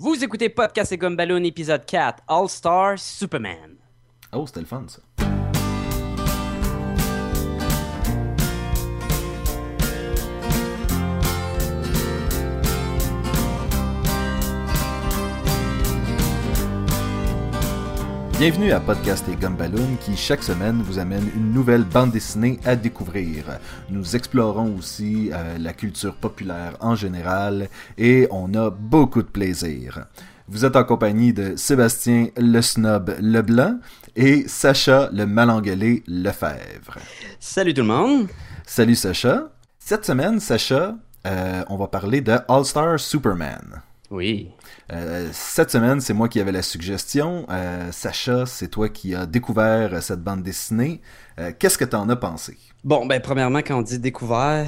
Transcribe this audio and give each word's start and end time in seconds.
Vous 0.00 0.22
écoutez 0.22 0.48
Podcast 0.48 0.92
et 0.92 0.96
Gumballoon 0.96 1.42
épisode 1.42 1.84
4, 1.84 2.22
All 2.28 2.48
Star 2.48 2.96
Superman. 2.96 3.74
Oh, 4.32 4.46
c'était 4.46 4.60
le 4.60 4.66
fun 4.66 4.84
ça. 4.86 5.00
Bienvenue 18.38 18.70
à 18.70 18.78
Podcast 18.78 19.24
et 19.28 19.34
Gumballoon 19.34 19.96
qui 20.00 20.16
chaque 20.16 20.44
semaine 20.44 20.80
vous 20.80 21.00
amène 21.00 21.28
une 21.34 21.52
nouvelle 21.52 21.82
bande 21.82 22.12
dessinée 22.12 22.60
à 22.64 22.76
découvrir. 22.76 23.58
Nous 23.90 24.14
explorons 24.14 24.76
aussi 24.76 25.30
euh, 25.32 25.58
la 25.58 25.72
culture 25.72 26.14
populaire 26.14 26.76
en 26.78 26.94
général 26.94 27.68
et 27.96 28.28
on 28.30 28.54
a 28.54 28.70
beaucoup 28.70 29.22
de 29.22 29.28
plaisir. 29.28 30.06
Vous 30.46 30.64
êtes 30.64 30.76
en 30.76 30.84
compagnie 30.84 31.32
de 31.32 31.56
Sébastien 31.56 32.28
le 32.36 32.62
snob 32.62 33.12
Leblanc 33.20 33.80
et 34.14 34.46
Sacha 34.46 35.10
le 35.12 35.26
malengueulé 35.26 36.04
Lefebvre. 36.06 36.98
Salut 37.40 37.74
tout 37.74 37.82
le 37.82 37.88
monde. 37.88 38.28
Salut 38.64 38.94
Sacha. 38.94 39.50
Cette 39.80 40.06
semaine, 40.06 40.38
Sacha, 40.38 40.94
euh, 41.26 41.64
on 41.68 41.76
va 41.76 41.88
parler 41.88 42.20
de 42.20 42.38
All 42.48 42.64
Star 42.64 43.00
Superman. 43.00 43.82
Oui. 44.10 44.48
Euh, 44.92 45.28
cette 45.32 45.70
semaine, 45.70 46.00
c'est 46.00 46.14
moi 46.14 46.28
qui 46.28 46.40
avais 46.40 46.52
la 46.52 46.62
suggestion. 46.62 47.46
Euh, 47.50 47.92
Sacha, 47.92 48.46
c'est 48.46 48.68
toi 48.68 48.88
qui 48.88 49.14
as 49.14 49.26
découvert 49.26 50.02
cette 50.02 50.22
bande 50.22 50.42
dessinée. 50.42 51.00
Euh, 51.38 51.52
Qu'est-ce 51.58 51.76
que 51.76 51.84
t'en 51.84 52.08
as 52.08 52.16
pensé? 52.16 52.56
Bon, 52.84 53.04
ben, 53.06 53.20
premièrement, 53.20 53.58
quand 53.58 53.78
on 53.78 53.82
dit 53.82 53.98
découvert, 53.98 54.66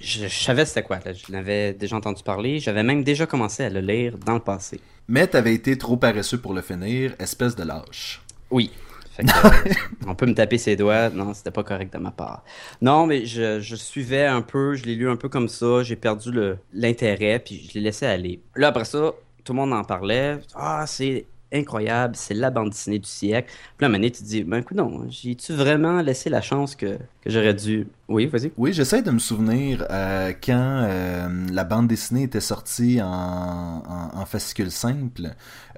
je, 0.00 0.28
je 0.28 0.44
savais 0.44 0.64
c'était 0.64 0.82
quoi. 0.84 1.00
là. 1.04 1.12
Je 1.12 1.32
l'avais 1.32 1.72
déjà 1.72 1.96
entendu 1.96 2.22
parler. 2.22 2.60
J'avais 2.60 2.84
même 2.84 3.02
déjà 3.02 3.26
commencé 3.26 3.64
à 3.64 3.70
le 3.70 3.80
lire 3.80 4.18
dans 4.18 4.34
le 4.34 4.40
passé. 4.40 4.80
Mais 5.08 5.26
t'avais 5.26 5.54
été 5.54 5.76
trop 5.78 5.96
paresseux 5.96 6.38
pour 6.38 6.54
le 6.54 6.62
finir, 6.62 7.14
espèce 7.18 7.56
de 7.56 7.64
lâche. 7.64 8.22
Oui. 8.50 8.70
Fait 9.16 9.24
que, 9.24 9.30
euh, 9.30 9.72
on 10.06 10.14
peut 10.14 10.26
me 10.26 10.34
taper 10.34 10.58
ses 10.58 10.76
doigts. 10.76 11.08
Non, 11.08 11.32
c'était 11.32 11.50
pas 11.50 11.62
correct 11.62 11.92
de 11.92 11.98
ma 11.98 12.10
part. 12.10 12.44
Non, 12.82 13.06
mais 13.06 13.24
je, 13.24 13.60
je 13.60 13.76
suivais 13.76 14.26
un 14.26 14.42
peu, 14.42 14.74
je 14.74 14.84
l'ai 14.84 14.94
lu 14.94 15.08
un 15.08 15.16
peu 15.16 15.28
comme 15.28 15.48
ça. 15.48 15.82
J'ai 15.82 15.96
perdu 15.96 16.30
l'intérêt, 16.72 17.38
puis 17.38 17.66
je 17.68 17.74
l'ai 17.74 17.80
laissé 17.80 18.04
aller. 18.04 18.40
Là, 18.54 18.68
après 18.68 18.84
ça, 18.84 19.12
tout 19.42 19.52
le 19.52 19.56
monde 19.58 19.72
en 19.72 19.84
parlait. 19.84 20.38
Ah, 20.54 20.84
c'est 20.86 21.24
incroyable, 21.52 22.16
c'est 22.16 22.34
la 22.34 22.50
bande 22.50 22.70
dessinée 22.70 22.98
du 22.98 23.08
siècle. 23.08 23.48
Puis 23.48 23.58
là, 23.80 23.86
à 23.86 23.88
un 23.88 23.88
moment 23.88 23.98
donné, 23.98 24.10
tu 24.10 24.22
te 24.22 24.28
dis, 24.28 24.42
ben 24.42 24.58
écoute, 24.58 24.76
non, 24.76 25.06
j'ai-tu 25.08 25.52
vraiment 25.52 26.02
laissé 26.02 26.28
la 26.28 26.42
chance 26.42 26.74
que, 26.74 26.98
que 27.22 27.30
j'aurais 27.30 27.54
dû. 27.54 27.86
Oui, 28.08 28.26
vas-y. 28.26 28.52
Oui, 28.56 28.72
j'essaie 28.72 29.02
de 29.02 29.10
me 29.10 29.18
souvenir 29.18 29.84
euh, 29.90 30.32
quand 30.40 30.54
euh, 30.84 31.28
la 31.52 31.64
bande 31.64 31.88
dessinée 31.88 32.22
était 32.22 32.40
sortie 32.40 33.02
en, 33.02 33.08
en, 33.08 34.10
en 34.20 34.26
fascicule 34.26 34.70
simple. 34.70 35.22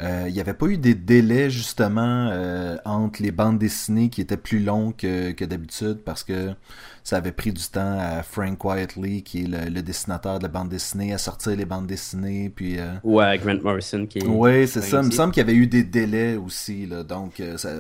euh, 0.02 0.26
Il 0.28 0.34
n'y 0.34 0.40
avait 0.40 0.52
pas 0.54 0.66
eu 0.66 0.76
des 0.76 0.94
délais 0.94 1.48
justement 1.48 2.30
entre 2.84 3.22
les 3.22 3.30
bandes 3.32 3.58
dessinées 3.58 4.10
qui 4.10 4.20
étaient 4.20 4.36
plus 4.36 4.60
longs 4.62 4.92
que, 4.92 5.30
que 5.32 5.44
d'habitude 5.46 5.98
parce 6.04 6.22
que 6.22 6.50
ça 7.02 7.16
avait 7.16 7.32
pris 7.32 7.54
du 7.54 7.62
temps 7.62 7.98
à 7.98 8.22
Frank 8.22 8.58
Quietly, 8.58 9.22
qui 9.22 9.44
est 9.44 9.46
le, 9.46 9.70
le 9.70 9.80
dessinateur 9.80 10.38
de 10.38 10.42
la 10.42 10.50
bande 10.50 10.68
dessinée, 10.68 11.14
à 11.14 11.18
sortir 11.18 11.56
les 11.56 11.64
bandes 11.64 11.86
dessinées. 11.86 12.50
Puis 12.54 12.78
euh, 12.78 12.92
Ou 13.02 13.18
à 13.20 13.38
Grant 13.38 13.56
Morrison 13.62 14.04
qui 14.04 14.18
est. 14.18 14.26
oui, 14.26 14.68
c'est 14.68 14.82
ça. 14.82 15.00
Il 15.00 15.06
me 15.06 15.10
semble 15.10 15.32
qu'il 15.32 15.40
y 15.40 15.44
avait 15.48 15.54
eu 15.56 15.66
des 15.66 15.84
délais 15.84 16.36
aussi. 16.36 16.84
Là. 16.84 17.04
Donc, 17.04 17.42
ça- 17.56 17.70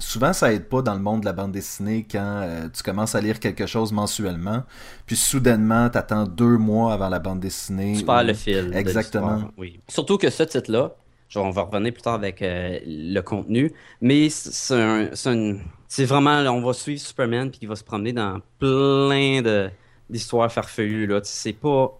souvent, 0.00 0.32
ça 0.32 0.52
aide 0.52 0.64
pas 0.68 0.82
dans 0.82 0.94
le 0.94 1.00
monde 1.00 1.20
de 1.20 1.26
la 1.26 1.32
bande 1.32 1.52
dessinée 1.52 2.04
quand 2.10 2.40
euh, 2.42 2.68
tu 2.72 2.82
commences 2.82 3.14
à 3.14 3.20
lire 3.20 3.38
quelque 3.38 3.66
chose 3.66 3.91
mensuellement, 3.92 4.64
puis 5.06 5.16
soudainement, 5.16 5.88
t'attends 5.90 6.24
deux 6.24 6.56
mois 6.58 6.92
avant 6.94 7.08
la 7.08 7.18
bande 7.18 7.40
dessinée. 7.40 7.94
Tu 7.98 8.04
perds 8.04 8.22
ou- 8.24 8.26
le 8.26 8.34
fil. 8.34 8.70
Exactement. 8.74 9.50
Oui. 9.56 9.80
Surtout 9.88 10.18
que 10.18 10.30
ce 10.30 10.42
titre-là, 10.42 10.94
genre, 11.28 11.46
on 11.46 11.50
va 11.50 11.62
revenir 11.62 11.92
plus 11.92 12.02
tard 12.02 12.14
avec 12.14 12.42
euh, 12.42 12.78
le 12.86 13.20
contenu, 13.20 13.72
mais 14.00 14.28
c'est 14.30 14.74
un- 14.80 15.08
c'est 15.14 15.28
un- 15.30 15.56
c'est 15.88 16.04
vraiment, 16.04 16.38
on 16.52 16.60
va 16.62 16.72
suivre 16.72 17.00
Superman 17.00 17.50
puis 17.50 17.60
il 17.62 17.68
va 17.68 17.76
se 17.76 17.84
promener 17.84 18.12
dans 18.12 18.40
plein 18.58 19.42
de 19.42 19.70
d'histoires 20.10 20.50
farfelues 20.52 21.06
là. 21.06 21.20
C'est 21.24 21.52
pas, 21.54 21.98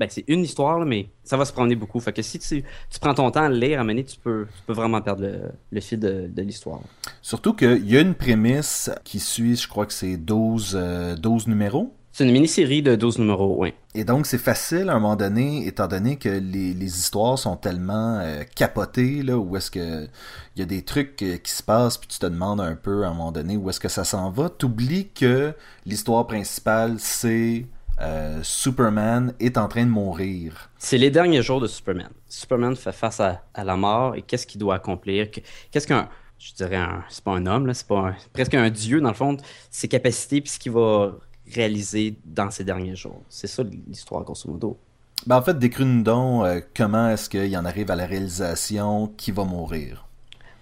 ben 0.00 0.08
c'est 0.08 0.24
une 0.28 0.44
histoire 0.44 0.78
là, 0.78 0.86
mais 0.86 1.10
ça 1.24 1.36
va 1.36 1.44
se 1.44 1.52
promener 1.52 1.76
beaucoup. 1.76 2.00
Fait 2.00 2.14
que 2.14 2.22
si 2.22 2.38
tu, 2.38 2.64
tu 2.88 2.98
prends 2.98 3.12
ton 3.12 3.30
temps 3.30 3.42
à 3.42 3.48
le 3.50 3.56
lire, 3.56 3.80
à 3.80 3.84
donné, 3.84 4.02
tu 4.02 4.18
peux, 4.18 4.46
tu 4.56 4.62
peux 4.66 4.72
vraiment 4.72 5.02
perdre 5.02 5.22
le, 5.22 5.42
le 5.70 5.80
fil 5.80 6.00
de, 6.00 6.26
de 6.26 6.42
l'histoire. 6.42 6.80
Surtout 7.20 7.52
qu'il 7.52 7.86
y 7.86 7.98
a 7.98 8.00
une 8.00 8.14
prémisse 8.14 8.90
qui 9.04 9.20
suit, 9.20 9.56
je 9.56 9.68
crois 9.68 9.84
que 9.84 9.92
c'est 9.92 10.16
12, 10.16 10.72
euh, 10.74 11.16
12 11.16 11.48
numéros. 11.48 11.94
C'est 12.12 12.24
une 12.24 12.32
mini-série 12.32 12.82
de 12.82 12.96
12 12.96 13.18
numéros, 13.18 13.56
oui. 13.58 13.74
Et 13.94 14.04
donc, 14.04 14.26
c'est 14.26 14.38
facile 14.38 14.88
à 14.88 14.94
un 14.94 15.00
moment 15.00 15.16
donné, 15.16 15.66
étant 15.66 15.86
donné 15.86 16.16
que 16.16 16.28
les, 16.28 16.72
les 16.72 16.98
histoires 16.98 17.38
sont 17.38 17.56
tellement 17.56 18.18
euh, 18.20 18.42
capotées, 18.56 19.22
là, 19.22 19.36
où 19.36 19.54
est-ce 19.56 19.70
que 19.70 20.08
il 20.56 20.60
y 20.60 20.62
a 20.62 20.66
des 20.66 20.82
trucs 20.82 21.22
euh, 21.22 21.36
qui 21.36 21.52
se 21.52 21.62
passent, 21.62 21.98
puis 21.98 22.08
tu 22.08 22.18
te 22.18 22.26
demandes 22.26 22.60
un 22.60 22.74
peu 22.74 23.04
à 23.04 23.08
un 23.08 23.10
moment 23.10 23.32
donné 23.32 23.56
où 23.56 23.68
est-ce 23.68 23.80
que 23.80 23.88
ça 23.88 24.04
s'en 24.04 24.30
va. 24.30 24.48
T'oublies 24.48 25.08
que 25.14 25.52
l'histoire 25.84 26.26
principale, 26.26 26.96
c'est 26.98 27.66
euh, 28.00 28.40
Superman 28.42 29.34
est 29.40 29.58
en 29.58 29.68
train 29.68 29.84
de 29.84 29.90
mourir. 29.90 30.70
C'est 30.78 30.98
les 30.98 31.10
derniers 31.10 31.42
jours 31.42 31.60
de 31.60 31.66
Superman. 31.66 32.08
Superman 32.28 32.74
fait 32.76 32.92
face 32.92 33.20
à, 33.20 33.42
à 33.54 33.64
la 33.64 33.76
mort 33.76 34.14
et 34.16 34.22
qu'est-ce 34.22 34.46
qu'il 34.46 34.60
doit 34.60 34.76
accomplir? 34.76 35.30
Que- 35.30 35.40
Qu'est-ce 35.70 35.86
qu'un, 35.86 36.08
je 36.38 36.52
dirais, 36.54 36.76
un, 36.76 37.04
c'est 37.08 37.22
pas 37.22 37.32
un 37.32 37.46
homme, 37.46 37.72
c'est 37.74 37.86
pas 37.86 38.08
un- 38.08 38.16
presque 38.32 38.54
un 38.54 38.70
dieu, 38.70 39.00
dans 39.00 39.08
le 39.08 39.14
fond, 39.14 39.36
ses 39.70 39.88
capacités 39.88 40.40
puis 40.40 40.50
ce 40.50 40.58
qu'il 40.58 40.72
va 40.72 41.12
réaliser 41.52 42.16
dans 42.24 42.50
ses 42.50 42.64
derniers 42.64 42.96
jours. 42.96 43.22
C'est 43.28 43.46
ça 43.48 43.62
l'histoire, 43.62 44.22
grosso 44.24 44.48
modo. 44.50 44.78
Ben, 45.26 45.36
en 45.36 45.42
fait, 45.42 45.58
décris-nous 45.58 46.02
donc 46.02 46.44
euh, 46.46 46.60
comment 46.74 47.10
est-ce 47.10 47.28
qu'il 47.28 47.54
en 47.58 47.64
arrive 47.66 47.90
à 47.90 47.96
la 47.96 48.06
réalisation 48.06 49.08
qui 49.16 49.32
va 49.32 49.44
mourir? 49.44 50.06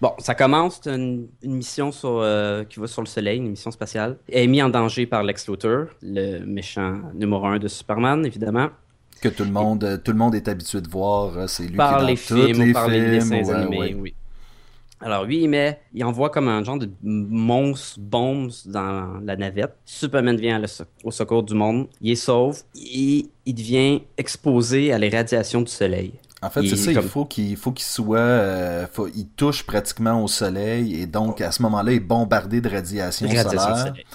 Bon, 0.01 0.13
ça 0.17 0.33
commence, 0.33 0.79
c'est 0.81 0.95
une, 0.95 1.27
une 1.41 1.55
mission 1.55 1.91
sur, 1.91 2.19
euh, 2.21 2.63
qui 2.63 2.79
va 2.79 2.87
sur 2.87 3.01
le 3.01 3.07
Soleil, 3.07 3.37
une 3.37 3.49
mission 3.49 3.69
spatiale. 3.69 4.17
Elle 4.31 4.43
est 4.43 4.47
mise 4.47 4.63
en 4.63 4.69
danger 4.69 5.05
par 5.05 5.23
Lex 5.23 5.49
Luthor, 5.49 5.87
le 6.01 6.45
méchant 6.45 6.99
numéro 7.13 7.45
un 7.45 7.59
de 7.59 7.67
Superman, 7.67 8.25
évidemment. 8.25 8.69
Que 9.21 9.27
tout 9.27 9.43
le 9.43 9.51
monde, 9.51 9.83
euh, 9.83 9.97
tout 9.97 10.11
le 10.11 10.17
monde 10.17 10.35
est 10.35 10.47
habitué 10.47 10.79
de 10.79 10.87
voir, 10.87 11.37
euh, 11.37 11.47
c'est 11.47 11.63
lui 11.63 11.75
par 11.75 11.89
qui 11.89 11.95
est 11.95 12.01
dans 12.01 12.07
les 12.07 12.15
films, 12.15 12.63
les 12.63 12.69
ou 12.69 12.73
par 12.73 12.87
les 12.87 12.99
films, 12.99 13.11
dessins 13.11 13.43
ouais, 13.43 13.53
animés, 13.53 13.77
ouais. 13.77 13.97
oui. 13.99 14.13
Alors 15.01 15.25
lui, 15.25 15.43
il 15.43 15.49
met, 15.49 15.79
il 15.93 16.03
envoie 16.03 16.29
comme 16.29 16.47
un 16.47 16.63
genre 16.63 16.77
de 16.77 16.89
monstre 17.03 17.99
bombe 17.99 18.51
dans 18.65 19.19
la 19.23 19.35
navette. 19.37 19.75
Superman 19.85 20.35
vient 20.35 20.61
au 21.03 21.11
secours 21.11 21.43
du 21.43 21.53
monde, 21.53 21.87
il 22.01 22.11
est 22.11 22.15
sauve 22.15 22.61
et 22.75 23.25
il 23.45 23.53
devient 23.53 24.01
exposé 24.17 24.91
à 24.91 24.97
l'irradiation 24.97 25.61
du 25.61 25.71
soleil. 25.71 26.13
En 26.41 26.49
fait, 26.49 26.61
Il 26.61 26.69
c'est 26.69 26.75
est 26.75 26.77
ça, 26.77 26.93
comme- 26.93 27.03
il 27.03 27.09
faut 27.09 27.25
qu'il 27.25 27.57
faut 27.57 27.71
qu'il 27.71 27.85
soit 27.85 28.17
euh, 28.19 28.87
faut- 28.91 29.07
il 29.09 29.27
touche 29.27 29.63
pratiquement 29.63 30.23
au 30.23 30.27
soleil 30.27 31.01
et 31.01 31.05
donc 31.05 31.41
à 31.41 31.51
ce 31.51 31.61
moment-là, 31.63 31.91
il 31.91 31.95
est 31.97 31.99
bombardé 31.99 32.61
de 32.61 32.69
radiation, 32.69 33.27
Radiation 33.27 33.49
du 33.51 33.57
solaire. 33.57 33.77
soleil. 33.87 34.05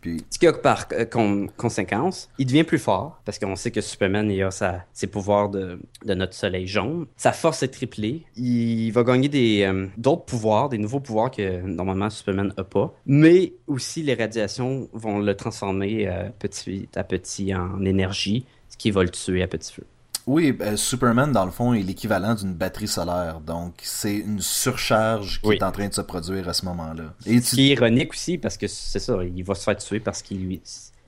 Puis 0.00 0.24
Ce 0.30 0.38
qui 0.40 0.48
a 0.48 0.52
par 0.52 0.86
euh, 0.92 1.04
con- 1.04 1.46
conséquence, 1.56 2.28
il 2.36 2.46
devient 2.46 2.64
plus 2.64 2.80
fort 2.80 3.20
parce 3.24 3.38
qu'on 3.38 3.54
sait 3.54 3.70
que 3.70 3.80
Superman 3.80 4.28
il 4.32 4.42
a 4.42 4.50
sa- 4.50 4.84
ses 4.92 5.06
pouvoirs 5.06 5.48
de, 5.48 5.78
de 6.04 6.14
notre 6.14 6.34
soleil 6.34 6.66
jaune. 6.66 7.06
Sa 7.16 7.30
force 7.32 7.62
est 7.62 7.68
triplée. 7.68 8.24
Il 8.36 8.90
va 8.90 9.04
gagner 9.04 9.28
des 9.28 9.62
euh, 9.62 9.86
d'autres 9.96 10.24
pouvoirs, 10.24 10.68
des 10.68 10.78
nouveaux 10.78 10.98
pouvoirs 10.98 11.30
que 11.30 11.62
normalement 11.62 12.10
Superman 12.10 12.52
n'a 12.56 12.64
pas. 12.64 12.92
Mais 13.06 13.52
aussi 13.68 14.02
les 14.02 14.14
radiations 14.14 14.88
vont 14.92 15.20
le 15.20 15.36
transformer 15.36 16.08
euh, 16.08 16.30
petit 16.36 16.88
à 16.96 17.04
petit 17.04 17.54
en 17.54 17.84
énergie, 17.84 18.44
ce 18.68 18.76
qui 18.76 18.90
va 18.90 19.04
le 19.04 19.10
tuer 19.10 19.42
à 19.42 19.46
petit 19.46 19.72
feu. 19.72 19.84
Oui, 20.26 20.56
euh, 20.60 20.76
Superman 20.76 21.32
dans 21.32 21.44
le 21.44 21.50
fond 21.50 21.72
est 21.74 21.82
l'équivalent 21.82 22.34
d'une 22.34 22.54
batterie 22.54 22.88
solaire. 22.88 23.40
Donc 23.40 23.74
c'est 23.82 24.16
une 24.16 24.40
surcharge 24.40 25.40
qui 25.40 25.48
Oui. 25.48 25.56
est 25.56 25.62
en 25.64 25.72
train 25.72 25.88
de 25.88 25.94
se 25.94 26.00
produire 26.00 26.48
à 26.48 26.52
ce 26.52 26.64
moment-là. 26.66 27.14
Et 27.26 27.40
Ce 27.40 27.50
tu 27.50 27.56
qui 27.56 27.62
est 27.70 27.74
ironique 27.74 28.12
aussi 28.12 28.38
parce 28.38 28.56
que 28.56 28.66
c'est 28.68 28.98
ça, 29.00 29.16
il 29.24 29.42
va 29.44 29.54
se 29.54 29.64
faire 29.64 29.76
tuer 29.76 30.00
parce 30.00 30.22
qu'il 30.22 30.44
lui 30.44 30.60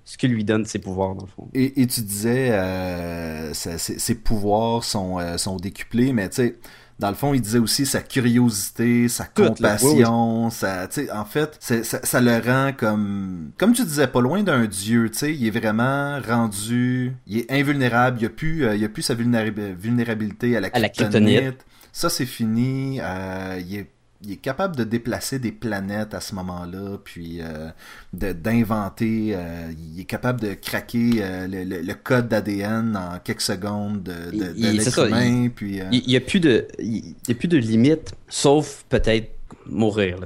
ce 0.07 0.19
qui 0.19 0.29
lui 0.29 0.45
donne 0.45 0.67
ses 0.67 0.79
pouvoirs 0.81 1.15
dans 1.15 1.23
le 1.25 1.31
fond. 1.31 1.49
Et, 1.55 1.81
et 1.81 1.87
tu 1.87 2.03
disais, 2.03 2.51
euh, 2.53 3.55
ses 3.55 4.15
pouvoirs 4.17 4.85
sont, 4.85 5.19
euh, 5.19 5.39
sont 5.39 5.57
décuplés, 5.57 6.13
mais 6.13 6.29
tu 6.29 6.37
sais, 6.37 6.59
dans 6.99 7.09
le 7.09 7.15
fond, 7.17 7.35
il 7.35 7.41
disait 7.41 7.59
aussi 7.59 7.87
sa 7.87 8.01
curiosité, 8.01 9.09
sa 9.09 9.25
Tout, 9.25 9.47
compassion, 9.47 10.51
sa, 10.51 10.87
tu 10.89 11.07
sais, 11.07 11.11
en 11.13 11.25
fait, 11.25 11.57
ça, 11.61 11.83
ça 11.83 12.21
le 12.21 12.39
rend 12.39 12.73
comme, 12.77 13.51
comme 13.59 13.73
tu 13.73 13.85
disais, 13.85 14.07
pas 14.07 14.21
loin 14.21 14.43
d'un 14.43 14.67
dieu, 14.67 15.11
tu 15.11 15.19
sais, 15.19 15.35
il 15.35 15.47
est 15.47 15.51
vraiment 15.59 16.21
rendu, 16.21 17.13
il 17.27 17.39
est 17.39 17.51
invulnérable, 17.53 18.19
il 18.21 18.27
a 18.27 18.31
plus, 18.31 18.65
euh, 18.65 18.77
il 18.77 18.85
a 18.85 18.89
plus 18.89 19.03
sa 19.03 19.15
vulnérab- 19.15 19.75
vulnérabilité 19.77 20.57
à 20.57 20.61
la 20.61 20.69
À 20.73 20.79
la 20.79 20.89
kryptonite. 20.89 21.37
kryptonite. 21.41 21.67
Ça, 21.93 22.09
c'est 22.09 22.27
fini, 22.27 22.99
euh, 23.03 23.61
il 23.67 23.77
est 23.77 23.91
il 24.25 24.33
est 24.33 24.37
capable 24.37 24.77
de 24.77 24.85
déplacer 24.85 25.39
des 25.39 25.53
planètes 25.53 26.15
à 26.15 26.21
ce 26.21 26.35
moment-là, 26.35 26.99
puis 27.05 27.39
euh, 27.41 27.69
de- 28.13 28.33
d'inventer, 28.33 29.33
euh, 29.35 29.71
il 29.95 30.01
est 30.01 30.05
capable 30.05 30.41
de 30.41 30.55
craquer 30.55 31.11
euh, 31.21 31.47
le, 31.47 31.65
le- 31.65 31.83
le 31.83 31.95
code 31.95 32.29
d'ADN 32.29 32.97
en 32.97 33.19
quelques 33.19 33.41
secondes 33.43 34.03
de, 34.03 34.13
de, 34.31 34.45
de 34.45 34.53
Il- 34.57 34.77
l'être 34.77 35.55
puis... 35.55 35.81
Il 35.93 36.07
n'y 36.07 36.17
a 36.17 36.21
plus 36.21 36.41
de, 36.41 36.67
il, 36.79 36.97
il 37.07 37.15
y 37.29 37.33
a 37.33 37.35
plus 37.35 37.49
de 37.49 37.59
limite, 37.59 38.15
sauf 38.29 38.85
peut-être 38.89 39.31
mourir. 39.67 40.19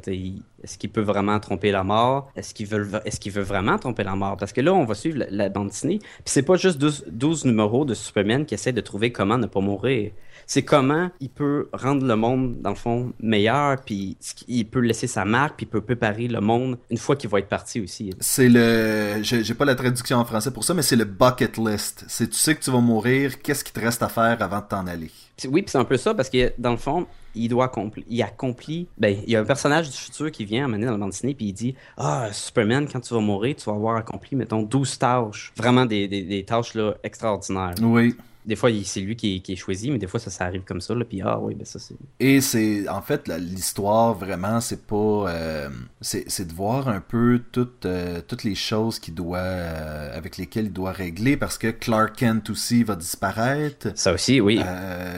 Est-ce 0.65 0.77
qu'il 0.79 0.91
peut 0.91 1.01
vraiment 1.03 1.39
tromper 1.39 1.71
la 1.71 1.85
mort? 1.85 2.31
Est-ce 2.35 2.53
qu'il 2.55 2.67
veut, 2.67 2.89
est 3.05 3.19
qu'il 3.19 3.33
veut 3.33 3.43
vraiment 3.43 3.79
tromper 3.79 4.03
la 4.05 4.17
mort? 4.17 4.37
Parce 4.37 4.53
que 4.53 4.61
là, 4.61 4.75
on 4.75 4.85
va 4.85 4.95
suivre 4.95 5.25
la, 5.31 5.49
bande 5.49 5.69
dessinée. 5.69 5.99
Puis 5.99 6.23
c'est 6.27 6.43
pas 6.43 6.57
juste 6.57 6.79
12, 6.79 7.05
12, 7.11 7.45
numéros 7.45 7.85
de 7.85 7.95
Superman 7.95 8.45
qui 8.45 8.55
essaient 8.55 8.73
de 8.73 8.81
trouver 8.81 9.13
comment 9.13 9.39
ne 9.39 9.47
pas 9.47 9.61
mourir 9.61 10.11
c'est 10.49 10.63
comment 10.63 11.11
il 11.21 11.29
peut 11.29 11.69
rendre 11.75 12.07
le 12.07 12.17
monde, 12.17 12.57
dans 12.63 12.71
le 12.71 12.77
fond, 12.77 13.13
meilleur, 13.21 13.77
puis 13.83 14.17
il 14.49 14.65
peut 14.65 14.81
laisser 14.81 15.07
sa 15.07 15.27
marque, 15.27 15.57
puis 15.59 15.67
il 15.67 15.69
peut 15.69 15.83
préparer 15.83 16.27
le 16.27 16.41
monde 16.41 16.79
une 16.91 16.97
fois 16.97 17.17
qu'il 17.17 17.29
va 17.29 17.41
être 17.41 17.49
parti 17.49 17.83
aussi. 17.83 18.15
C'est 18.19 18.49
le... 18.49 19.19
J'ai 19.23 19.55
pas 19.55 19.67
la 19.67 19.75
traduction 19.75 20.17
en 20.17 20.25
français 20.25 20.51
pour 20.51 20.65
ça, 20.65 20.73
mais 20.73 20.81
c'est 20.81 20.97
le 20.97 21.05
bucket 21.05 21.59
list. 21.59 22.07
C'est 22.09 22.29
tu 22.29 22.37
sais 22.39 22.55
que 22.55 22.63
tu 22.63 22.71
vas 22.71 22.81
mourir, 22.81 23.43
qu'est-ce 23.43 23.63
qui 23.63 23.75
te 23.75 23.81
reste 23.81 24.03
à 24.03 24.09
faire 24.09 24.39
avant 24.41 24.61
de 24.61 24.65
t'en 24.65 24.87
aller? 24.87 25.11
Oui, 25.45 25.61
puis 25.61 25.71
c'est 25.71 25.79
un 25.79 25.85
peu 25.85 25.99
ça, 25.99 26.15
parce 26.15 26.31
que 26.31 26.55
dans 26.57 26.71
le 26.71 26.79
fond, 26.79 27.07
il 27.35 27.49
doit 27.49 27.67
accomplir, 27.67 28.07
il 28.09 28.23
accomplit, 28.23 28.89
ben, 28.97 29.19
il 29.27 29.31
y 29.31 29.37
a 29.37 29.41
un 29.41 29.45
personnage 29.45 29.91
du 29.91 29.97
futur 29.97 30.31
qui 30.33 30.47
vient 30.47 30.65
amener 30.65 30.87
dans 30.87 30.93
la 30.93 30.99
bande 30.99 31.11
dessinée, 31.11 31.35
puis 31.35 31.49
il 31.49 31.53
dit 31.53 31.75
Ah, 31.99 32.29
Superman, 32.33 32.89
quand 32.91 33.01
tu 33.01 33.13
vas 33.13 33.21
mourir, 33.21 33.55
tu 33.55 33.69
vas 33.69 33.77
avoir 33.77 33.97
accompli, 33.97 34.35
mettons, 34.35 34.63
12 34.63 34.99
tâches. 34.99 35.53
Vraiment 35.59 35.85
des, 35.85 36.09
des, 36.09 36.23
des 36.23 36.45
tâches 36.45 36.73
là, 36.73 36.95
extraordinaires. 37.05 37.75
Oui 37.83 38.17
des 38.47 38.57
fois, 38.57 38.71
c'est 38.85 39.01
lui 39.01 39.15
qui 39.15 39.43
est, 39.47 39.57
choisi, 39.57 39.91
mais 39.91 39.99
des 39.99 40.07
fois, 40.07 40.19
ça, 40.19 40.31
ça 40.31 40.45
arrive 40.45 40.63
comme 40.63 40.81
ça. 40.81 40.95
Là, 40.95 41.05
puis, 41.05 41.21
ah 41.23 41.39
oui, 41.39 41.55
ben 41.55 41.65
ça, 41.65 41.79
c'est. 41.79 41.95
Et 42.19 42.41
c'est. 42.41 42.89
En 42.89 43.03
fait, 43.03 43.29
l'histoire, 43.29 44.15
vraiment, 44.15 44.61
c'est 44.61 44.87
pas. 44.87 44.97
Euh, 45.29 45.69
c'est 46.01 46.47
de 46.47 46.53
voir 46.53 46.89
un 46.89 47.01
peu 47.01 47.43
toutes, 47.53 47.85
euh, 47.85 48.21
toutes 48.27 48.45
les 48.45 48.55
choses 48.55 48.99
qu'il 48.99 49.15
doit. 49.15 49.39
Euh, 49.39 50.17
avec 50.17 50.39
lesquelles 50.39 50.67
il 50.67 50.73
doit 50.73 50.93
régler, 50.93 51.37
parce 51.37 51.59
que 51.59 51.69
Clark 51.69 52.17
Kent 52.17 52.51
aussi 52.51 52.85
va 52.85 52.97
disparaître. 52.97 53.89
Ça 53.95 54.13
aussi, 54.15 54.41
oui. 54.41 54.61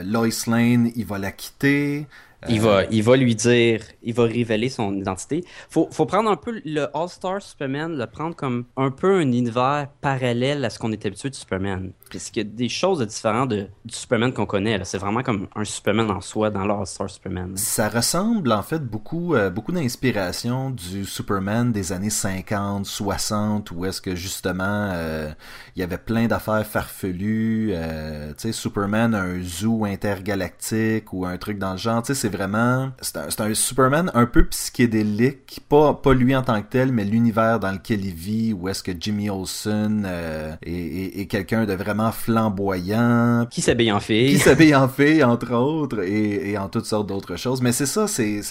Lois 0.03 0.27
Lane, 0.47 0.91
il 0.95 1.05
va 1.05 1.17
la 1.17 1.31
quitter. 1.31 2.07
Il, 2.49 2.59
va, 2.61 2.69
euh, 2.69 2.85
il 2.89 3.03
va 3.03 3.15
lui 3.17 3.35
dire, 3.35 3.81
il 4.01 4.13
va 4.13 4.23
révéler 4.23 4.69
son 4.69 4.95
identité. 4.95 5.43
Faut, 5.69 5.87
faut 5.91 6.05
prendre 6.05 6.29
un 6.29 6.35
peu 6.35 6.61
le 6.65 6.87
All-Star 6.97 7.41
Superman, 7.41 7.97
le 7.97 8.07
prendre 8.07 8.35
comme 8.35 8.65
un 8.77 8.89
peu 8.89 9.17
un 9.17 9.31
univers 9.31 9.89
parallèle 10.01 10.65
à 10.65 10.69
ce 10.69 10.79
qu'on 10.79 10.91
est 10.91 11.05
habitué 11.05 11.29
de 11.29 11.35
Superman. 11.35 11.91
Puisqu'il 12.09 12.39
y 12.39 12.41
a 12.41 12.49
des 12.49 12.69
choses 12.69 13.05
différentes 13.05 13.49
de, 13.49 13.67
du 13.85 13.93
Superman 13.93 14.33
qu'on 14.33 14.45
connaît. 14.45 14.79
C'est 14.83 14.97
vraiment 14.97 15.21
comme 15.21 15.47
un 15.55 15.63
Superman 15.63 16.09
en 16.09 16.21
soi 16.21 16.49
dans 16.49 16.65
l'All-Star 16.65 17.09
Superman. 17.09 17.55
Ça 17.57 17.89
ressemble 17.89 18.51
en 18.51 18.63
fait 18.63 18.83
beaucoup, 18.83 19.35
euh, 19.35 19.49
beaucoup 19.49 19.71
d'inspiration 19.71 20.71
du 20.71 21.05
Superman 21.05 21.71
des 21.71 21.91
années 21.91 22.09
50, 22.09 22.85
60, 22.85 23.71
où 23.71 23.85
est-ce 23.85 24.01
que 24.01 24.15
justement 24.15 24.89
euh, 24.93 25.31
il 25.75 25.79
y 25.79 25.83
avait 25.83 25.97
plein 25.97 26.25
d'affaires 26.27 26.65
farfelues. 26.65 27.73
tu 27.73 28.33
sais, 28.37 28.51
Superman 28.51 29.13
un 29.13 29.41
zoo 29.41 29.85
intergalactique 29.85 31.13
ou 31.13 31.25
un 31.25 31.37
truc 31.37 31.59
dans 31.59 31.73
le 31.73 31.77
genre. 31.77 32.01
Tu 32.01 32.07
sais, 32.07 32.30
vraiment. 32.31 32.91
C'est 33.01 33.41
un, 33.41 33.53
Superman 33.53 34.11
un 34.13 34.25
peu 34.25 34.45
psychédélique. 34.45 35.59
Pas, 35.69 35.93
pas 35.93 36.13
lui 36.13 36.35
en 36.35 36.41
tant 36.41 36.61
que 36.61 36.67
tel, 36.69 36.91
mais 36.91 37.03
l'univers 37.03 37.59
dans 37.59 37.71
lequel 37.71 38.05
il 38.05 38.13
vit, 38.13 38.53
où 38.53 38.67
est-ce 38.69 38.81
que 38.81 38.91
Jimmy 38.97 39.29
Olsen 39.29 40.05
euh, 40.07 40.55
est, 40.63 41.29
quelqu'un 41.29 41.65
de 41.65 41.73
vraiment 41.73 42.11
flamboyant. 42.11 43.45
Qui 43.49 43.61
s'habille 43.61 43.91
en 43.91 43.99
fille. 43.99 44.31
Qui 44.33 44.39
s'habille 44.39 44.75
en 44.75 44.87
fille, 44.87 45.23
entre 45.23 45.53
autres, 45.53 46.01
et, 46.03 46.51
et 46.51 46.57
en 46.57 46.69
toutes 46.69 46.85
sortes 46.85 47.07
d'autres 47.07 47.35
choses. 47.35 47.61
Mais 47.61 47.71
c'est 47.71 47.85
ça, 47.85 48.07
c'est 48.07 48.41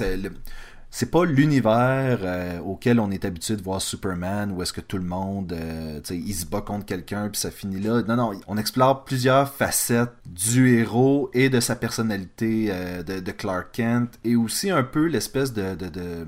c'est 0.90 1.10
pas 1.10 1.24
l'univers 1.24 2.18
euh, 2.22 2.58
auquel 2.60 2.98
on 2.98 3.10
est 3.10 3.24
habitué 3.24 3.56
de 3.56 3.62
voir 3.62 3.80
Superman 3.80 4.52
où 4.52 4.62
est-ce 4.62 4.72
que 4.72 4.80
tout 4.80 4.98
le 4.98 5.04
monde 5.04 5.52
euh, 5.52 6.00
il 6.10 6.34
se 6.34 6.46
bat 6.46 6.60
contre 6.60 6.84
quelqu'un 6.84 7.28
puis 7.28 7.40
ça 7.40 7.50
finit 7.50 7.80
là 7.80 8.02
non 8.02 8.16
non 8.16 8.32
on 8.48 8.56
explore 8.56 9.04
plusieurs 9.04 9.52
facettes 9.52 10.12
du 10.26 10.78
héros 10.78 11.30
et 11.32 11.48
de 11.48 11.60
sa 11.60 11.76
personnalité 11.76 12.68
euh, 12.70 13.02
de, 13.02 13.30
Clark 13.30 13.68
Kent 13.72 14.18
et 14.24 14.34
aussi 14.34 14.70
un 14.70 14.82
peu 14.82 15.06
l'espèce 15.06 15.52
de, 15.52 15.74
de 15.76 16.26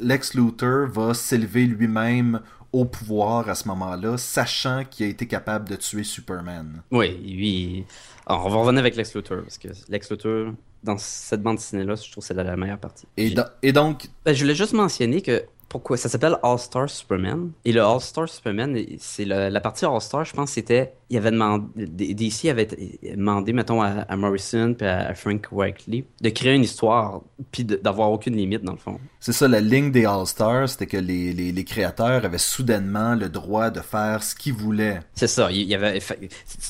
Lex 0.00 0.34
Luthor 0.34 0.88
va 0.88 1.14
s'élever 1.14 1.66
lui-même 1.66 2.40
au 2.72 2.84
pouvoir 2.86 3.48
à 3.48 3.54
ce 3.54 3.68
moment-là, 3.68 4.16
sachant 4.16 4.84
qu'il 4.84 5.06
a 5.06 5.08
été 5.08 5.26
capable 5.26 5.68
de 5.68 5.76
tuer 5.76 6.04
Superman. 6.04 6.82
Oui, 6.90 7.18
oui. 7.22 7.84
Alors, 8.26 8.46
on 8.46 8.48
va 8.48 8.56
revenir 8.56 8.80
avec 8.80 8.96
Lex 8.96 9.14
Luthor, 9.14 9.42
parce 9.42 9.58
que 9.58 9.68
Lex 9.88 10.10
Luthor, 10.10 10.54
dans 10.82 10.98
cette 10.98 11.42
bande 11.42 11.56
dessinée-là, 11.56 11.94
je 11.94 12.10
trouve 12.10 12.22
que 12.22 12.28
c'est 12.28 12.34
la 12.34 12.56
meilleure 12.56 12.78
partie. 12.78 13.06
Et, 13.16 13.34
et 13.62 13.72
donc... 13.72 14.08
Ben, 14.24 14.34
je 14.34 14.42
voulais 14.42 14.54
juste 14.54 14.72
mentionner 14.72 15.22
que 15.22 15.44
pourquoi 15.72 15.96
ça 15.96 16.10
s'appelle 16.10 16.36
All-Star 16.42 16.88
Superman. 16.90 17.50
Et 17.64 17.72
le 17.72 17.82
All-Star 17.82 18.28
Superman, 18.28 18.78
c'est 18.98 19.24
la, 19.24 19.60
partie 19.60 19.86
All-Star, 19.86 20.26
je 20.26 20.34
pense, 20.34 20.50
c'était. 20.50 20.92
Il 21.08 21.16
avait 21.16 21.30
demandé. 21.30 21.64
DC 21.86 22.50
avait 22.50 22.68
demandé, 23.16 23.54
mettons, 23.54 23.80
à, 23.80 24.16
Morrison 24.16 24.76
et 24.78 24.84
à, 24.84 25.14
Frank 25.14 25.48
Wakely 25.50 26.04
de 26.20 26.28
créer 26.28 26.54
une 26.54 26.64
histoire, 26.64 27.22
puis 27.50 27.64
d'avoir 27.64 28.12
aucune 28.12 28.36
limite, 28.36 28.62
dans 28.62 28.72
le 28.72 28.78
fond. 28.78 29.00
C'est 29.18 29.32
ça, 29.32 29.48
la 29.48 29.60
ligne 29.60 29.90
des 29.90 30.04
All-Stars, 30.04 30.68
c'était 30.68 30.86
que 30.86 30.98
les, 30.98 31.32
les, 31.32 31.64
créateurs 31.64 32.26
avaient 32.26 32.36
soudainement 32.36 33.14
le 33.14 33.30
droit 33.30 33.70
de 33.70 33.80
faire 33.80 34.22
ce 34.22 34.34
qu'ils 34.34 34.52
voulaient. 34.52 35.00
C'est 35.14 35.26
ça. 35.26 35.50
Il, 35.50 35.62
y 35.62 35.74
avait, 35.74 36.00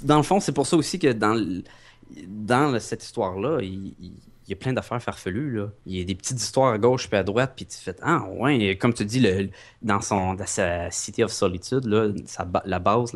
dans 0.04 0.18
le 0.18 0.22
fond, 0.22 0.38
c'est 0.38 0.52
pour 0.52 0.68
ça 0.68 0.76
aussi 0.76 1.00
que 1.00 1.12
dans 1.12 1.34
dans 2.26 2.78
cette 2.80 3.04
histoire-là, 3.04 3.60
il, 3.62 3.94
y 4.48 4.52
a 4.52 4.56
plein 4.56 4.72
d'affaires 4.72 5.02
farfelues. 5.02 5.56
Là. 5.56 5.68
Il 5.86 5.96
y 5.96 6.00
a 6.00 6.04
des 6.04 6.14
petites 6.14 6.40
histoires 6.40 6.72
à 6.72 6.78
gauche 6.78 7.08
puis 7.08 7.18
à 7.18 7.22
droite, 7.22 7.52
puis 7.56 7.66
tu 7.66 7.78
fais 7.78 7.94
Ah, 8.02 8.24
ouais, 8.38 8.76
comme 8.80 8.94
tu 8.94 9.04
dis, 9.04 9.20
le, 9.20 9.48
dans, 9.82 10.00
son, 10.00 10.36
sa 10.46 10.90
City 10.90 11.22
of 11.22 11.32
Solitude, 11.32 11.86
là, 11.86 12.08
la 12.64 12.78
base, 12.78 13.12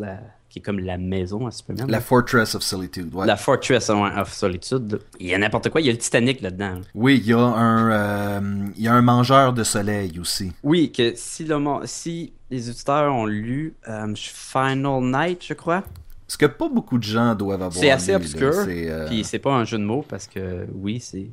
qui 0.48 0.60
est 0.60 0.62
comme 0.62 0.78
la 0.78 0.96
maison 0.96 1.46
à 1.46 1.50
Superman. 1.50 1.90
La 1.90 2.00
Fortress 2.00 2.54
of 2.54 2.62
Solitude, 2.62 3.14
ouais. 3.14 3.26
La 3.26 3.36
Fortress 3.36 3.90
of 3.90 4.32
Solitude. 4.32 5.00
Il 5.20 5.26
y 5.26 5.34
a 5.34 5.38
n'importe 5.38 5.68
quoi, 5.68 5.80
il 5.80 5.86
y 5.86 5.90
a 5.90 5.92
le 5.92 5.98
Titanic 5.98 6.40
là-dedans. 6.40 6.80
Oui, 6.94 7.20
il 7.22 7.26
y, 7.26 7.32
a 7.32 7.38
un, 7.38 7.90
euh, 7.90 8.68
il 8.76 8.82
y 8.82 8.88
a 8.88 8.94
un 8.94 9.02
mangeur 9.02 9.52
de 9.52 9.64
soleil 9.64 10.18
aussi. 10.18 10.52
Oui, 10.62 10.92
que 10.92 11.12
si, 11.16 11.44
le, 11.44 11.58
si 11.84 12.32
les 12.50 12.70
auditeurs 12.70 13.12
ont 13.12 13.26
lu 13.26 13.74
euh, 13.88 14.14
Final 14.14 15.02
Night, 15.02 15.44
je 15.46 15.54
crois. 15.54 15.84
Ce 16.28 16.36
que 16.36 16.46
pas 16.46 16.68
beaucoup 16.68 16.98
de 16.98 17.04
gens 17.04 17.34
doivent 17.34 17.62
avoir. 17.62 17.72
C'est 17.72 17.90
assez 17.90 18.14
obscur. 18.14 18.52
Euh, 18.66 19.06
puis 19.06 19.24
c'est 19.24 19.38
pas 19.38 19.52
un 19.52 19.64
jeu 19.64 19.78
de 19.78 19.84
mots 19.84 20.04
parce 20.08 20.26
que 20.26 20.66
oui, 20.74 21.00
c'est 21.00 21.30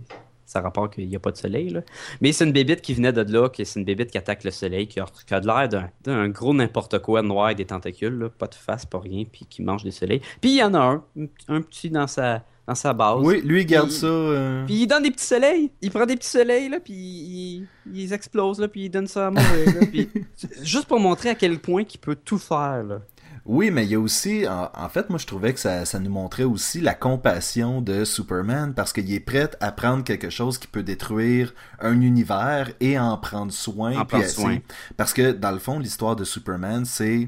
ça 0.53 0.61
rapporte 0.61 0.93
qu'il 0.93 1.07
n'y 1.07 1.15
a 1.15 1.19
pas 1.19 1.31
de 1.31 1.37
soleil. 1.37 1.69
Là. 1.69 1.81
Mais 2.21 2.31
c'est 2.31 2.45
une 2.45 2.51
bébite 2.51 2.81
qui 2.81 2.93
venait 2.93 3.11
de 3.11 3.21
là, 3.21 3.49
que 3.49 3.63
c'est 3.63 3.79
une 3.79 3.85
bébite 3.85 4.11
qui 4.11 4.17
attaque 4.17 4.43
le 4.43 4.51
soleil, 4.51 4.87
qui 4.87 4.99
a, 4.99 5.05
qui 5.25 5.33
a 5.33 5.39
l'air 5.39 5.89
d'un 6.03 6.29
gros 6.29 6.53
n'importe 6.53 6.99
quoi 6.99 7.21
noir 7.23 7.49
et 7.49 7.55
des 7.55 7.65
tentacules, 7.65 8.17
là, 8.19 8.29
pas 8.29 8.47
de 8.47 8.55
face, 8.55 8.85
pas 8.85 8.99
rien, 8.99 9.23
puis 9.29 9.45
qui 9.49 9.63
mange 9.63 9.83
des 9.83 9.91
soleils. 9.91 10.21
Puis 10.41 10.51
il 10.51 10.57
y 10.57 10.63
en 10.63 10.73
a 10.75 10.79
un, 10.79 11.03
un 11.47 11.61
petit 11.61 11.89
dans 11.89 12.05
sa, 12.05 12.43
dans 12.67 12.75
sa 12.75 12.93
base. 12.93 13.21
Oui, 13.21 13.41
lui, 13.43 13.61
il 13.61 13.65
garde 13.65 13.89
ça. 13.89 14.05
Euh. 14.05 14.65
Puis 14.65 14.83
il 14.83 14.87
donne 14.87 15.03
des 15.03 15.11
petits 15.11 15.25
soleils. 15.25 15.71
Il 15.81 15.89
prend 15.89 16.05
des 16.05 16.15
petits 16.15 16.29
soleils, 16.29 16.69
là, 16.69 16.79
puis 16.79 16.93
il, 16.93 17.67
il 17.91 18.13
explose, 18.13 18.59
là, 18.59 18.67
puis 18.67 18.85
il 18.85 18.89
donne 18.89 19.07
ça 19.07 19.27
à 19.27 19.31
mourir. 19.31 19.89
puis, 19.91 20.09
juste 20.61 20.85
pour 20.85 20.99
montrer 20.99 21.29
à 21.29 21.35
quel 21.35 21.59
point 21.59 21.83
il 21.91 21.99
peut 21.99 22.15
tout 22.15 22.37
faire. 22.37 22.83
Là. 22.83 23.01
Oui, 23.45 23.71
mais 23.71 23.83
il 23.83 23.91
y 23.91 23.95
a 23.95 23.99
aussi, 23.99 24.45
en, 24.47 24.89
fait, 24.89 25.09
moi 25.09 25.19
je 25.19 25.25
trouvais 25.25 25.53
que 25.53 25.59
ça, 25.59 25.83
ça, 25.83 25.99
nous 25.99 26.09
montrait 26.09 26.45
aussi 26.45 26.79
la 26.79 26.93
compassion 26.93 27.81
de 27.81 28.05
Superman 28.05 28.73
parce 28.73 28.93
qu'il 28.93 29.11
est 29.13 29.19
prêt 29.19 29.49
à 29.59 29.73
prendre 29.73 30.03
quelque 30.05 30.29
chose 30.29 30.57
qui 30.57 30.67
peut 30.67 30.83
détruire 30.83 31.53
un 31.79 31.99
univers 31.99 32.71
et 32.79 32.97
en 32.97 33.17
prendre 33.17 33.51
soin. 33.51 33.97
En 33.97 34.05
prendre 34.05 34.27
soin. 34.27 34.59
Parce 34.95 35.11
que 35.11 35.33
dans 35.33 35.51
le 35.51 35.59
fond, 35.59 35.77
l'histoire 35.77 36.15
de 36.15 36.23
Superman, 36.23 36.85
c'est 36.85 37.27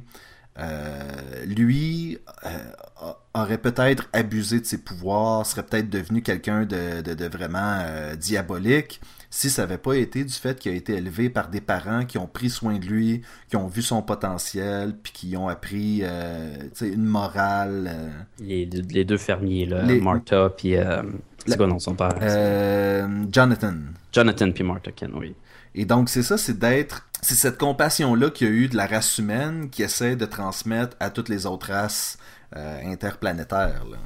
lui 1.46 2.18
euh, 2.46 2.50
aurait 3.34 3.58
peut-être 3.58 4.08
abusé 4.14 4.60
de 4.60 4.66
ses 4.66 4.78
pouvoirs, 4.78 5.46
serait 5.46 5.64
peut-être 5.64 5.90
devenu 5.90 6.22
quelqu'un 6.22 6.66
de, 6.66 7.02
de, 7.02 7.14
de, 7.14 7.26
vraiment 7.26 7.80
euh, 7.82 8.16
diabolique 8.16 9.02
si 9.36 9.50
ça 9.50 9.64
n'avait 9.64 9.78
pas 9.78 9.98
été 9.98 10.24
du 10.24 10.32
fait 10.32 10.58
qu'il 10.58 10.72
a 10.72 10.76
été 10.76 10.94
élevé 10.94 11.30
par 11.30 11.50
des 11.50 11.60
parents 11.60 12.06
qui 12.06 12.18
ont 12.18 12.26
pris 12.26 12.50
soin 12.50 12.80
de 12.80 12.86
lui, 12.86 13.22
qui 13.50 13.58
ont 13.58 13.68
vu 13.68 13.82
son 13.82 14.02
potentiel, 14.02 14.96
puis 15.04 15.12
qui 15.12 15.36
ont 15.36 15.50
appris 15.50 16.00
euh, 16.04 16.56
une 16.82 17.04
morale. 17.04 17.92
Euh. 17.94 18.10
Les, 18.40 19.04
deux 19.04 19.18
fermiers, 19.18 19.66
là, 19.66 19.84
Martha, 20.02 20.50
puis. 20.56 20.78
Euh, 20.78 21.04
c'est 21.46 21.58
quoi 21.58 21.68
non 21.68 21.80
son 21.80 21.96
père? 21.96 22.16
Jonathan. 23.30 23.74
Jonathan, 24.14 24.52
puis 24.52 24.64
Martha 24.64 24.92
Ken, 24.94 25.12
oui. 25.16 25.36
Et 25.76 25.86
donc, 25.86 26.10
c'est 26.10 26.24
ça, 26.24 26.38
c'est 26.38 26.58
d'être. 26.58 27.08
C'est 27.22 27.36
cette 27.36 27.58
compassion-là 27.58 28.30
qu'il 28.32 28.48
y 28.48 28.50
a 28.50 28.54
eu 28.54 28.68
de 28.68 28.76
la 28.76 28.88
race 28.88 29.18
humaine 29.18 29.70
qui 29.70 29.84
essaie 29.84 30.16
de 30.16 30.26
transmettre 30.26 30.96
à 31.00 31.10
toutes 31.10 31.30
les 31.30 31.46
autres 31.46 31.72
races 31.72 32.18
interplanétaires. 32.54 33.84
Là. 33.90 33.98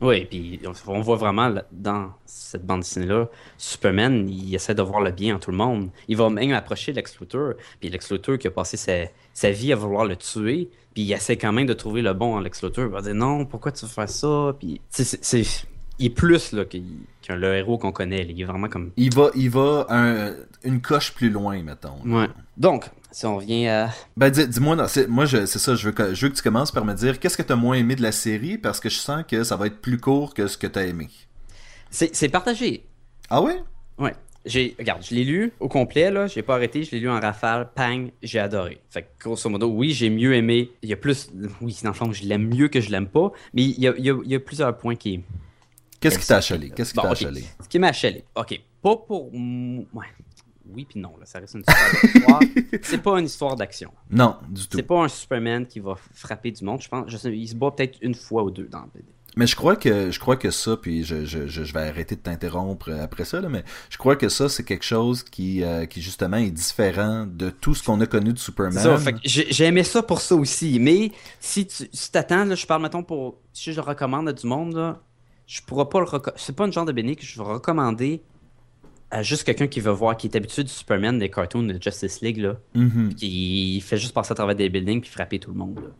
Oui, 0.00 0.26
puis 0.26 0.60
on 0.86 1.00
voit 1.00 1.16
vraiment 1.16 1.54
dans 1.72 2.10
cette 2.26 2.66
bande 2.66 2.80
dessinée-là, 2.80 3.28
Superman, 3.56 4.28
il 4.28 4.54
essaie 4.54 4.74
de 4.74 4.82
voir 4.82 5.00
le 5.00 5.12
bien 5.12 5.36
en 5.36 5.38
tout 5.38 5.50
le 5.50 5.56
monde. 5.56 5.90
Il 6.08 6.16
va 6.16 6.28
même 6.28 6.52
approcher 6.52 6.92
Lex 6.92 7.18
Luthor, 7.20 7.54
puis 7.80 7.88
Lex 7.88 8.12
qui 8.38 8.46
a 8.46 8.50
passé 8.50 8.76
sa, 9.32 9.50
vie 9.50 9.72
à 9.72 9.76
vouloir 9.76 10.04
le 10.04 10.16
tuer, 10.16 10.68
puis 10.92 11.04
il 11.04 11.12
essaie 11.12 11.36
quand 11.36 11.52
même 11.52 11.66
de 11.66 11.72
trouver 11.72 12.02
le 12.02 12.12
bon 12.12 12.34
en 12.34 12.40
Lex. 12.40 12.60
Il 12.76 12.84
va 12.84 13.00
dire 13.00 13.14
non, 13.14 13.46
pourquoi 13.46 13.72
tu 13.72 13.86
fais 13.86 14.06
ça? 14.06 14.54
Puis 14.58 14.80
c'est, 14.90 15.46
il 15.98 16.06
est 16.06 16.10
plus 16.10 16.52
là, 16.52 16.64
qu'un 16.64 17.36
le 17.36 17.54
héros 17.54 17.78
qu'on 17.78 17.92
connaît. 17.92 18.26
Il 18.28 18.40
est 18.40 18.44
vraiment 18.44 18.68
comme. 18.68 18.90
Il 18.96 19.14
va, 19.14 19.30
il 19.34 19.50
va 19.50 19.86
une 20.64 20.80
coche 20.80 21.12
plus 21.12 21.30
loin, 21.30 21.62
mettons. 21.62 22.00
Ouais. 22.04 22.28
Donc, 22.56 22.90
si 23.10 23.26
on 23.26 23.36
revient 23.36 23.68
à. 23.68 23.90
Ben, 24.16 24.30
dis-moi, 24.30 24.76
moi, 25.08 25.26
c'est 25.26 25.46
ça, 25.46 25.74
je 25.74 25.86
veux, 25.86 25.92
que, 25.92 26.14
je 26.14 26.26
veux 26.26 26.30
que 26.32 26.36
tu 26.36 26.42
commences 26.42 26.72
par 26.72 26.84
me 26.84 26.94
dire 26.94 27.20
qu'est-ce 27.20 27.36
que 27.36 27.42
tu 27.42 27.52
as 27.52 27.56
moins 27.56 27.76
aimé 27.76 27.94
de 27.94 28.02
la 28.02 28.12
série? 28.12 28.58
Parce 28.58 28.80
que 28.80 28.88
je 28.88 28.96
sens 28.96 29.24
que 29.28 29.44
ça 29.44 29.56
va 29.56 29.66
être 29.66 29.80
plus 29.80 29.98
court 29.98 30.34
que 30.34 30.46
ce 30.46 30.58
que 30.58 30.66
tu 30.66 30.78
as 30.78 30.86
aimé. 30.86 31.08
C'est 31.90 32.28
partagé. 32.28 32.84
Ah 33.30 33.40
ouais? 33.40 33.62
Ouais. 33.98 34.14
j'ai, 34.44 34.74
regarde, 34.78 35.02
je 35.02 35.14
l'ai 35.14 35.24
lu 35.24 35.52
au 35.60 35.68
complet, 35.68 36.10
là, 36.10 36.26
j'ai 36.26 36.42
pas 36.42 36.54
arrêté, 36.56 36.82
je 36.84 36.90
l'ai 36.92 37.00
lu 37.00 37.08
en 37.08 37.18
rafale, 37.20 37.70
pang, 37.74 38.08
j'ai 38.22 38.38
adoré. 38.38 38.80
Fait 38.90 39.02
que, 39.02 39.24
grosso 39.24 39.48
modo, 39.48 39.68
oui, 39.68 39.92
j'ai 39.92 40.10
mieux 40.10 40.34
aimé. 40.34 40.70
Il 40.82 40.88
y 40.88 40.92
a 40.92 40.96
plus, 40.96 41.30
oui, 41.60 41.76
dans 41.82 41.90
le 41.90 41.94
fond, 41.94 42.12
je 42.12 42.24
l'aime 42.24 42.48
mieux 42.48 42.68
que 42.68 42.80
je 42.80 42.90
l'aime 42.90 43.06
pas, 43.06 43.32
mais 43.54 43.62
il 43.62 43.80
y 43.80 43.88
a, 43.88 43.94
il 43.96 44.04
y 44.04 44.10
a, 44.10 44.16
il 44.24 44.30
y 44.30 44.34
a 44.34 44.40
plusieurs 44.40 44.76
points 44.76 44.96
qui. 44.96 45.20
Qu'est-ce 46.04 46.18
qui 46.18 46.26
t'a 46.26 46.36
achalé? 46.36 46.70
Qu'est-ce 46.70 46.92
qui 46.92 46.96
Bon, 46.96 47.02
t'a 47.02 47.10
achalé? 47.10 47.44
Ce 47.62 47.68
qui 47.68 47.78
m'a 47.78 47.88
achalé, 47.88 48.24
ok, 48.34 48.60
pas 48.82 48.96
pour. 48.96 49.32
Ouais. 49.32 50.06
Oui, 50.66 50.86
puis 50.88 50.98
non, 50.98 51.16
là, 51.18 51.26
ça 51.26 51.40
reste 51.40 51.54
une 51.54 51.60
histoire. 51.60 52.40
C'est 52.82 53.02
pas 53.02 53.18
une 53.18 53.26
histoire 53.26 53.54
d'action. 53.54 53.92
Non, 54.10 54.36
du 54.48 54.66
tout. 54.66 54.76
C'est 54.76 54.82
pas 54.82 55.04
un 55.04 55.08
Superman 55.08 55.66
qui 55.66 55.78
va 55.80 55.94
frapper 56.14 56.50
du 56.50 56.64
monde. 56.64 56.80
Je 56.80 56.88
pense, 56.88 57.04
je 57.08 57.16
sais, 57.16 57.36
il 57.36 57.46
se 57.46 57.54
bat 57.54 57.70
peut-être 57.70 57.98
une 58.00 58.14
fois 58.14 58.42
ou 58.42 58.50
deux 58.50 58.66
dans 58.66 58.80
le 58.80 58.88
BD. 58.94 59.04
Mais 59.36 59.46
je 59.46 59.56
crois 59.56 59.74
que 59.74 60.12
je 60.12 60.20
crois 60.20 60.36
que 60.36 60.50
ça, 60.50 60.76
puis 60.76 61.02
je, 61.02 61.24
je, 61.24 61.48
je, 61.48 61.72
vais 61.72 61.80
arrêter 61.80 62.14
de 62.14 62.20
t'interrompre 62.20 62.92
après 62.92 63.24
ça, 63.24 63.40
là, 63.40 63.48
mais 63.48 63.64
je 63.90 63.98
crois 63.98 64.14
que 64.14 64.28
ça, 64.28 64.48
c'est 64.48 64.62
quelque 64.62 64.84
chose 64.84 65.24
qui, 65.24 65.64
euh, 65.64 65.86
qui 65.86 66.00
justement 66.02 66.36
est 66.36 66.52
différent 66.52 67.26
de 67.26 67.50
tout 67.50 67.74
ce 67.74 67.82
qu'on 67.82 68.00
a 68.00 68.06
connu 68.06 68.32
de 68.32 68.38
Superman. 68.38 68.80
Ça, 68.80 68.96
fait 68.96 69.14
que 69.14 69.18
j'ai 69.24 69.46
j'ai 69.50 69.64
aimé 69.64 69.82
ça 69.82 70.02
pour 70.02 70.20
ça 70.20 70.36
aussi. 70.36 70.78
Mais 70.78 71.10
si 71.40 71.66
tu 71.66 71.88
si 71.92 72.12
t'attends, 72.12 72.44
là, 72.44 72.54
je 72.54 72.64
parle, 72.64 72.82
mettons, 72.82 73.02
pour. 73.02 73.38
Si 73.52 73.72
je 73.72 73.80
le 73.80 73.86
recommande 73.86 74.28
à 74.28 74.32
du 74.32 74.46
monde, 74.46 74.74
là, 74.74 75.02
je 75.46 75.60
pourrais 75.62 75.88
pas 75.88 75.98
le 76.00 76.06
recommander. 76.06 76.40
C'est 76.40 76.54
pas 76.56 76.64
une 76.66 76.72
genre 76.72 76.84
de 76.86 76.92
BD 76.92 77.16
que 77.16 77.24
je 77.24 77.36
vais 77.38 77.44
recommander 77.48 78.22
à 79.10 79.22
juste 79.22 79.44
quelqu'un 79.44 79.66
qui 79.68 79.80
veut 79.80 79.92
voir, 79.92 80.16
qui 80.16 80.26
est 80.26 80.36
habitué 80.36 80.64
du 80.64 80.70
Superman 80.70 81.18
des 81.18 81.30
cartoons 81.30 81.62
de 81.62 81.80
Justice 81.80 82.20
League, 82.20 82.38
là. 82.38 82.56
Mhm. 82.74 83.14
Qui 83.14 83.80
fait 83.80 83.96
juste 83.96 84.12
passer 84.14 84.32
à 84.32 84.34
travers 84.34 84.56
des 84.56 84.68
buildings 84.68 85.00
puis 85.00 85.10
frapper 85.10 85.38
tout 85.38 85.50
le 85.52 85.56
monde, 85.58 85.76
là. 85.76 85.90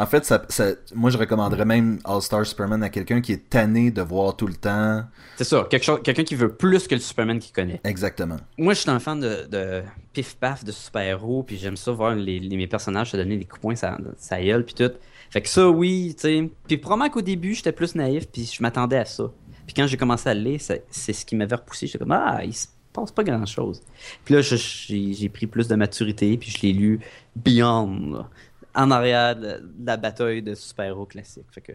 En 0.00 0.06
fait, 0.06 0.24
ça, 0.24 0.44
ça- 0.48 0.74
moi, 0.94 1.10
je 1.10 1.18
recommanderais 1.18 1.64
même 1.64 1.98
All-Star 2.04 2.46
Superman 2.46 2.84
à 2.84 2.88
quelqu'un 2.88 3.20
qui 3.20 3.32
est 3.32 3.50
tanné 3.50 3.90
de 3.90 4.00
voir 4.00 4.36
tout 4.36 4.46
le 4.46 4.54
temps. 4.54 5.02
C'est 5.36 5.42
ça, 5.42 5.66
quelqu'un 5.68 6.22
qui 6.22 6.36
veut 6.36 6.54
plus 6.54 6.86
que 6.86 6.94
le 6.94 7.00
Superman 7.00 7.40
qu'il 7.40 7.52
connaît. 7.52 7.80
Exactement. 7.82 8.36
Moi, 8.58 8.74
je 8.74 8.80
suis 8.82 8.90
un 8.90 9.00
fan 9.00 9.18
de, 9.18 9.46
de 9.50 9.82
pif-paf, 10.12 10.62
de 10.64 10.70
super-héros, 10.70 11.42
puis 11.42 11.56
j'aime 11.58 11.76
ça 11.76 11.90
voir 11.90 12.14
les, 12.14 12.38
les- 12.38 12.56
mes 12.56 12.68
personnages 12.68 13.10
se 13.10 13.16
donner 13.16 13.36
des 13.38 13.44
coups 13.44 13.58
de 13.58 13.62
poing, 13.62 13.74
ça, 13.74 13.98
ça 14.16 14.40
gueule, 14.40 14.64
puis 14.64 14.74
tout. 14.74 14.92
Fait 15.30 15.42
que 15.42 15.48
ça, 15.48 15.68
oui, 15.68 16.14
tu 16.16 16.22
sais. 16.22 16.50
Puis 16.66 16.78
probablement 16.78 17.10
qu'au 17.10 17.22
début, 17.22 17.54
j'étais 17.54 17.72
plus 17.72 17.94
naïf, 17.94 18.28
puis 18.28 18.50
je 18.52 18.62
m'attendais 18.62 18.98
à 18.98 19.04
ça. 19.04 19.30
Puis 19.66 19.74
quand 19.74 19.86
j'ai 19.86 19.96
commencé 19.96 20.28
à 20.28 20.34
le 20.34 20.40
lire, 20.40 20.60
c'est 20.60 21.12
ce 21.12 21.26
qui 21.26 21.36
m'avait 21.36 21.56
repoussé. 21.56 21.86
J'étais 21.86 21.98
comme, 21.98 22.12
ah, 22.12 22.40
il 22.44 22.54
se 22.54 22.68
passe 22.92 23.12
pas 23.12 23.22
grand-chose. 23.22 23.82
Puis 24.24 24.34
là, 24.34 24.40
j'ai 24.40 25.28
pris 25.28 25.46
plus 25.46 25.68
de 25.68 25.74
maturité, 25.74 26.36
puis 26.38 26.50
je 26.50 26.62
l'ai 26.62 26.72
lu 26.72 27.00
Beyond, 27.36 28.12
là, 28.12 28.30
en 28.74 28.90
arrière 28.90 29.36
de, 29.36 29.62
la 29.84 29.96
bataille 29.96 30.42
de 30.42 30.54
super-héros 30.54 31.06
classique. 31.06 31.46
Fait 31.50 31.60
que... 31.60 31.72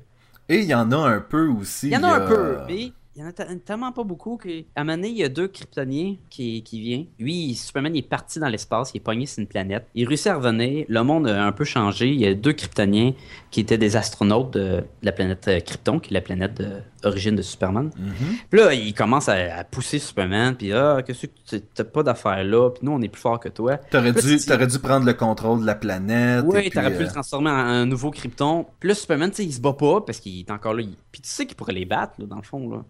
Et 0.50 0.60
il 0.60 0.66
y 0.66 0.74
en 0.74 0.92
a 0.92 0.98
un 0.98 1.22
peu 1.22 1.48
aussi. 1.48 1.88
Il 1.88 1.94
y 1.94 1.98
en 1.98 2.04
a 2.04 2.16
un 2.16 2.22
euh, 2.22 2.28
peu, 2.28 2.58
mais 2.68 2.92
il 3.16 3.22
y 3.22 3.24
en 3.26 3.28
a 3.28 3.32
te- 3.32 3.54
tellement 3.60 3.92
pas 3.92 4.04
beaucoup 4.04 4.38
que. 4.38 4.62
À 4.76 4.82
un 4.82 4.84
moment 4.84 4.98
donné, 4.98 5.10
il 5.10 5.18
y 5.18 5.24
a 5.24 5.30
deux 5.30 5.48
kryptoniens 5.48 6.16
qui, 6.30 6.64
qui 6.64 6.80
viennent. 6.82 7.06
Lui, 7.20 7.54
Superman 7.56 7.96
il 7.96 8.00
est 8.00 8.02
parti 8.08 8.40
dans 8.40 8.48
l'espace, 8.50 8.92
il 8.94 8.98
est 8.98 9.02
pogné 9.02 9.26
sur 9.26 9.40
une 9.42 9.48
planète. 9.48 9.86
Il 9.94 10.08
réussit 10.08 10.28
à 10.28 10.36
revenir, 10.36 10.86
le 10.88 11.04
monde 11.04 11.28
a 11.28 11.46
un 11.46 11.52
peu 11.52 11.64
changé. 11.64 12.10
Il 12.10 12.20
y 12.20 12.26
a 12.26 12.34
deux 12.34 12.54
kryptoniens 12.54 13.14
qui 13.52 13.60
étaient 13.60 13.78
des 13.78 13.96
astronautes 13.96 14.54
de, 14.54 14.84
la 15.04 15.12
planète 15.12 15.48
euh, 15.48 15.60
Krypton, 15.60 16.00
qui 16.00 16.10
est 16.12 16.14
la 16.16 16.22
planète 16.22 16.62
d'origine 17.04 17.36
de 17.36 17.42
Superman. 17.44 17.92
mhm. 17.98 18.14
Puis 18.50 18.60
là, 18.60 18.74
il 18.74 18.94
commence 18.94 19.30
à, 19.30 19.58
à 19.58 19.64
pousser 19.64 20.00
Superman, 20.00 20.56
puis 20.56 20.72
ah, 20.74 21.02
qu'est-ce 21.06 21.28
que 21.28 21.32
tu 21.48 21.62
t'as 21.62 21.84
pas 21.84 22.02
d'affaires 22.02 22.44
là, 22.44 22.70
puis 22.72 22.80
nous 22.86 22.94
on 22.94 23.02
est 23.02 23.10
plus 23.10 23.22
fort 23.22 23.40
que 23.40 23.50
toi. 23.50 23.78
T'aurais 23.78 24.14
dû, 24.14 24.38
tu- 24.40 24.46
t'aurais 24.46 24.66
dû 24.68 24.80
prendre 24.80 25.06
le 25.06 25.14
contrôle 25.14 25.62
de 25.62 25.66
la 25.66 25.76
planète. 25.76 26.46
Oui, 26.48 26.70
t'aurais 26.72 26.90
pu 26.92 27.04
euh, 27.04 27.06
le 27.06 27.12
transformer 27.12 27.50
en 27.52 27.54
un 27.58 27.86
nouveau 27.86 28.10
Krypton. 28.10 28.66
Puis 28.80 28.90
là, 28.90 28.96
Superman, 28.96 29.30
tu 29.30 29.38
sais, 29.38 29.46
il 29.46 29.54
se 29.54 29.62
bat 29.62 29.74
pas 29.74 30.02
parce 30.02 30.20
qu'il 30.20 30.40
est 30.40 30.50
encore 30.52 30.74
là. 30.74 30.82
il- 30.82 30.96
Puis 31.12 31.22
tu 31.22 31.30
sais 31.30 31.46
qu'il 31.46 31.56
pourrait 31.56 31.74
les 31.74 31.86
battre, 31.86 32.14
là, 32.20 32.26
dans 32.26 32.38
le 32.38 32.42
fond, 32.42 32.70
là. 32.70 32.84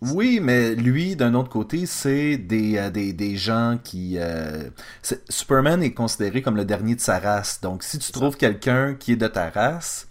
Oui, 0.00 0.38
mais 0.40 0.74
lui, 0.76 1.16
d'un 1.16 1.34
autre 1.34 1.48
côté, 1.48 1.84
c'est 1.86 2.36
des, 2.36 2.76
euh, 2.78 2.88
des, 2.90 3.12
des 3.12 3.36
gens 3.36 3.78
qui... 3.82 4.14
euh, 4.18 4.70
Superman 5.28 5.82
est 5.82 5.92
considéré 5.92 6.40
comme 6.40 6.56
le 6.56 6.64
dernier 6.64 6.94
de 6.94 7.00
sa 7.00 7.18
race. 7.18 7.60
Donc, 7.60 7.82
si 7.82 7.98
tu 7.98 8.12
trouves 8.12 8.36
quelqu'un 8.36 8.94
qui 8.94 9.12
est 9.12 9.16
de 9.16 9.26
ta 9.26 9.50
race, 9.50 10.06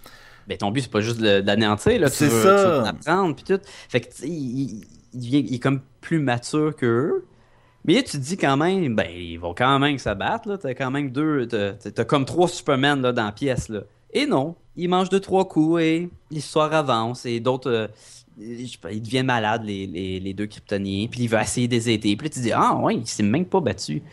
Ben, 0.48 0.58
ton 0.58 0.72
but, 0.72 0.82
c'est 0.82 0.91
pas 0.91 1.00
juste 1.01 1.20
de- 1.22 1.39
d'anéantir, 1.41 2.00
là. 2.01 2.10
C'est 2.10 2.29
ça. 2.29 2.88
apprendre, 2.89 3.36
puis 3.36 3.46
tout. 3.46 3.62
Fait 3.88 4.01
que, 4.01 4.08
il, 4.24 4.82
il, 5.13 5.20
devient- 5.20 5.46
il 5.48 5.56
est 5.56 5.60
comme 5.60 5.79
plus 6.01 6.20
mature 6.20 6.75
qu'eux. 6.75 7.25
Mais 7.86 7.94
là, 7.96 8.03
tu 8.03 8.12
te 8.12 8.17
dis 8.17 8.36
quand 8.36 8.58
même, 8.58 8.94
ben, 8.96 9.08
ils 9.10 9.38
vont 9.38 9.53
quand 9.53 9.79
même 9.79 9.98
se 9.98 10.13
battre, 10.13 10.50
là. 10.50 10.58
T'as 10.58 10.74
quand 10.74 10.91
même 10.91 11.12
deux. 11.12 11.48
T'as 11.48 11.72
t'as 11.74 12.03
comme 12.03 12.25
trois 12.25 12.50
Superman, 12.50 13.01
là, 13.01 13.13
dans 13.13 13.24
la 13.25 13.32
pièce, 13.32 13.70
là. 13.70 13.82
Et 14.13 14.25
non, 14.25 14.56
ils 14.75 14.89
mangent 14.89 15.10
deux, 15.10 15.20
trois 15.22 15.48
coups 15.48 15.82
et 15.82 16.10
l'histoire 16.32 16.74
avance 16.74 17.25
et 17.25 17.39
d'autres. 17.39 17.72
euh, 17.72 17.88
ils 18.39 19.01
deviennent 19.01 19.25
malades, 19.25 19.63
les, 19.65 19.88
les, 20.20 20.34
deux 20.34 20.46
Kryptoniens, 20.48 21.08
puis 21.10 21.22
il 21.22 21.27
va 21.27 21.41
essayer 21.41 21.67
de 21.67 21.74
les 21.74 21.89
aider. 21.89 22.15
Puis 22.15 22.27
là, 22.27 22.34
tu 22.34 22.39
dis, 22.39 22.51
ah 22.51 22.75
ouais, 22.75 22.96
il 22.96 23.08
s'est 23.08 23.24
même 23.24 23.46
pas 23.46 23.60
battu. 23.60 24.03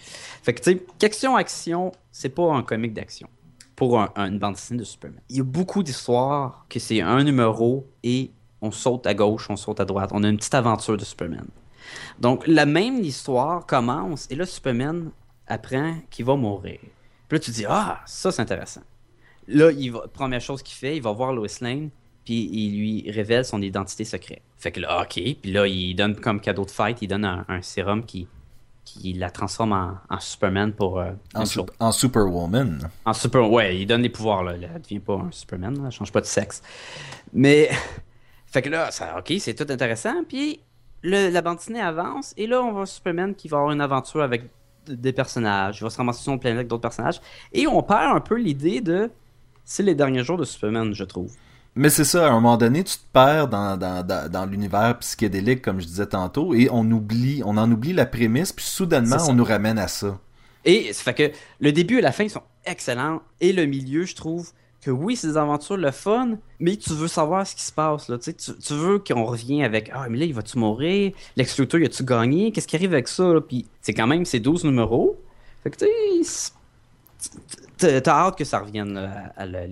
Fait 0.43 0.54
que, 0.54 0.62
tu 0.62 0.73
sais, 0.73 0.87
question-action, 0.99 1.93
c'est 2.11 2.31
pas 2.31 2.52
un 2.52 2.62
comique 2.62 2.95
d'action 2.95 3.28
pour 3.76 4.00
un- 4.00 4.11
un- 4.16 4.31
une 4.31 4.38
bande 4.38 4.54
dessinée 4.54 4.78
de 4.81 4.85
Superman. 4.85 5.21
Il 5.28 5.37
y 5.37 5.40
a 5.40 5.45
beaucoup 5.45 5.83
d'histoires 5.83 6.64
que 6.69 6.78
c'est 6.78 7.00
un 7.00 7.23
numéro 7.25 7.87
et 8.02 8.31
on 8.62 8.71
saute 8.71 9.07
à 9.07 9.14
gauche, 9.14 9.50
on 9.50 9.57
saute 9.57 9.81
à 9.81 9.85
droite. 9.85 10.11
On 10.12 10.23
a 10.25 10.28
une 10.28 10.37
petite 10.38 10.54
aventure 10.54 10.97
de 10.97 11.04
Superman. 11.04 11.47
Donc, 12.19 12.47
la 12.47 12.64
même 12.66 13.02
histoire 13.02 13.66
commence 13.66 14.26
et 14.31 14.37
là, 14.37 14.47
Superman 14.47 15.11
apprend 15.47 15.97
qu'il 16.11 16.25
va 16.25 16.37
mourir. 16.37 16.78
Puis 17.28 17.37
là, 17.37 17.38
tu 17.38 17.50
dis, 17.50 17.64
ah, 17.69 18.00
ça, 18.07 18.33
c'est 18.33 18.40
intéressant. 18.40 18.83
Là, 19.49 19.71
il 19.73 19.90
va, 19.90 20.07
première 20.09 20.40
chose 20.40 20.62
qu'il 20.62 20.76
fait, 20.76 20.97
il 20.97 21.02
va 21.02 21.12
voir 21.12 21.33
Lois 21.35 21.47
Lane, 21.61 21.90
puis 22.25 22.49
il 22.52 22.78
lui 22.78 23.11
révèle 23.11 23.45
son 23.45 23.61
identité 23.62 24.04
secrète. 24.04 24.43
Fait 24.57 24.73
que 24.73 24.81
là, 24.81 25.02
OK. 25.02 25.14
Puis 25.43 25.52
là, 25.52 25.66
il 25.66 25.95
donne 25.95 26.16
comme 26.16 26.40
cadeau 26.40 26.64
de 26.64 26.71
fête, 26.71 26.99
il 27.02 27.09
donne 27.09 27.25
un, 27.25 27.45
un 27.49 27.61
sérum 27.62 28.04
qui, 28.04 28.26
qui 28.85 29.12
la 29.12 29.31
transforme 29.31 29.73
en, 29.73 29.99
en 30.09 30.21
Superman 30.21 30.73
pour. 30.73 30.99
euh, 31.00 31.11
en, 31.35 31.45
en 31.81 31.93
Superwoman, 31.93 32.90
En 33.04 33.12
super, 33.12 33.50
ouais, 33.50 33.78
il 33.78 33.87
donne 33.87 34.02
les 34.02 34.09
pouvoirs 34.09 34.43
là. 34.43 34.52
Elle 34.54 34.81
devient 34.81 35.00
pas 35.00 35.14
un 35.14 35.31
Superman, 35.31 35.75
là, 35.78 35.83
elle 35.87 35.93
change 35.93 36.12
pas 36.12 36.21
de 36.21 36.26
sexe. 36.26 36.62
Mais 37.33 37.71
fait 38.47 38.62
que 38.62 38.69
là, 38.71 38.90
ça, 38.90 39.16
ok, 39.19 39.33
c'est 39.38 39.54
tout 39.54 39.71
intéressant. 39.73 40.25
Puis 40.28 40.61
le- 41.02 41.31
la 41.31 41.43
bande 41.43 41.57
dessinée 41.59 41.81
avance 41.81 42.33
et 42.37 42.47
là, 42.47 42.62
on 42.62 42.73
voit 42.73 42.87
Superman 42.87 43.35
qui 43.35 43.49
va 43.49 43.59
avoir 43.59 43.73
une 43.73 43.81
aventure 43.81 44.23
avec 44.23 44.45
des 44.87 45.12
personnages. 45.12 45.78
Il 45.81 45.85
va 45.85 45.90
se 45.90 45.97
ramasser 45.97 46.23
sur 46.23 46.33
une 46.33 46.40
planète 46.40 46.57
avec 46.59 46.69
d'autres 46.69 46.83
personnages 46.83 47.21
et 47.52 47.66
on 47.66 47.83
perd 47.83 48.16
un 48.16 48.21
peu 48.21 48.37
l'idée 48.37 48.81
de 48.81 49.11
c'est 49.64 49.83
les 49.83 49.95
derniers 49.95 50.23
jours 50.23 50.37
de 50.37 50.45
Superman, 50.45 50.95
je 50.95 51.04
trouve. 51.04 51.33
Mais 51.76 51.90
c'est 51.90 52.04
ça, 52.04 52.26
à 52.26 52.31
un 52.31 52.35
moment 52.35 52.57
donné, 52.57 52.85
tu 52.85 52.97
te 52.97 53.02
perds 53.12 53.49
dans, 53.49 53.76
dans, 53.76 54.07
dans, 54.07 54.31
dans 54.31 54.47
l'univers 54.47 54.97
psychédélique, 55.00 55.61
comme 55.61 55.81
je 55.81 55.87
disais 55.87 56.07
tantôt, 56.07 56.54
et 56.54 56.69
on 56.71 56.88
oublie, 56.90 57.43
on 57.45 57.57
en 57.57 57.71
oublie 57.71 57.93
la 57.93 58.07
prémisse, 58.07 58.52
puis 58.52 58.64
soudainement, 58.64 59.16
on 59.28 59.35
nous 59.35 59.45
ramène 59.45 59.78
à 59.78 59.88
ça. 59.88 60.19
Et 60.64 60.93
ça 60.93 61.02
fait 61.02 61.14
que 61.14 61.37
le 61.61 61.73
début 61.73 61.99
et 61.99 62.00
la 62.00 62.12
fin 62.12 62.28
sont 62.28 62.43
excellents. 62.64 63.23
Et 63.40 63.52
le 63.52 63.66
milieu, 63.66 64.04
je 64.04 64.14
trouve 64.14 64.50
que 64.81 64.90
oui, 64.90 65.16
c'est 65.16 65.28
des 65.28 65.37
aventures 65.37 65.76
le 65.76 65.90
fun, 65.90 66.37
mais 66.61 66.76
tu 66.76 66.93
veux 66.93 67.09
savoir 67.09 67.47
ce 67.47 67.54
qui 67.57 67.62
se 67.62 67.73
passe. 67.73 68.09
Là. 68.09 68.19
Tu, 68.19 68.35
sais, 68.37 68.54
tu, 68.54 68.75
veux 68.75 68.99
qu'on 68.99 69.25
revienne 69.25 69.62
avec 69.62 69.90
Ah, 69.93 70.07
mais 70.09 70.19
là, 70.19 70.25
il 70.26 70.35
va-tu 70.35 70.59
mourir? 70.59 71.12
Lex 71.37 71.59
Luthor, 71.59 71.81
il 71.81 71.87
a-tu 71.87 72.04
gagné? 72.04 72.52
Qu'est-ce 72.52 72.69
qui 72.69 72.76
arrive 72.76 72.93
avec 72.93 73.09
ça 73.09 73.25
là? 73.25 73.40
Puis 73.40 73.66
c'est 73.81 73.95
quand 73.95 74.07
même 74.07 74.25
ces 74.25 74.40
12 74.40 74.64
numéros. 74.64 75.19
Fait 75.62 75.71
que 75.71 75.76
tu 75.76 75.87
t'as 77.78 78.26
hâte 78.26 78.38
que 78.38 78.45
ça 78.45 78.59
revienne 78.61 78.95
là, 78.95 79.33
à 79.37 79.47
le- 79.47 79.66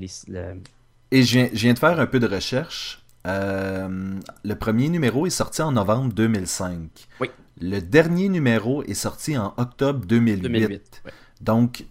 Et 1.12 1.22
je 1.22 1.38
viens, 1.38 1.48
je 1.52 1.58
viens 1.60 1.74
de 1.74 1.78
faire 1.78 2.00
un 2.00 2.06
peu 2.06 2.18
de 2.18 2.26
recherche. 2.26 3.04
Euh, 3.26 4.18
le 4.44 4.54
premier 4.56 4.88
numéro 4.88 5.26
est 5.26 5.30
sorti 5.30 5.62
en 5.62 5.70
novembre 5.72 6.12
2005. 6.12 6.78
Oui. 7.20 7.30
Le 7.60 7.78
dernier 7.80 8.28
numéro 8.28 8.82
est 8.82 8.94
sorti 8.94 9.36
en 9.38 9.54
octobre 9.56 10.04
2008. 10.06 10.40
2008. 10.42 11.02
ouais. 11.04 11.12
Donc, 11.40 11.84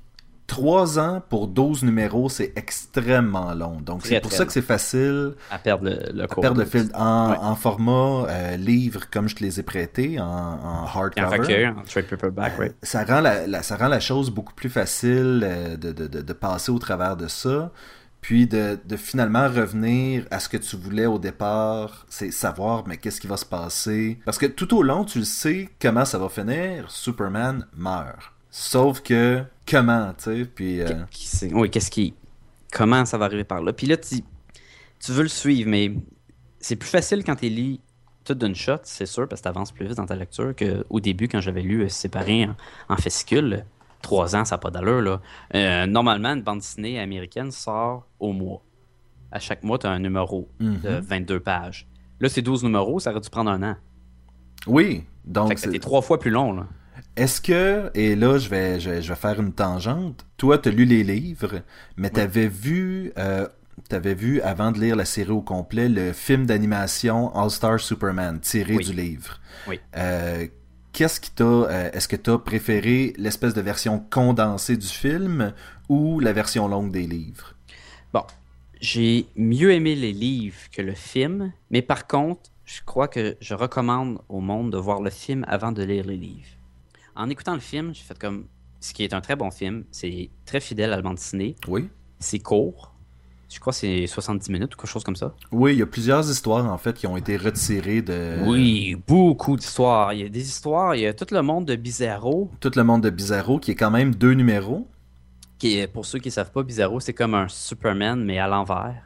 trois 0.47 0.99
ans 0.99 1.21
pour 1.29 1.47
12 1.47 1.83
numéros, 1.83 2.27
c'est 2.27 2.51
extrêmement 2.57 3.53
long. 3.53 3.79
Donc, 3.79 4.01
c'est 4.05 4.19
pour 4.19 4.31
ça 4.33 4.39
long. 4.39 4.47
que 4.47 4.51
c'est 4.51 4.61
facile 4.61 5.33
À 5.49 5.59
perdre 5.59 5.85
le, 5.85 6.11
le 6.13 6.23
à 6.23 6.27
cours. 6.27 6.41
perdre 6.41 6.59
le 6.59 6.65
fil. 6.65 6.89
En, 6.93 7.29
Ouais. 7.31 7.37
en 7.39 7.55
format 7.55 8.25
euh, 8.27 8.57
livre, 8.57 9.01
comme 9.09 9.29
je 9.29 9.35
te 9.37 9.43
les 9.43 9.59
ai 9.59 9.63
prêtés, 9.63 10.19
en, 10.19 10.25
en 10.25 10.83
hardcover. 10.85 11.67
en 11.67 11.83
trade 11.83 12.07
paperback, 12.07 12.59
ouais. 12.59 12.73
Ça 12.83 13.05
rend 13.05 13.21
la, 13.21 13.47
la- 13.47 13.63
ça 13.63 13.77
rend 13.77 13.87
la 13.87 13.99
chose 14.01 14.29
beaucoup 14.31 14.53
plus 14.53 14.69
facile 14.69 15.41
euh, 15.45 15.77
de, 15.77 15.91
de- 15.93 16.07
de- 16.07 16.21
de 16.21 16.33
passer 16.33 16.71
au 16.71 16.79
travers 16.79 17.15
de 17.15 17.27
ça, 17.29 17.71
puis 18.21 18.45
de, 18.45 18.77
finalement 18.97 19.47
revenir 19.47 20.25
à 20.29 20.39
ce 20.39 20.47
que 20.47 20.57
tu 20.57 20.75
voulais 20.77 21.07
au 21.07 21.17
départ, 21.17 22.05
c'est 22.07 22.31
savoir 22.31 22.87
mais 22.87 22.97
qu'est-ce 22.97 23.19
qui 23.19 23.27
va 23.27 23.37
se 23.37 23.45
passer? 23.45 24.19
Parce 24.25 24.37
que 24.37 24.45
tout 24.45 24.75
au 24.77 24.83
long, 24.83 25.03
tu 25.03 25.19
le 25.19 25.25
sais 25.25 25.69
comment 25.81 26.05
ça 26.05 26.19
va 26.19 26.29
finir, 26.29 26.89
Superman 26.89 27.65
meurt. 27.75 28.31
Sauf 28.51 29.01
que 29.01 29.43
comment, 29.69 30.13
tu 30.17 30.23
sais, 30.23 30.45
puis... 30.45 30.81
euh, 30.81 31.03
Oui, 31.53 31.69
qu'est-ce 31.69 31.89
qui. 31.89 32.13
Comment 32.71 33.05
ça 33.05 33.17
va 33.17 33.25
arriver 33.25 33.43
par 33.43 33.61
là? 33.61 33.73
Puis 33.73 33.87
là, 33.87 33.97
tu, 33.97 34.21
veux 35.09 35.23
le 35.23 35.29
suivre, 35.29 35.69
mais 35.69 35.93
c'est 36.59 36.75
plus 36.75 36.89
facile 36.89 37.23
quand 37.23 37.35
tu 37.35 37.49
lis 37.49 37.81
tout 38.23 38.35
d'une 38.35 38.55
shot, 38.55 38.77
c'est 38.83 39.07
sûr, 39.07 39.27
parce 39.27 39.41
que 39.41 39.45
tu 39.45 39.49
avances 39.49 39.71
plus 39.71 39.87
vite 39.87 39.97
dans 39.97 40.05
ta 40.05 40.15
lecture 40.15 40.53
qu'au 40.55 40.99
début, 40.99 41.27
quand 41.27 41.41
j'avais 41.41 41.63
lu 41.63 41.83
euh, 41.83 41.89
séparé 41.89 42.45
en, 42.45 42.55
en. 42.93 42.95
Trois 44.01 44.35
ans, 44.35 44.45
ça 44.45 44.55
n'a 44.55 44.59
pas 44.59 44.71
d'allure, 44.71 45.01
là. 45.01 45.21
Euh, 45.55 45.85
normalement, 45.85 46.29
une 46.29 46.41
bande 46.41 46.59
dessinée 46.59 46.99
américaine 46.99 47.51
sort 47.51 48.07
au 48.19 48.33
mois. 48.33 48.63
À 49.31 49.39
chaque 49.39 49.63
mois, 49.63 49.77
tu 49.77 49.87
as 49.87 49.91
un 49.91 49.99
numéro 49.99 50.49
de 50.59 50.65
mhm. 50.65 50.99
22 50.99 51.39
pages. 51.39 51.87
Là, 52.19 52.29
c'est 52.29 52.41
12 52.41 52.63
numéros, 52.63 52.99
ça 52.99 53.11
aurait 53.11 53.21
dû 53.21 53.29
prendre 53.29 53.51
un 53.51 53.63
an. 53.63 53.75
Oui, 54.67 55.05
donc. 55.25 55.57
C'était 55.57 55.79
trois 55.79 56.01
fois 56.01 56.19
plus 56.19 56.31
long, 56.31 56.53
là. 56.53 56.67
Est-ce 57.17 57.41
que, 57.41 57.91
et 57.93 58.15
là 58.15 58.37
je 58.37 58.47
vais, 58.47 58.79
je, 58.79 58.89
vais 58.89 59.15
faire 59.15 59.39
une 59.39 59.51
tangente, 59.51 60.25
toi 60.37 60.57
tu 60.57 60.69
as 60.69 60.71
lu 60.71 60.85
les 60.85 61.03
livres, 61.03 61.61
mais 61.97 62.09
tu 62.09 62.21
avais 62.21 62.47
vu, 62.47 63.11
euh, 63.17 63.47
t'avais 63.89 64.13
vu 64.13 64.39
avant 64.41 64.71
de 64.71 64.79
lire 64.79 64.95
la 64.95 65.03
série 65.03 65.31
au 65.31 65.41
complet 65.41 65.89
le 65.89 66.13
film 66.13 66.45
d'animation 66.45 67.35
All 67.35 67.49
Star 67.49 67.81
Superman 67.81 68.39
tiré 68.39 68.77
du 68.77 68.93
livre. 68.93 69.39
Oui. 69.67 69.79
Euh, 69.97 70.47
Qu'est-ce 70.93 71.21
qui 71.21 71.31
t'a, 71.31 71.43
euh, 71.43 71.89
est-ce 71.93 72.07
que 72.07 72.15
tu 72.15 72.29
as 72.29 72.37
préféré 72.37 73.13
l'espèce 73.17 73.53
de 73.53 73.61
version 73.61 73.99
condensée 73.99 74.75
du 74.75 74.87
film 74.87 75.53
ou 75.87 76.19
la 76.19 76.33
version 76.33 76.67
longue 76.67 76.91
des 76.91 77.07
livres? 77.07 77.55
Bon, 78.13 78.23
j'ai 78.81 79.27
mieux 79.35 79.71
aimé 79.71 79.95
les 79.95 80.11
livres 80.11 80.59
que 80.71 80.81
le 80.81 80.93
film, 80.93 81.53
mais 81.69 81.81
par 81.81 82.07
contre, 82.07 82.51
je 82.65 82.81
crois 82.85 83.07
que 83.07 83.37
je 83.39 83.53
recommande 83.53 84.19
au 84.27 84.41
monde 84.41 84.71
de 84.71 84.77
voir 84.77 85.01
le 85.01 85.09
film 85.09 85.45
avant 85.47 85.71
de 85.71 85.83
lire 85.83 86.05
les 86.05 86.17
livres. 86.17 86.49
En 87.15 87.29
écoutant 87.29 87.53
le 87.53 87.59
film, 87.59 87.93
j'ai 87.93 88.03
fait 88.03 88.17
comme 88.17 88.47
ce 88.81 88.93
qui 88.93 89.03
est 89.03 89.13
un 89.13 89.21
très 89.21 89.35
bon 89.35 89.51
film, 89.51 89.85
c'est 89.91 90.29
très 90.45 90.59
fidèle 90.59 90.91
à 90.91 90.97
la 90.97 91.01
bande 91.01 91.15
dessinée. 91.15 91.55
Oui. 91.67 91.89
C'est 92.19 92.39
court. 92.39 92.90
Je 93.51 93.59
crois 93.59 93.73
que 93.73 93.79
c'est 93.79 94.07
70 94.07 94.49
minutes 94.49 94.73
ou 94.73 94.77
quelque 94.77 94.87
chose 94.89 95.03
comme 95.03 95.17
ça. 95.17 95.35
Oui, 95.51 95.73
il 95.73 95.79
y 95.79 95.81
a 95.81 95.85
plusieurs 95.85 96.29
histoires 96.29 96.65
en 96.71 96.77
fait 96.77 96.93
qui 96.93 97.05
ont 97.05 97.17
été 97.17 97.35
retirées 97.35 98.01
de. 98.01 98.37
Oui, 98.45 98.95
beaucoup 99.07 99.57
d'histoires. 99.57 100.13
Il 100.13 100.21
y 100.21 100.23
a 100.23 100.29
des 100.29 100.47
histoires, 100.47 100.95
il 100.95 101.01
y 101.01 101.07
a 101.07 101.13
tout 101.13 101.27
le 101.31 101.41
monde 101.41 101.65
de 101.65 101.75
Bizarro. 101.75 102.49
Tout 102.61 102.71
le 102.75 102.83
monde 102.83 103.03
de 103.03 103.09
Bizarro 103.09 103.59
qui 103.59 103.71
est 103.71 103.75
quand 103.75 103.91
même 103.91 104.15
deux 104.15 104.31
numéros. 104.31 104.87
Qui 105.59 105.77
est, 105.77 105.87
pour 105.87 106.05
ceux 106.05 106.19
qui 106.19 106.29
ne 106.29 106.33
savent 106.33 106.51
pas, 106.51 106.63
Bizarro, 106.63 107.01
c'est 107.01 107.13
comme 107.13 107.35
un 107.35 107.49
Superman 107.49 108.23
mais 108.23 108.39
à 108.39 108.47
l'envers. 108.47 109.03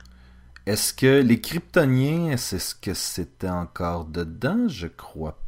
Est-ce 0.67 0.93
que 0.93 1.21
les 1.21 1.41
Kryptoniens, 1.41 2.37
c'est 2.37 2.59
ce 2.59 2.75
que 2.75 2.93
c'était 2.93 3.49
encore 3.49 4.05
dedans? 4.05 4.67
Je 4.67 4.87
crois 4.87 5.39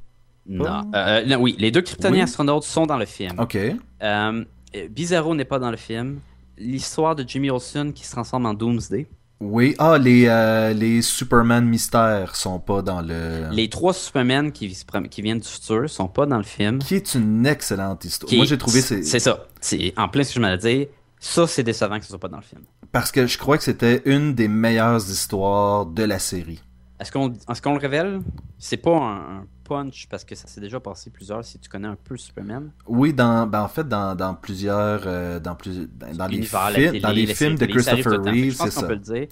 non. 0.50 0.90
Euh, 0.96 1.26
non. 1.26 1.38
Oui, 1.38 1.56
les 1.60 1.72
deux 1.72 1.82
Kryptoniens 1.82 2.24
astronautes 2.24 2.64
sont 2.64 2.86
dans 2.86 2.98
le 2.98 3.06
film. 3.06 3.38
Ok. 3.38 3.58
Euh, 4.02 4.46
Bizarro 4.90 5.36
n'est 5.36 5.46
pas 5.46 5.60
dans 5.60 5.72
le 5.72 5.78
film 5.78 6.20
l'histoire 6.58 7.16
de 7.16 7.24
Jimmy 7.28 7.50
Olsen 7.50 7.94
qui 7.94 8.06
se 8.06 8.12
transforme 8.12 8.46
en 8.46 8.54
Doomsday. 8.54 9.08
Oui, 9.40 9.76
ah, 9.78 10.00
les, 10.00 10.26
euh, 10.28 10.74
les 10.74 11.04
Superman 11.04 11.64
mystères 11.64 12.36
sont 12.36 12.60
pas 12.60 12.82
dans 12.82 13.02
le. 13.02 13.50
Les 13.52 13.70
trois 13.70 13.94
Superman 13.94 14.52
qui, 14.52 14.76
qui 15.12 15.22
viennent 15.22 15.40
du 15.40 15.48
futur 15.48 15.88
sont 15.90 16.08
pas 16.08 16.26
dans 16.26 16.38
le 16.38 16.44
film. 16.44 16.80
Qui 16.80 16.96
est 16.96 17.14
une 17.14 17.46
excellente 17.46 18.04
histoire. 18.04 18.34
Moi, 18.34 18.46
j'ai 18.46 18.58
trouvé. 18.58 18.82
C'est 18.82 19.20
ça. 19.20 19.46
C'est 19.62 19.94
en 19.96 20.08
plein 20.10 20.24
ce 20.24 20.30
que 20.30 20.36
je 20.36 20.40
m'allais 20.40 20.58
dire. 20.58 20.88
Ça, 21.20 21.46
c'est 21.48 21.64
décevant 21.64 21.98
que 21.98 22.04
ce 22.04 22.10
soit 22.10 22.20
pas 22.20 22.28
dans 22.28 22.38
le 22.38 22.44
film. 22.44 22.62
Parce 22.92 23.12
que 23.12 23.28
je 23.28 23.38
crois 23.38 23.58
que 23.58 23.64
c'était 23.64 24.02
une 24.06 24.34
des 24.34 24.48
meilleures 24.48 24.98
histoires 24.98 25.86
de 25.86 26.04
la 26.04 26.20
série. 26.20 26.62
Est-ce 27.00 27.12
qu'on 27.12 27.32
est 27.32 27.74
le 27.74 27.80
révèle 27.80 28.22
C'est 28.58 28.78
pas 28.78 28.98
un, 28.98 29.46
punch 29.64 30.08
parce 30.10 30.24
que 30.24 30.34
ça 30.34 30.48
s'est 30.48 30.62
déjà 30.62 30.80
passé 30.80 31.10
plusieurs 31.10 31.44
si 31.44 31.60
tu 31.60 31.70
connais 31.70 31.88
un 31.88 31.98
peu 32.02 32.16
Superman? 32.16 32.72
Oui, 32.88 33.14
dans, 33.14 33.46
ben 33.46 33.62
en 33.62 33.68
fait, 33.68 33.88
dans, 33.88 34.16
dans 34.16 34.34
plusieurs. 34.34 35.04
Euh, 35.06 35.40
dans, 35.40 35.56
plus, 35.56 35.90
dans, 36.16 36.28
les, 36.28 37.00
dans 37.00 37.12
les 37.12 37.28
films 37.28 37.58
de 37.58 37.66
Christopher 37.66 38.24
Reeve, 38.24 38.56
c'est 38.56 38.72
ça. 38.72 38.88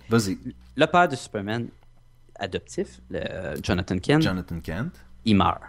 Vas-y. 0.09 0.37
Le 0.75 0.85
père 0.85 1.07
de 1.07 1.15
Superman 1.15 1.67
adoptif, 2.37 2.99
le, 3.09 3.19
euh, 3.19 3.55
Jonathan 3.63 3.97
Kent, 3.97 4.23
Jonathan 4.23 4.59
Kent, 4.59 4.91
il 5.23 5.37
meurt 5.37 5.61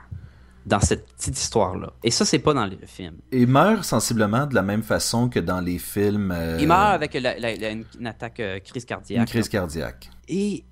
dans 0.67 0.81
cette 0.81 1.07
petite 1.15 1.39
histoire-là. 1.39 1.93
Et 2.03 2.11
ça, 2.11 2.25
c'est 2.25 2.41
pas 2.41 2.53
dans 2.53 2.67
le 2.67 2.77
film. 2.87 3.19
Il 3.31 3.47
meurt 3.47 3.85
sensiblement 3.85 4.47
de 4.47 4.55
la 4.57 4.63
même 4.63 4.83
façon 4.83 5.29
que 5.29 5.39
dans 5.39 5.61
les 5.61 5.79
films. 5.79 6.33
Euh, 6.33 6.59
il 6.61 6.67
meurt 6.67 6.93
avec 6.93 7.15
une, 7.15 8.07
attaque 8.07 8.43
crise 8.65 8.85
cardiaque. 8.85 9.21
Une 9.21 9.27
crise 9.27 9.49
cardiaque. 9.49 10.11
Et 10.27 10.65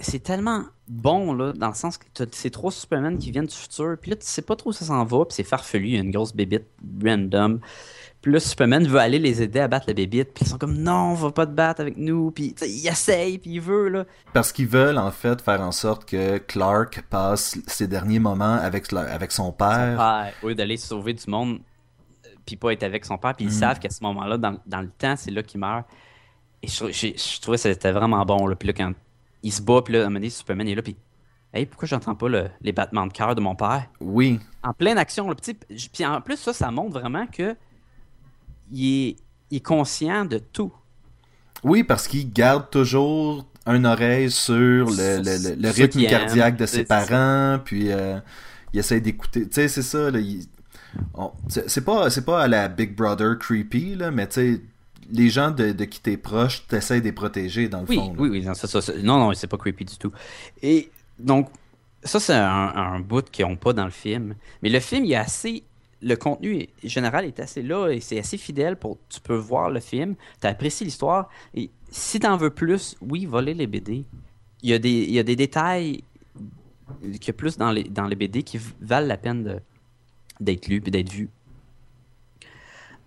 c'est 0.00 0.22
tellement 0.22 0.64
bon, 0.88 1.32
là, 1.32 1.52
dans 1.52 1.68
le 1.68 1.74
sens 1.74 1.98
que 1.98 2.04
tu 2.14 2.22
as 2.22 2.26
ces 2.32 2.50
trois 2.50 2.70
Superman 2.70 3.18
qui 3.18 3.30
viennent 3.30 3.46
du 3.46 3.54
futur, 3.54 3.96
puis 4.00 4.10
là, 4.10 4.16
tu 4.16 4.26
sais 4.26 4.42
pas 4.42 4.56
trop 4.56 4.70
où 4.70 4.72
ça 4.72 4.84
s'en 4.84 5.04
va, 5.04 5.24
puis 5.24 5.34
c'est 5.34 5.44
farfelu, 5.44 5.86
il 5.86 5.94
y 5.94 5.96
a 5.98 6.00
une 6.00 6.10
grosse 6.10 6.34
bébite 6.34 6.66
random. 7.04 7.60
Puis 8.22 8.32
là, 8.32 8.40
Superman 8.40 8.86
veut 8.86 8.98
aller 8.98 9.18
les 9.18 9.42
aider 9.42 9.60
à 9.60 9.68
battre 9.68 9.86
la 9.88 9.94
bébite, 9.94 10.32
puis 10.34 10.44
ils 10.44 10.48
sont 10.48 10.58
comme 10.58 10.76
non, 10.76 11.12
on 11.12 11.14
va 11.14 11.30
pas 11.30 11.46
te 11.46 11.52
battre 11.52 11.80
avec 11.80 11.96
nous, 11.96 12.30
puis 12.30 12.54
il 12.62 12.86
essaye, 12.86 13.38
puis 13.38 13.52
il 13.52 13.60
veut, 13.60 13.88
là. 13.88 14.04
Parce 14.32 14.52
qu'ils 14.52 14.66
veulent, 14.66 14.98
en 14.98 15.10
fait, 15.10 15.40
faire 15.40 15.60
en 15.60 15.72
sorte 15.72 16.04
que 16.04 16.38
Clark 16.38 17.04
passe 17.08 17.58
ses 17.66 17.86
derniers 17.86 18.18
moments 18.18 18.54
avec, 18.54 18.92
avec 18.92 19.32
son 19.32 19.52
père. 19.52 19.92
Son 19.92 19.96
père, 19.96 20.32
lieu 20.42 20.54
d'aller 20.54 20.76
sauver 20.76 21.14
du 21.14 21.30
monde, 21.30 21.60
euh, 22.24 22.30
puis 22.44 22.56
pas 22.56 22.72
être 22.72 22.82
avec 22.82 23.04
son 23.04 23.18
père, 23.18 23.34
puis 23.34 23.46
ils 23.46 23.52
mhm. 23.52 23.58
savent 23.58 23.78
qu'à 23.78 23.90
ce 23.90 24.02
moment-là, 24.02 24.38
dans, 24.38 24.58
dans, 24.66 24.80
le 24.80 24.90
temps, 24.90 25.14
c'est 25.16 25.30
là 25.30 25.42
qu'il 25.42 25.60
meurt. 25.60 25.86
Et 26.62 26.68
je, 26.68 26.86
je 26.90 27.40
trouvais 27.40 27.58
que 27.58 27.62
c'était 27.62 27.92
vraiment 27.92 28.24
bon, 28.24 28.46
là. 28.46 28.56
Puis 28.56 28.66
là, 28.66 28.72
quand 28.72 28.92
il 29.46 29.52
se 29.52 29.62
bat, 29.62 29.80
puis 29.82 29.94
là, 29.94 30.00
à 30.00 30.02
un 30.02 30.06
moment 30.06 30.18
donné, 30.18 30.30
Superman 30.30 30.68
est 30.68 30.74
là, 30.74 30.82
puis 30.82 30.96
Hey, 31.54 31.64
pourquoi 31.64 31.88
j'entends 31.88 32.14
pas 32.14 32.26
les 32.60 32.72
battements 32.72 33.06
de 33.06 33.12
cœur 33.12 33.34
de 33.34 33.40
mon 33.40 33.54
père? 33.54 33.86
Oui. 34.00 34.40
En 34.62 34.74
pleine 34.74 34.98
action, 34.98 35.28
le 35.28 35.34
petit. 35.34 35.54
Puis 35.54 36.04
en 36.04 36.20
plus, 36.20 36.36
ça, 36.36 36.52
ça 36.52 36.70
montre 36.70 36.98
vraiment 36.98 37.26
que 37.26 37.56
il 38.70 39.16
est, 39.50 39.60
conscient 39.60 40.24
de 40.24 40.38
tout. 40.38 40.72
Oui, 41.62 41.84
parce 41.84 42.08
qu'il 42.08 42.30
garde 42.30 42.68
toujours 42.68 43.46
un 43.64 43.84
oreille 43.84 44.30
sur 44.30 44.90
le, 44.90 45.70
rythme 45.70 46.04
cardiaque 46.06 46.56
de 46.56 46.66
ses 46.66 46.84
parents, 46.84 47.58
puis 47.64 47.90
euh, 47.90 48.18
il 48.74 48.80
essaie 48.80 49.00
d'écouter. 49.00 49.48
Tu 49.48 49.54
sais, 49.54 49.68
c'est 49.68 49.82
ça, 49.82 50.10
c'est 51.48 51.84
pas, 51.84 52.08
pas 52.26 52.42
à 52.42 52.48
la 52.48 52.68
Big 52.68 52.94
Brother 52.94 53.38
creepy, 53.38 53.94
là, 53.94 54.10
mais 54.10 54.26
tu 54.26 54.34
sais 54.34 54.60
les 55.10 55.28
gens 55.28 55.50
de, 55.50 55.72
de 55.72 55.84
qui 55.84 56.00
t'es 56.00 56.16
proche, 56.16 56.66
t'essayes 56.66 57.00
de 57.00 57.06
les 57.06 57.12
protéger, 57.12 57.68
dans 57.68 57.80
le 57.80 57.86
fond. 57.86 58.14
Oui, 58.18 58.28
oui, 58.28 58.44
non, 58.44 58.54
ça, 58.54 58.66
ça, 58.66 58.92
non, 59.02 59.18
non, 59.18 59.32
c'est 59.34 59.46
pas 59.46 59.56
creepy 59.56 59.84
du 59.84 59.96
tout. 59.96 60.12
Et 60.62 60.90
donc, 61.18 61.48
ça, 62.02 62.20
c'est 62.20 62.34
un, 62.34 63.00
bout 63.00 63.28
qu'ils 63.30 63.46
n'ont 63.46 63.56
pas 63.56 63.72
dans 63.72 63.84
le 63.84 63.90
film. 63.90 64.34
Mais 64.62 64.68
le 64.68 64.80
film, 64.80 65.04
il 65.04 65.12
est 65.12 65.16
assez. 65.16 65.64
Le 66.02 66.14
contenu 66.14 66.68
général 66.84 67.24
est 67.24 67.40
assez 67.40 67.62
là 67.62 67.88
et 67.88 68.00
c'est 68.00 68.18
assez 68.18 68.36
fidèle 68.36 68.76
pour. 68.76 68.98
Tu 69.08 69.20
peux 69.20 69.36
voir 69.36 69.70
le 69.70 69.80
film, 69.80 70.14
tu 70.40 70.46
apprécies 70.46 70.84
l'histoire. 70.84 71.28
Et 71.54 71.70
si 71.90 72.20
tu 72.20 72.26
en 72.26 72.36
veux 72.36 72.50
plus, 72.50 72.96
oui, 73.00 73.24
voler 73.24 73.54
les 73.54 73.66
BD. 73.66 74.04
Il 74.62 74.70
y 74.70 74.74
a 74.74 74.78
des, 74.78 74.90
il 74.90 75.12
y 75.12 75.18
a 75.18 75.22
des 75.22 75.36
détails 75.36 76.04
qu'il 77.02 77.26
y 77.26 77.30
a 77.30 77.32
plus 77.32 77.56
dans 77.56 77.72
les, 77.72 77.84
dans 77.84 78.06
les 78.06 78.16
BD 78.16 78.42
qui 78.42 78.60
valent 78.80 79.06
la 79.06 79.16
peine 79.16 79.60
d'être 80.40 80.68
lus 80.68 80.82
et 80.86 80.90
d'être 80.90 81.10
vus. 81.10 81.30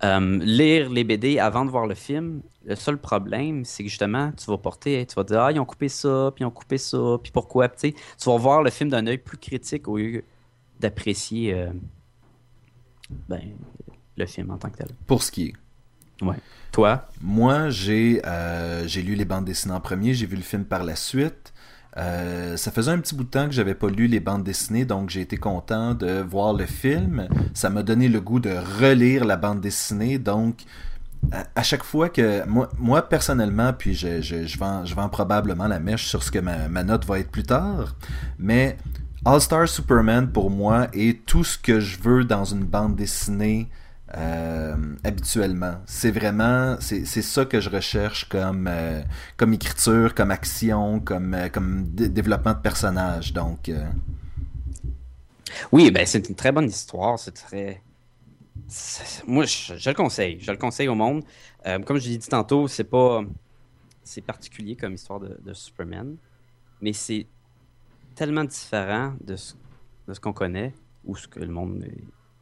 Euh, 0.02 0.40
lire 0.42 0.90
les 0.90 1.04
BD 1.04 1.40
avant 1.40 1.66
de 1.66 1.70
voir 1.70 1.86
le 1.86 1.96
film, 1.96 2.42
le 2.66 2.76
seul 2.76 2.98
problème, 2.98 3.66
c'est 3.66 3.84
que 3.84 3.90
justement, 3.90 4.32
tu 4.32 4.46
vas 4.46 4.58
porter, 4.58 5.06
tu 5.06 5.16
vas 5.16 5.26
dire, 5.26 5.42
ah, 5.42 5.52
ils 5.52 5.60
ont 5.60 5.66
coupé 5.66 5.90
ça, 5.90 6.32
puis 6.34 6.44
ils 6.44 6.46
ont 6.46 6.52
coupé 6.52 6.78
ça, 6.78 7.18
puis 7.22 7.34
pourquoi, 7.34 7.68
tu 7.68 7.94
vas 8.26 8.38
voir 8.38 8.64
le 8.64 8.70
film 8.70 8.90
d'un 8.90 9.06
œil 9.08 9.18
plus 9.18 9.38
critique 9.38 9.90
au 9.90 9.98
lieu 9.98 10.24
d'apprécier 10.80 11.54
euh, 11.54 11.72
ben, 13.28 13.42
le 14.16 14.26
film 14.26 14.52
en 14.52 14.58
tant 14.58 14.70
que 14.70 14.78
tel. 14.78 14.88
Pour 15.06 15.22
ce 15.22 15.32
qui 15.32 15.48
est. 15.48 15.54
Ouais. 16.26 16.38
Toi? 16.72 17.10
Moi, 17.22 17.70
j'ai 17.70 18.22
euh, 18.26 18.88
j'ai 18.88 19.02
lu 19.02 19.16
les 19.16 19.26
bandes 19.26 19.46
dessinées 19.46 19.74
en 19.74 19.82
premier, 19.82 20.14
j'ai 20.14 20.26
vu 20.26 20.36
le 20.38 20.44
film 20.44 20.64
par 20.64 20.84
la 20.84 20.96
suite. 20.96 21.54
Euh, 21.98 22.56
ça 22.56 22.72
faisait 22.72 22.92
un 22.92 23.00
petit 23.00 23.16
bout 23.16 23.24
de 23.24 23.30
temps 23.30 23.46
que 23.46 23.52
j'avais 23.52 23.74
pas 23.74 23.90
lu 23.90 24.08
les 24.08 24.20
bandes 24.20 24.44
dessinées, 24.44 24.86
donc 24.86 25.10
j'ai 25.10 25.22
été 25.22 25.38
content 25.38 25.94
de 25.94 26.22
voir 26.22 26.54
le 26.54 26.66
film. 26.66 27.28
Ça 27.54 27.70
m'a 27.70 27.84
donné 27.84 28.08
le 28.08 28.22
goût 28.22 28.40
de 28.40 28.54
relire 28.82 29.26
la 29.26 29.38
bande 29.38 29.62
dessinée, 29.62 30.20
donc 30.20 30.64
à, 31.56 31.64
chaque 31.64 31.84
fois 31.84 32.10
que 32.10 32.44
moi, 32.48 33.02
personnellement, 33.10 33.74
puis 33.74 33.94
je, 33.94 34.22
je, 34.22 34.46
je 34.46 34.96
vends 34.96 35.10
probablement 35.10 35.68
la 35.68 35.80
mèche 35.80 36.06
sur 36.06 36.24
ce 36.24 36.32
que 36.32 36.40
ma, 36.40 36.70
ma 36.70 36.84
note 36.84 37.06
va 37.06 37.20
être 37.20 37.32
plus 37.32 37.44
tard, 37.44 37.96
mais 38.38 38.78
All 39.26 39.42
Star 39.42 39.68
Superman 39.68 40.32
pour 40.32 40.50
moi 40.50 40.88
est 40.94 41.26
tout 41.26 41.44
ce 41.44 41.58
que 41.58 41.80
je 41.80 42.00
veux 42.00 42.24
dans 42.24 42.46
une 42.46 42.64
bande 42.64 42.96
dessinée 42.96 43.68
euh, 44.18 44.76
habituellement. 45.04 45.76
C'est 45.86 46.12
vraiment, 46.12 46.78
c'est 46.80 47.06
ça 47.06 47.46
que 47.46 47.60
je 47.60 47.70
recherche 47.70 48.28
comme, 48.28 48.68
euh, 48.68 49.04
comme 49.38 49.54
écriture, 49.54 50.16
comme 50.16 50.32
action, 50.32 51.00
comme, 51.00 51.34
euh, 51.34 51.50
comme 51.50 51.84
développement 51.90 52.54
de 52.54 52.60
personnage. 52.60 53.34
Donc, 53.34 53.72
oui, 55.72 55.92
ben 55.92 56.06
c'est 56.06 56.28
une 56.28 56.36
très 56.36 56.52
bonne 56.52 56.68
histoire. 56.68 57.20
C'est 57.20 57.34
très, 57.34 57.84
moi 59.28 59.46
je, 59.46 59.90
le 59.90 59.94
conseille, 59.94 60.40
je 60.40 60.52
le 60.52 60.58
conseille 60.58 60.88
au 60.88 60.96
monde. 60.96 61.24
comme 61.86 61.98
je 61.98 62.10
l'ai 62.10 62.18
dit 62.18 62.28
tantôt, 62.28 62.68
c'est 62.68 62.84
pas, 62.84 63.24
c'est 64.04 64.22
particulier 64.22 64.76
comme 64.76 64.94
histoire 64.94 65.20
de, 65.20 65.40
de 65.44 65.54
Superman, 65.54 66.18
mais 66.82 66.94
c'est 66.94 67.28
tellement 68.16 68.44
différent 68.44 69.14
de 69.22 69.36
ce, 69.36 69.54
de 70.08 70.14
ce 70.14 70.20
qu'on 70.20 70.34
connaît 70.34 70.74
ou 71.06 71.16
ce 71.16 71.28
que 71.28 71.40
le 71.40 71.48
monde 71.48 71.86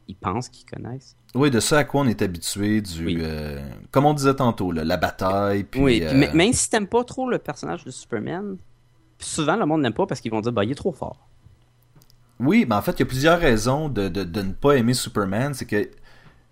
ils 0.07 0.15
pensent 0.15 0.49
qu'ils 0.49 0.65
connaissent. 0.65 1.15
Oui, 1.35 1.51
de 1.51 1.59
ça 1.59 1.79
à 1.79 1.83
quoi 1.83 2.01
on 2.01 2.07
est 2.07 2.21
habitué, 2.21 2.81
du 2.81 3.19
euh, 3.21 3.59
comme 3.91 4.05
on 4.05 4.13
disait 4.13 4.35
tantôt, 4.35 4.71
la 4.71 4.97
bataille. 4.97 5.63
Puis, 5.63 5.81
oui, 5.81 5.99
euh, 6.03 6.11
mais, 6.15 6.31
même 6.33 6.53
si 6.53 6.69
t'aimes 6.69 6.87
pas 6.87 7.03
trop 7.03 7.29
le 7.29 7.37
personnage 7.37 7.83
de 7.83 7.91
Superman, 7.91 8.57
souvent 9.19 9.55
le 9.55 9.65
monde 9.65 9.81
n'aime 9.81 9.93
pas 9.93 10.05
parce 10.05 10.21
qu'ils 10.21 10.31
vont 10.31 10.41
dire 10.41 10.51
bah 10.51 10.63
il 10.63 10.71
est 10.71 10.75
trop 10.75 10.93
fort. 10.93 11.27
Oui, 12.39 12.65
mais 12.69 12.75
en 12.75 12.81
fait, 12.81 12.91
il 12.93 12.99
y 12.99 13.03
a 13.03 13.05
plusieurs 13.07 13.39
raisons 13.39 13.89
de, 13.89 14.07
de, 14.09 14.41
ne 14.41 14.51
pas 14.51 14.73
aimer 14.73 14.93
Superman. 14.93 15.53
C'est 15.53 15.65
que 15.65 15.89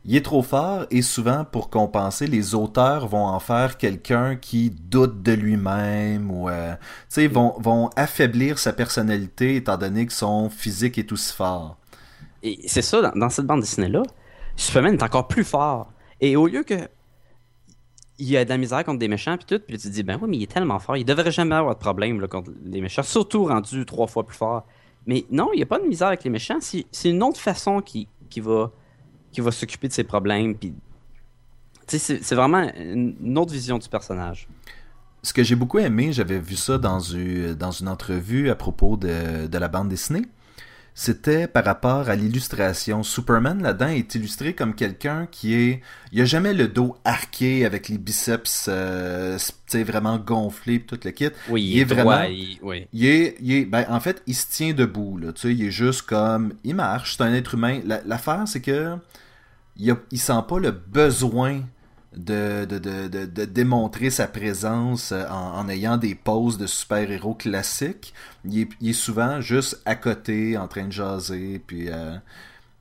il 0.08 0.16
est 0.16 0.24
trop 0.24 0.44
fort 0.44 0.86
et 0.92 1.02
souvent 1.02 1.46
pour 1.46 1.72
compenser, 1.72 2.28
les 2.28 2.54
auteurs 2.54 3.08
vont 3.08 3.26
en 3.26 3.40
faire 3.40 3.78
quelqu'un 3.78 4.36
qui 4.36 4.70
doute 4.70 5.24
de 5.24 5.32
lui-même 5.32 6.30
ou 6.30 6.48
euh, 6.48 6.76
vont, 7.32 7.56
vont 7.58 7.90
affaiblir 7.96 8.60
sa 8.60 8.72
personnalité 8.72 9.56
étant 9.56 9.78
donné 9.78 10.06
que 10.06 10.14
son 10.14 10.52
physique 10.52 11.00
est 11.00 11.12
aussi 11.12 11.34
fort. 11.34 11.78
Et 12.46 12.60
c'est 12.68 12.84
ça, 12.84 13.12
dans, 13.16 13.30
cette 13.30 13.48
bande 13.48 13.62
dessinée-là, 13.62 14.04
Superman 14.56 14.94
est 14.94 15.04
encore 15.04 15.28
plus 15.28 15.44
fort. 15.44 15.92
Et 16.22 16.36
au 16.36 16.46
lieu 16.48 16.64
que 16.64 16.88
il 18.18 18.30
y 18.30 18.38
a 18.38 18.46
de 18.46 18.50
la 18.50 18.58
misère 18.58 18.86
contre 18.86 19.00
des 19.00 19.10
méchants 19.10 19.36
puis 19.36 19.46
tout, 19.46 19.62
puis 19.68 19.78
tu 19.78 19.90
te 19.90 19.94
dis 19.94 20.04
ben 20.04 20.18
oui 20.22 20.30
mais 20.30 20.38
il 20.38 20.44
est 20.44 20.52
tellement 20.52 20.80
fort, 20.80 20.96
il 20.96 21.04
devrait 21.04 21.32
jamais 21.32 21.56
avoir 21.56 21.76
de 21.76 21.80
problème 21.82 22.26
contre 22.30 22.52
les 22.64 22.80
méchants, 22.80 23.04
surtout 23.04 23.46
rendu 23.46 23.86
trois 23.86 24.08
fois 24.08 24.26
plus 24.26 24.38
fort. 24.38 24.66
Mais 25.06 25.26
non, 25.32 25.50
il 25.54 25.58
n'y 25.58 25.64
a 25.64 25.66
pas 25.66 25.80
de 25.80 25.86
misère 25.86 26.08
avec 26.08 26.24
les 26.24 26.30
méchants, 26.30 26.60
c'est 26.62 27.10
une 27.10 27.24
autre 27.24 27.40
façon 27.42 27.82
qui, 27.82 28.08
qui 28.30 28.40
va 28.40 28.72
qui 29.32 29.42
va 29.42 29.52
s'occuper 29.52 29.90
de 29.90 29.94
ses 29.94 30.06
problèmes. 30.06 30.56
Puis, 30.56 30.74
c'est 31.88 32.34
vraiment 32.36 32.72
une 32.78 33.38
autre 33.38 33.52
vision 33.52 33.78
du 33.78 33.90
personnage. 33.90 34.48
Ce 35.24 35.34
que 35.34 35.44
j'ai 35.44 35.56
beaucoup 35.56 35.80
aimé, 35.80 36.14
j'avais 36.14 36.40
vu 36.40 36.56
ça 36.56 36.78
dans 36.78 37.00
une, 37.00 37.54
dans 37.54 37.72
une 37.72 37.90
entrevue 37.90 38.50
à 38.50 38.56
propos 38.56 38.96
de, 38.96 39.48
de 39.48 39.58
la 39.58 39.68
bande 39.68 39.90
dessinée, 39.90 40.22
c'était 40.98 41.48
par 41.50 41.66
rapport 41.66 42.10
à 42.10 42.16
l'illustration. 42.16 43.04
Superman 43.04 43.62
là-dedans 43.62 43.90
est 43.90 44.16
illustré 44.16 44.54
comme 44.54 44.74
quelqu'un 44.74 45.28
qui 45.30 45.54
est, 45.54 45.82
il 46.14 46.22
a 46.22 46.26
jamais 46.26 46.54
le 46.54 46.70
dos 46.70 46.96
arqué 47.04 47.66
avec 47.66 47.90
les 47.90 47.98
biceps, 47.98 48.68
euh, 48.70 49.38
vraiment 49.74 50.18
gonflés 50.18 50.80
tout 50.80 50.98
le 51.04 51.12
kit. 51.12 51.32
Oui, 51.50 51.64
il, 51.64 51.80
est, 51.80 51.84
vraiment, 51.84 52.24
il, 52.24 52.58
il, 52.94 53.06
est, 53.06 53.36
il 53.42 53.52
est, 53.54 53.66
ben 53.66 53.86
en 53.90 54.00
fait, 54.00 54.24
il 54.26 54.36
se 54.36 54.48
tient 54.50 54.74
debout 54.74 55.18
là. 55.18 55.34
Tu 55.34 55.42
sais, 55.42 55.54
il 55.54 55.66
est 55.66 55.72
juste 55.72 56.04
comme, 56.04 56.54
il 56.64 56.76
marche, 56.76 57.18
c'est 57.18 57.24
un 57.24 57.34
être 57.34 57.56
humain. 57.56 57.82
L'affaire 58.06 58.44
c'est 58.48 58.62
que 58.62 58.96
il, 59.76 59.92
a, 59.92 59.98
sent 60.16 60.44
pas 60.48 60.60
le 60.60 60.72
besoin 60.72 61.62
de, 62.16 62.66
de, 62.66 63.46
démontrer 63.46 64.10
sa 64.10 64.28
présence 64.28 65.12
euh, 65.12 65.28
en, 65.30 65.68
ayant 65.70 65.98
des 65.98 66.16
poses 66.16 66.58
de 66.58 66.68
super-héros 66.68 67.34
classiques. 67.34 68.14
Il 68.46 68.68
est, 68.82 68.94
souvent 68.94 69.42
juste 69.42 69.82
à 69.86 69.96
côté, 69.96 70.58
en 70.58 70.68
train 70.68 70.86
de 70.86 70.92
jaser. 70.92 71.60
Puis, 71.66 71.90
euh, 71.90 72.16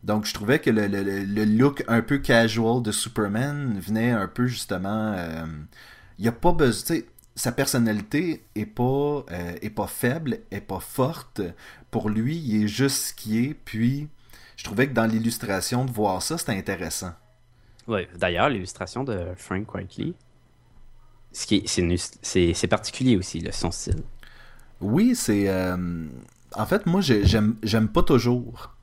donc, 0.03 0.27
je 0.27 0.35
trouvais 0.35 0.59
que 0.59 0.71
le, 0.71 1.45
look 1.45 1.85
un 1.89 2.03
peu 2.03 2.19
casual 2.19 2.83
de 2.83 2.93
Superman 2.93 3.79
venait 3.79 4.11
un 4.11 4.29
peu 4.29 4.47
justement. 4.47 5.15
Euh, 5.17 5.47
il 6.19 6.29
a 6.29 6.33
pas 6.33 6.53
besoin. 6.53 6.99
Sa 7.37 7.51
personnalité 7.51 8.47
est 8.55 8.67
pas, 8.67 9.27
est 9.61 9.71
pas 9.71 9.89
faible, 9.89 10.39
est 10.53 10.61
pas 10.61 10.79
forte. 10.79 11.41
Pour 11.91 12.09
lui, 12.09 12.37
il 12.37 12.65
est 12.65 12.69
juste 12.69 13.09
ce 13.09 13.15
qui 13.15 13.45
est. 13.45 13.55
Puis, 13.55 14.09
je 14.57 14.63
trouvais 14.63 14.87
que 14.87 14.93
dans 14.95 15.07
l'illustration, 15.07 15.85
de 15.85 15.91
voir 15.91 16.23
ça, 16.23 16.39
c'était 16.39 16.53
intéressant. 16.53 17.13
Oui, 17.87 18.07
d'ailleurs, 18.17 18.49
l'illustration 18.49 19.05
de 19.05 19.27
Frank 19.37 19.75
Whiteley, 19.75 20.15
c'est 21.33 22.67
particulier 22.69 23.17
aussi, 23.17 23.41
le 23.41 23.53
son 23.53 23.71
style. 23.71 24.03
Oui, 24.81 25.15
c'est. 25.15 25.49
Euh, 25.49 26.07
en 26.55 26.67
fait, 26.67 26.87
moi, 26.87 27.01
j'aime 27.03 27.89
pas 27.93 28.03
toujours. 28.03 28.75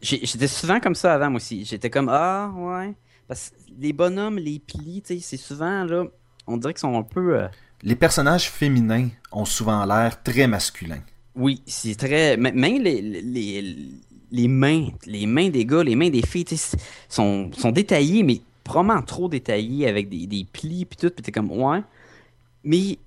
J'étais 0.00 0.48
souvent 0.48 0.80
comme 0.80 0.94
ça 0.94 1.14
avant, 1.14 1.30
moi 1.30 1.36
aussi. 1.36 1.64
J'étais 1.64 1.88
comme, 1.88 2.10
ah, 2.10 2.52
ouais. 2.54 2.94
Parce 3.26 3.50
que 3.50 3.54
les 3.78 3.94
bonhommes, 3.94 4.38
les 4.38 4.58
plis, 4.58 5.02
c'est 5.04 5.36
souvent, 5.38 5.84
là, 5.84 6.04
on 6.46 6.58
dirait 6.58 6.74
qu'ils 6.74 6.80
sont 6.80 6.98
un 6.98 7.02
peu. 7.02 7.38
Euh, 7.38 7.48
les 7.82 7.96
personnages 7.96 8.50
féminins 8.50 9.08
ont 9.32 9.46
souvent 9.46 9.84
l'air 9.86 10.22
très 10.22 10.46
masculins. 10.46 11.02
Oui, 11.34 11.62
c'est 11.66 11.96
très. 11.96 12.36
Même 12.36 12.82
les, 12.82 13.00
les 13.00 13.88
les 14.30 14.48
mains 14.48 15.48
des 15.48 15.64
gars, 15.66 15.82
les 15.82 15.96
mains 15.96 16.10
des 16.10 16.22
filles, 16.22 16.46
sont, 17.08 17.50
détaillées, 17.72 18.22
mais 18.22 18.40
probablement 18.62 19.02
trop 19.02 19.28
détaillées 19.28 19.88
avec 19.88 20.08
des, 20.08 20.46
plis 20.52 20.84
puis 20.84 20.96
tout, 20.96 21.10
puis 21.10 21.22
t'es 21.22 21.32
comme 21.32 21.50
ouais. 21.50 21.82
Mais 22.64 22.98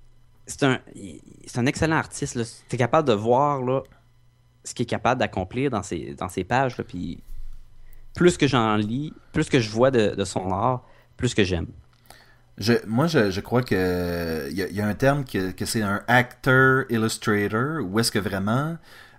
c'est 0.46 0.64
un, 0.64 1.66
excellent 1.66 1.96
artiste. 1.96 2.38
T'es 2.68 2.76
capable 2.76 3.08
de 3.08 3.14
voir 3.14 3.62
là, 3.62 3.82
ce 4.64 4.74
qu'il 4.74 4.84
est 4.84 4.86
capable 4.86 5.18
d'accomplir 5.20 5.70
dans 5.70 5.82
ses, 5.82 6.44
pages. 6.46 6.76
puis 6.82 7.18
plus 8.14 8.36
que 8.36 8.46
j'en 8.46 8.76
lis, 8.76 9.12
plus 9.32 9.48
que 9.48 9.60
je 9.60 9.70
vois 9.70 9.90
de, 9.90 10.24
son 10.24 10.50
art, 10.52 10.84
plus 11.16 11.34
que 11.34 11.44
j'aime. 11.44 11.66
Je, 12.56 12.72
moi, 12.86 13.06
je, 13.06 13.30
je 13.30 13.40
crois 13.40 13.62
que 13.62 14.48
il 14.50 14.56
y, 14.56 14.80
a 14.80 14.86
un 14.86 14.94
terme 14.94 15.24
que, 15.24 15.52
que 15.52 15.64
c'est 15.64 15.82
un 15.82 16.02
actor 16.08 16.84
illustrator, 16.90 17.84
où 17.84 18.00
est-ce 18.00 18.10
que 18.10 18.18
vraiment 18.18 18.76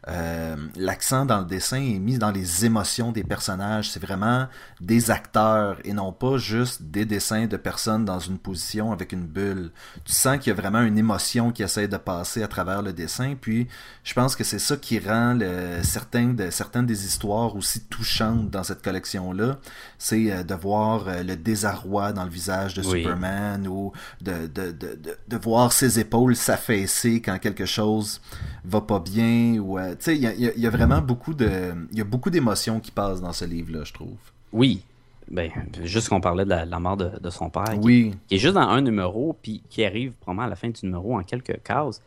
euh, 0.08 0.56
l'accent 0.76 1.26
dans 1.26 1.40
le 1.40 1.46
dessin 1.46 1.78
est 1.78 2.00
mis 2.00 2.18
dans 2.18 2.32
les 2.32 2.66
émotions 2.66 3.12
des 3.12 3.24
personnages. 3.24 3.92
C'est 3.92 4.02
vraiment 4.02 4.48
des 4.80 5.12
acteurs 5.12 5.78
et 5.84 5.94
non 5.94 6.14
pas 6.14 6.38
juste 6.38 6.84
des 6.84 7.06
dessins 7.06 7.48
de 7.48 7.58
personnes 7.58 8.06
dans 8.06 8.20
une 8.20 8.38
position 8.38 8.92
avec 8.92 9.12
une 9.12 9.26
bulle. 9.26 9.72
Tu 10.06 10.14
sens 10.14 10.38
qu'il 10.38 10.48
y 10.48 10.58
a 10.58 10.60
vraiment 10.60 10.82
une 10.82 10.98
émotion 10.98 11.52
qui 11.52 11.64
essaie 11.64 11.88
de 11.88 11.98
passer 11.98 12.44
à 12.44 12.48
travers 12.48 12.82
le 12.82 12.94
dessin. 12.94 13.36
Puis 13.40 13.68
je 14.04 14.14
pense 14.14 14.36
que 14.36 14.44
c'est 14.44 14.60
ça 14.60 14.78
qui 14.78 15.00
rend 15.00 15.34
le, 15.34 15.84
certaines, 15.84 16.36
de, 16.36 16.50
certaines 16.50 16.86
des 16.86 17.06
histoires 17.06 17.56
aussi 17.56 17.82
touchantes 17.82 18.50
dans 18.50 18.64
cette 18.64 18.82
collection-là. 18.82 19.60
C'est 19.98 20.32
euh, 20.32 20.44
de 20.44 20.56
voir 20.56 21.08
euh, 21.08 21.24
le 21.24 21.36
désarroi 21.36 22.14
dans 22.14 22.24
le 22.24 22.30
visage 22.30 22.74
de 22.74 22.82
Superman 22.82 23.68
ou 23.68 23.92
de, 24.22 24.48
de, 24.48 24.72
de, 24.72 24.98
de, 25.28 25.38
voir 25.38 25.72
ses 25.72 26.00
épaules 26.00 26.36
s'affaisser 26.36 27.22
quand 27.22 27.38
quelque 27.40 27.66
chose 27.66 28.22
va 28.64 28.82
pas 28.82 29.00
bien 29.00 29.58
ou 29.60 29.78
tu 29.96 30.04
sais, 30.04 30.18
il 30.18 30.54
y 30.58 30.68
a, 30.68 30.70
vraiment 30.70 31.02
beaucoup 31.02 31.34
de, 31.34 31.50
il 31.92 31.98
y 31.98 32.02
a 32.02 32.06
beaucoup 32.06 32.30
d'émotions 32.30 32.80
qui 32.80 32.92
passent 32.92 33.22
dans 33.22 33.34
ce 33.34 33.46
livre-là, 33.46 33.84
je 33.84 33.94
trouve. 33.94 34.18
Oui. 34.52 34.84
Ben, 35.30 35.52
juste 35.84 36.10
qu'on 36.10 36.22
parlait 36.22 36.44
de 36.44 36.50
la, 36.50 36.80
mort 36.80 36.98
de, 36.98 37.30
son 37.30 37.50
père. 37.50 37.78
Oui. 37.82 38.16
Qui, 38.28 38.36
est 38.36 38.38
juste 38.40 38.56
dans 38.56 38.62
un 38.62 38.82
numéro, 38.82 39.38
puis 39.42 39.62
qui 39.70 39.86
arrive 39.86 40.14
probablement 40.14 40.48
à 40.48 40.50
la 40.50 40.56
fin 40.56 40.70
du 40.70 40.80
numéro 40.84 41.18
en 41.18 41.24
quelques 41.24 41.62
cases. 41.64 42.02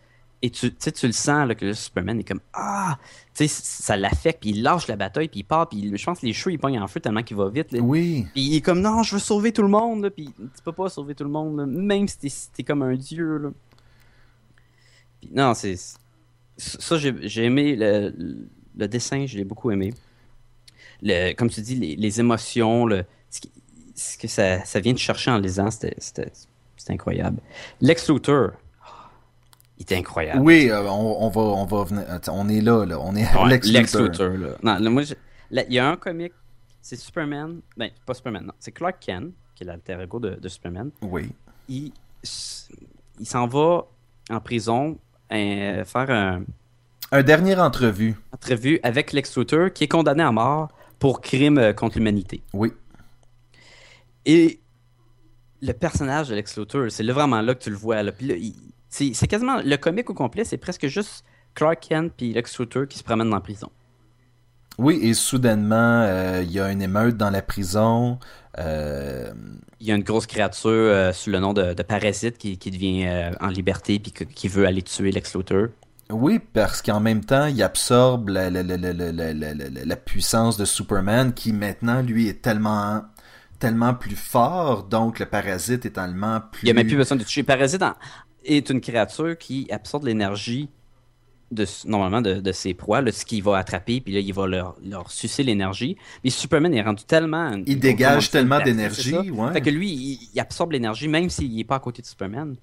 Et 0.45 0.51
tu, 0.51 0.75
tu 0.75 1.07
le 1.07 1.13
sens 1.13 1.47
là, 1.47 1.55
que 1.55 1.65
le 1.65 1.75
Superman 1.75 2.19
est 2.19 2.25
comme 2.25 2.41
Ah! 2.53 2.99
Tu 3.35 3.47
sais, 3.47 3.49
ça 3.49 3.97
l'affecte, 3.97 4.41
puis 4.41 4.51
il 4.51 4.63
lâche 4.63 4.89
la 4.89 4.97
bataille, 4.97 5.29
puis 5.29 5.41
il 5.41 5.45
part, 5.45 5.69
puis 5.69 5.97
je 5.97 6.05
pense 6.05 6.19
que 6.19 6.27
les 6.27 6.33
cheveux, 6.33 6.53
ils 6.53 6.59
pognent 6.59 6.81
en 6.81 6.89
feu 6.89 6.99
tellement 6.99 7.23
qu'il 7.23 7.37
va 7.37 7.49
vite. 7.49 7.69
Oui. 7.81 8.27
Puis 8.33 8.43
il 8.43 8.57
est 8.57 8.61
comme 8.61 8.81
Non, 8.81 9.05
je 9.05 9.15
veux 9.15 9.21
sauver 9.21 9.53
tout 9.53 9.63
le 9.63 9.69
monde, 9.69 10.11
puis 10.11 10.27
tu 10.37 10.63
peux 10.65 10.73
pas 10.73 10.89
sauver 10.89 11.15
tout 11.15 11.25
le 11.25 11.31
monde, 11.31 11.65
même 11.67 12.09
si 12.09 12.29
t'es 12.53 12.65
comme 12.65 12.83
un 12.83 12.97
dieu. 12.97 13.39
Là. 13.39 13.51
non, 15.33 15.55
c'est 15.55 15.77
ça, 16.57 16.97
j'ai 16.99 17.45
aimé 17.45 17.77
le, 17.77 18.87
dessin, 18.89 19.27
je 19.27 19.37
l'ai 19.37 19.45
beaucoup 19.45 19.71
aimé. 19.71 19.93
Le, 21.03 21.33
comme 21.33 21.51
tu 21.51 21.61
dis, 21.61 21.75
les, 21.75 22.21
émotions, 22.21 22.87
le, 22.87 23.05
ce, 23.95 24.17
que 24.17 24.29
ça, 24.29 24.65
ça, 24.65 24.81
vient 24.81 24.93
de 24.93 24.99
chercher 24.99 25.31
en 25.31 25.39
lisant, 25.39 25.71
c'était 25.71 25.97
incroyable. 26.89 27.39
Lex 27.81 28.09
Luthor, 28.09 28.53
il 29.79 29.83
était 29.83 29.97
incroyable. 29.97 30.41
Oui, 30.41 30.71
euh, 30.71 30.89
on, 30.89 31.29
va, 31.29 31.41
on 31.41 31.67
va 31.67 31.85
venir, 31.85 32.05
on 32.29 32.49
est 32.49 32.61
là, 32.61 32.85
là. 32.85 33.01
on 33.01 33.17
est 33.17 33.27
Lex, 33.49 33.69
Lex, 33.69 33.95
Luthor. 33.97 34.37
là. 34.37 34.79
Non, 34.79 34.91
moi, 34.91 35.03
il 35.51 35.73
y 35.73 35.79
a 35.79 35.89
un 35.89 35.97
comic, 35.97 36.33
c'est 36.81 36.97
Superman, 36.97 37.61
ben 37.77 37.91
pas 38.07 38.15
Superman, 38.15 38.47
non, 38.47 38.55
c'est 38.59 38.73
Clark 38.73 38.97
Kent, 39.01 39.33
qui 39.55 39.65
est 39.65 39.67
l'alter 39.67 40.01
ego 40.01 40.21
de, 40.21 40.35
de, 40.37 40.49
Superman. 40.49 40.91
Oui. 41.03 41.31
Il, 41.69 41.93
il 43.19 43.27
s'en 43.27 43.47
va 43.47 43.87
en 44.31 44.41
prison 44.41 44.99
euh, 45.33 45.85
faire 45.85 46.11
un. 46.11 46.45
Un 47.11 47.23
dernier 47.23 47.57
entrevue. 47.57 48.15
Entrevue 48.33 48.81
avec 48.83 49.13
Lex 49.13 49.37
Luthor 49.37 49.73
qui 49.73 49.85
est 49.85 49.89
condamné 49.89 50.23
à 50.23 50.33
mort 50.33 50.69
pour 50.99 51.21
crime 51.21 51.59
euh, 51.59 51.73
contre 51.73 51.99
l'humanité. 51.99 52.43
Oui. 52.55 52.73
Et 54.25 54.61
le 55.61 55.73
personnage 55.73 56.29
de 56.29 56.35
Lex 56.35 56.57
Luthor, 56.57 56.91
c'est 56.91 57.05
vraiment 57.05 57.43
là 57.43 57.55
que 57.55 57.63
tu 57.63 57.71
le 57.71 57.77
vois. 57.77 57.99
c'est 58.89 59.27
quasiment 59.27 59.61
le 59.63 59.77
comique 59.77 60.09
au 60.09 60.15
complet, 60.15 60.45
c'est 60.45 60.57
presque 60.57 60.87
juste 60.87 61.25
Clark 61.55 61.81
Kent 61.81 62.13
puis 62.17 62.33
Lex 62.33 62.59
Luthor 62.59 62.87
qui 62.87 62.99
se 62.99 63.05
promènent 63.05 63.31
dans 63.31 63.37
la 63.37 63.43
prison. 63.43 63.71
Oui, 64.79 64.99
et 65.03 65.15
soudainement, 65.15 66.03
euh, 66.03 66.43
il 66.43 66.51
y 66.51 66.61
a 66.61 66.71
une 66.71 66.83
émeute 66.83 67.17
dans 67.17 67.31
la 67.31 67.43
prison. 67.43 68.19
Il 68.59 69.87
y 69.87 69.93
a 69.93 69.95
une 69.95 70.03
grosse 70.03 70.27
créature 70.27 71.15
sous 71.15 71.31
le 71.31 71.39
nom 71.39 71.53
de, 71.53 71.75
Parasite 71.83 72.39
qui, 72.39 72.71
devient 72.71 73.33
en 73.41 73.49
liberté 73.49 73.99
puis 73.99 74.13
qui 74.13 74.49
veut 74.49 74.67
aller 74.67 74.83
tuer 74.83 75.11
Lex 75.11 75.35
Luthor. 75.35 75.69
Oui, 76.11 76.39
parce 76.39 76.83
qu'en 76.83 77.01
même 77.01 77.25
temps, 77.25 77.47
il 77.47 77.63
absorbe 77.63 78.29
la, 78.29 78.51
la, 78.51 79.97
puissance 79.97 80.57
de 80.59 80.65
Superman 80.65 81.33
qui 81.33 81.53
maintenant, 81.53 82.03
lui, 82.03 82.29
est 82.29 82.43
tellement 82.43 83.03
tellement 83.63 83.95
plus 83.95 84.17
fort, 84.17 84.83
donc 84.83 85.21
le 85.21 85.27
parasite 85.27 85.87
est 85.87 85.91
tellement 85.91 86.41
plus... 86.41 86.63
Il 86.63 86.65
n'y 86.65 86.71
a 86.73 86.75
même 86.75 86.89
plus 86.89 86.97
besoin 86.97 87.17
de 87.17 87.23
tuer. 87.23 87.43
Le 87.43 87.47
parasite 87.47 87.85
est 88.45 88.69
une 88.71 88.81
créature 88.81 89.39
qui 89.39 89.69
absorbe 89.71 90.07
l'énergie 90.07 90.69
de, 91.53 91.67
normalement 91.87 92.21
de, 92.21 92.53
ses 92.53 92.75
proies, 92.75 93.03
ce 93.13 93.25
qu'il 93.25 93.43
va 93.43 93.59
attraper, 93.59 94.01
puis 94.01 94.15
là, 94.15 94.21
il 94.21 94.33
va 94.33 94.47
leur, 94.47 94.77
leur 94.85 95.11
sucer 95.11 95.43
l'énergie. 95.43 95.97
Mais 96.25 96.31
Superman 96.31 96.75
est 96.75 96.83
rendu 96.83 97.05
tellement... 97.05 97.53
Il 97.67 97.79
dégage 97.79 98.31
tellement 98.31 98.61
d'énergie, 98.61 99.31
ouais. 99.31 99.53
Fait 99.53 99.61
que 99.61 99.71
lui, 99.71 100.19
il, 100.33 100.41
absorbe 100.41 100.73
l'énergie, 100.73 101.09
même 101.09 101.31
s'il 101.31 101.55
n'est 101.55 101.65
pas 101.65 101.77
à 101.77 101.81
côté 101.81 102.03
de 102.03 102.07
Superman. 102.07 102.57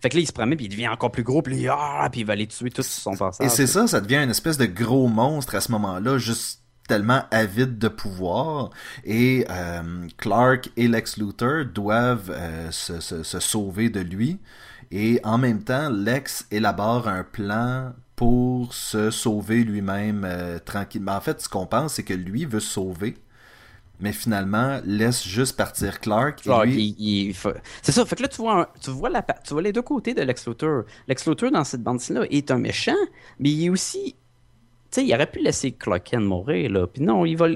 Fait 0.00 0.08
que 0.08 0.16
là, 0.16 0.20
il 0.20 0.26
se 0.26 0.32
promène, 0.32 0.56
puis 0.56 0.66
il 0.66 0.70
devient 0.70 0.88
encore 0.88 1.10
plus 1.10 1.22
gros, 1.22 1.42
puis, 1.42 1.56
il, 1.56 1.68
ah, 1.68 2.08
puis 2.10 2.20
il 2.20 2.26
va 2.26 2.34
aller 2.34 2.46
tuer 2.46 2.70
tout 2.70 2.82
son 2.82 3.16
passage. 3.16 3.46
Et 3.46 3.48
c'est 3.48 3.66
ça, 3.66 3.86
ça 3.86 4.00
devient 4.00 4.22
une 4.22 4.30
espèce 4.30 4.58
de 4.58 4.66
gros 4.66 5.08
monstre 5.08 5.54
à 5.54 5.60
ce 5.60 5.72
moment-là, 5.72 6.18
juste 6.18 6.62
tellement 6.86 7.24
avide 7.32 7.78
de 7.78 7.88
pouvoir 7.88 8.70
et 9.04 9.44
Clark 10.18 10.70
et 10.76 10.86
Lex 10.86 11.16
Luthor 11.16 11.64
doivent 11.64 12.32
se, 12.70 13.00
se, 13.00 13.40
sauver 13.40 13.90
de 13.90 13.98
lui 13.98 14.38
et 14.92 15.20
en 15.24 15.36
même 15.36 15.64
temps 15.64 15.90
Lex 15.90 16.46
élabore 16.52 17.08
un 17.08 17.24
plan 17.24 17.92
pour 18.16 18.74
se 18.74 19.10
sauver 19.10 19.62
lui-même 19.62 20.26
tranquillement. 20.64 21.16
En 21.16 21.20
fait, 21.20 21.40
ce 21.40 21.48
qu'on 21.48 21.66
pense, 21.66 21.94
c'est 21.94 22.02
que 22.02 22.14
lui 22.14 22.46
veut 22.46 22.60
se 22.60 22.72
sauver 22.72 23.16
mais 24.00 24.12
finalement 24.12 24.80
laisse 24.84 25.26
juste 25.26 25.56
partir 25.56 26.00
Clark. 26.00 26.40
C'est 27.82 27.92
ça. 27.92 28.04
Fait 28.04 28.16
que 28.16 28.22
là, 28.22 28.28
tu 28.28 28.36
vois, 28.36 28.70
tu, 28.80 28.90
vois 28.90 29.10
la, 29.10 29.22
tu 29.22 29.52
vois 29.52 29.62
les 29.62 29.72
deux 29.72 29.82
côtés 29.82 30.14
de 30.14 30.22
Lex 30.22 30.46
Luthor. 30.46 30.84
Lex 31.08 31.26
Luthor, 31.26 31.50
dans 31.50 31.64
cette 31.64 31.82
bande-là, 31.82 32.24
est 32.30 32.50
un 32.50 32.58
méchant, 32.58 32.96
mais 33.38 33.50
il 33.50 33.66
est 33.66 33.70
aussi. 33.70 34.14
Tu 34.90 35.00
sais, 35.00 35.06
il 35.06 35.14
aurait 35.14 35.30
pu 35.30 35.40
laisser 35.40 35.72
Clark 35.72 36.04
Kent 36.04 36.24
mourir, 36.24 36.70
là. 36.70 36.86
Puis 36.86 37.02
non, 37.02 37.24
il 37.24 37.36
va. 37.36 37.48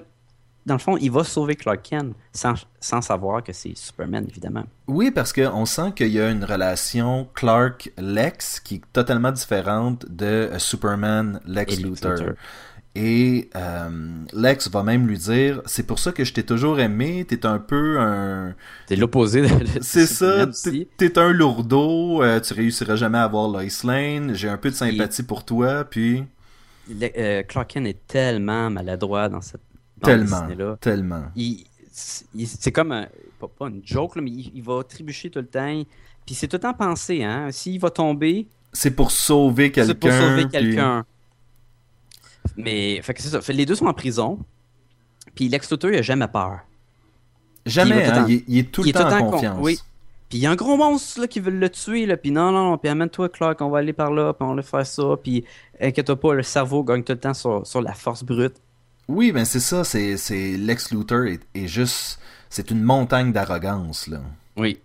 Dans 0.66 0.74
le 0.74 0.80
fond, 0.80 0.96
il 0.98 1.10
va 1.10 1.24
sauver 1.24 1.56
Clark 1.56 1.82
Kent 1.82 2.14
sans, 2.32 2.54
sans 2.80 3.00
savoir 3.00 3.42
que 3.42 3.52
c'est 3.52 3.76
Superman, 3.76 4.26
évidemment. 4.28 4.64
Oui, 4.86 5.10
parce 5.10 5.32
qu'on 5.32 5.64
sent 5.64 5.92
qu'il 5.96 6.08
y 6.08 6.20
a 6.20 6.30
une 6.30 6.44
relation 6.44 7.28
Clark-Lex 7.34 8.60
qui 8.60 8.76
est 8.76 8.82
totalement 8.92 9.32
différente 9.32 10.04
de 10.10 10.50
Superman-Lex 10.58 11.80
Luthor. 11.80 12.34
Et 12.96 13.48
euh, 13.54 14.24
Lex 14.32 14.68
va 14.68 14.82
même 14.82 15.06
lui 15.06 15.16
dire 15.16 15.62
C'est 15.64 15.84
pour 15.84 16.00
ça 16.00 16.10
que 16.10 16.24
je 16.24 16.32
t'ai 16.32 16.42
toujours 16.42 16.80
aimé, 16.80 17.24
t'es 17.24 17.46
un 17.46 17.60
peu 17.60 18.00
un. 18.00 18.56
T'es 18.88 18.96
l'opposé 18.96 19.42
de. 19.42 19.48
C'est 19.80 20.06
ça, 20.06 20.46
t'es 20.96 21.16
un 21.16 21.32
lourdeau, 21.32 22.20
euh, 22.22 22.40
tu 22.40 22.52
réussiras 22.52 22.96
jamais 22.96 23.18
à 23.18 23.24
avoir 23.24 23.48
Lois 23.48 23.62
Lane, 23.84 24.34
j'ai 24.34 24.48
un 24.48 24.56
peu 24.56 24.70
de 24.70 24.74
sympathie 24.74 25.22
pour 25.22 25.44
toi, 25.44 25.84
puis. 25.84 26.24
Euh, 27.00 27.44
Clark 27.44 27.70
Kent 27.70 27.86
est 27.86 28.06
tellement 28.08 28.70
maladroit 28.70 29.28
dans 29.28 29.40
cette. 29.40 29.60
Tellement. 30.02 30.76
Tellement. 30.80 31.24
c'est 31.92 32.72
comme. 32.72 32.92
Un, 32.92 33.06
pas, 33.40 33.68
une 33.68 33.80
joke, 33.84 34.16
mais 34.16 34.30
il, 34.30 34.62
va 34.62 34.82
trébucher 34.84 35.30
tout 35.30 35.38
le 35.38 35.46
temps. 35.46 35.82
Puis 36.26 36.34
c'est 36.34 36.48
tout 36.48 36.56
le 36.56 36.60
temps 36.60 36.74
pensé, 36.74 37.22
hein. 37.22 37.50
S'il 37.50 37.80
va 37.80 37.90
tomber. 37.90 38.46
C'est 38.72 38.92
pour 38.92 39.10
sauver 39.10 39.72
quelqu'un. 39.72 39.88
C'est 39.88 39.94
pour 39.94 40.12
sauver 40.12 40.48
quelqu'un. 40.48 41.04
Mais, 42.56 43.00
fait 43.02 43.14
que 43.14 43.22
c'est 43.22 43.40
ça. 43.40 43.52
les 43.52 43.66
deux 43.66 43.74
sont 43.74 43.86
en 43.86 43.94
prison. 43.94 44.38
Puis 45.34 45.48
Lex 45.48 45.70
Luthor, 45.70 45.90
il 45.90 45.98
a 45.98 46.02
jamais 46.02 46.28
peur. 46.28 46.60
Jamais, 47.66 48.04
il, 48.04 48.10
hein, 48.10 48.26
il, 48.48 48.58
est 48.58 48.70
tout 48.70 48.82
le 48.82 48.92
temps, 48.92 49.10
en 49.10 49.30
confiance. 49.30 49.58
Oui. 49.60 49.78
Puis 50.28 50.38
il 50.38 50.42
y 50.42 50.46
a 50.46 50.50
un 50.50 50.56
gros 50.56 50.76
monstre 50.76 51.20
là, 51.20 51.26
qui 51.26 51.40
veut 51.40 51.50
le 51.50 51.68
tuer. 51.68 52.06
Là. 52.06 52.16
Puis 52.16 52.30
non, 52.30 52.52
non, 52.52 52.78
puis 52.78 52.88
amène-toi, 52.88 53.28
Clark, 53.28 53.60
on 53.60 53.68
va 53.68 53.78
aller 53.78 53.92
par 53.92 54.12
là, 54.12 54.32
puis 54.32 54.46
on 54.48 54.54
va 54.54 54.62
faire 54.62 54.86
ça. 54.86 55.16
Puis 55.22 55.44
inquiète-toi 55.80 56.18
pas, 56.18 56.34
le 56.34 56.42
cerveau 56.42 56.82
gagne 56.84 57.02
tout 57.02 57.12
le 57.12 57.18
temps 57.18 57.34
sur, 57.34 57.66
sur 57.66 57.82
la 57.82 57.92
force 57.92 58.24
brute. 58.24 58.56
Oui, 59.10 59.32
ben 59.32 59.44
c'est 59.44 59.60
ça. 59.60 59.82
C'est, 59.82 60.16
c'est 60.16 60.56
Lex 60.56 60.92
Luthor 60.92 61.24
est, 61.24 61.66
juste. 61.66 62.20
C'est 62.48 62.70
une 62.70 62.82
montagne 62.82 63.32
d'arrogance, 63.32 64.06
là. 64.06 64.20
Oui. 64.56 64.80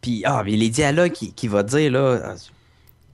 Puis, 0.00 0.22
ah, 0.24 0.42
mais 0.44 0.52
les 0.52 0.70
dialogues 0.70 1.12
qu'il 1.12 1.50
va 1.50 1.62
dire, 1.64 1.90
là, 1.90 2.36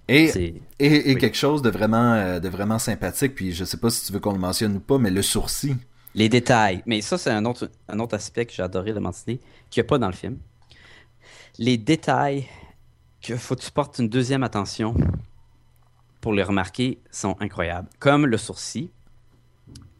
et, 0.09 0.55
et, 0.81 1.15
quelque 1.15 1.37
chose 1.37 1.63
de 1.63 1.71
vraiment, 1.71 2.15
euh, 2.15 2.41
de 2.41 2.49
vraiment 2.49 2.81
sympathique, 2.81 3.35
puis 3.35 3.53
je 3.53 3.65
sais 3.65 3.77
pas 3.77 3.91
si 3.91 4.05
tu 4.05 4.13
veux 4.13 4.19
qu'on 4.19 4.33
le 4.33 4.41
mentionne 4.41 4.77
ou 4.77 4.81
pas, 4.81 4.99
mais 4.99 5.11
le 5.11 5.23
sourcil. 5.23 5.77
Les 6.17 6.29
détails. 6.29 6.83
Mais 6.85 7.01
ça, 7.01 7.17
c'est 7.17 7.31
un 7.31 7.45
autre, 7.45 7.71
un 7.89 7.99
autre 8.01 8.17
aspect 8.17 8.45
que 8.45 8.53
j'ai 8.53 8.63
adoré 8.63 8.93
de 8.93 8.99
mentionner, 8.99 9.41
qu'il 9.71 9.81
n'y 9.81 9.87
a 9.87 9.89
pas 9.89 9.99
dans 9.99 10.09
le 10.09 10.15
film. 10.15 10.39
Les 11.59 11.79
détails 11.79 12.47
qu'il 13.21 13.39
faut 13.39 13.55
que 13.55 13.63
tu 13.63 13.71
portes 13.71 13.99
une 14.01 14.09
deuxième 14.09 14.43
attention 14.43 14.95
pour 16.21 16.35
les 16.35 16.43
remarquer 16.43 16.99
sont 17.13 17.37
incroyables. 17.39 17.89
Comme 18.01 18.27
le 18.27 18.37
sourcil, 18.37 18.91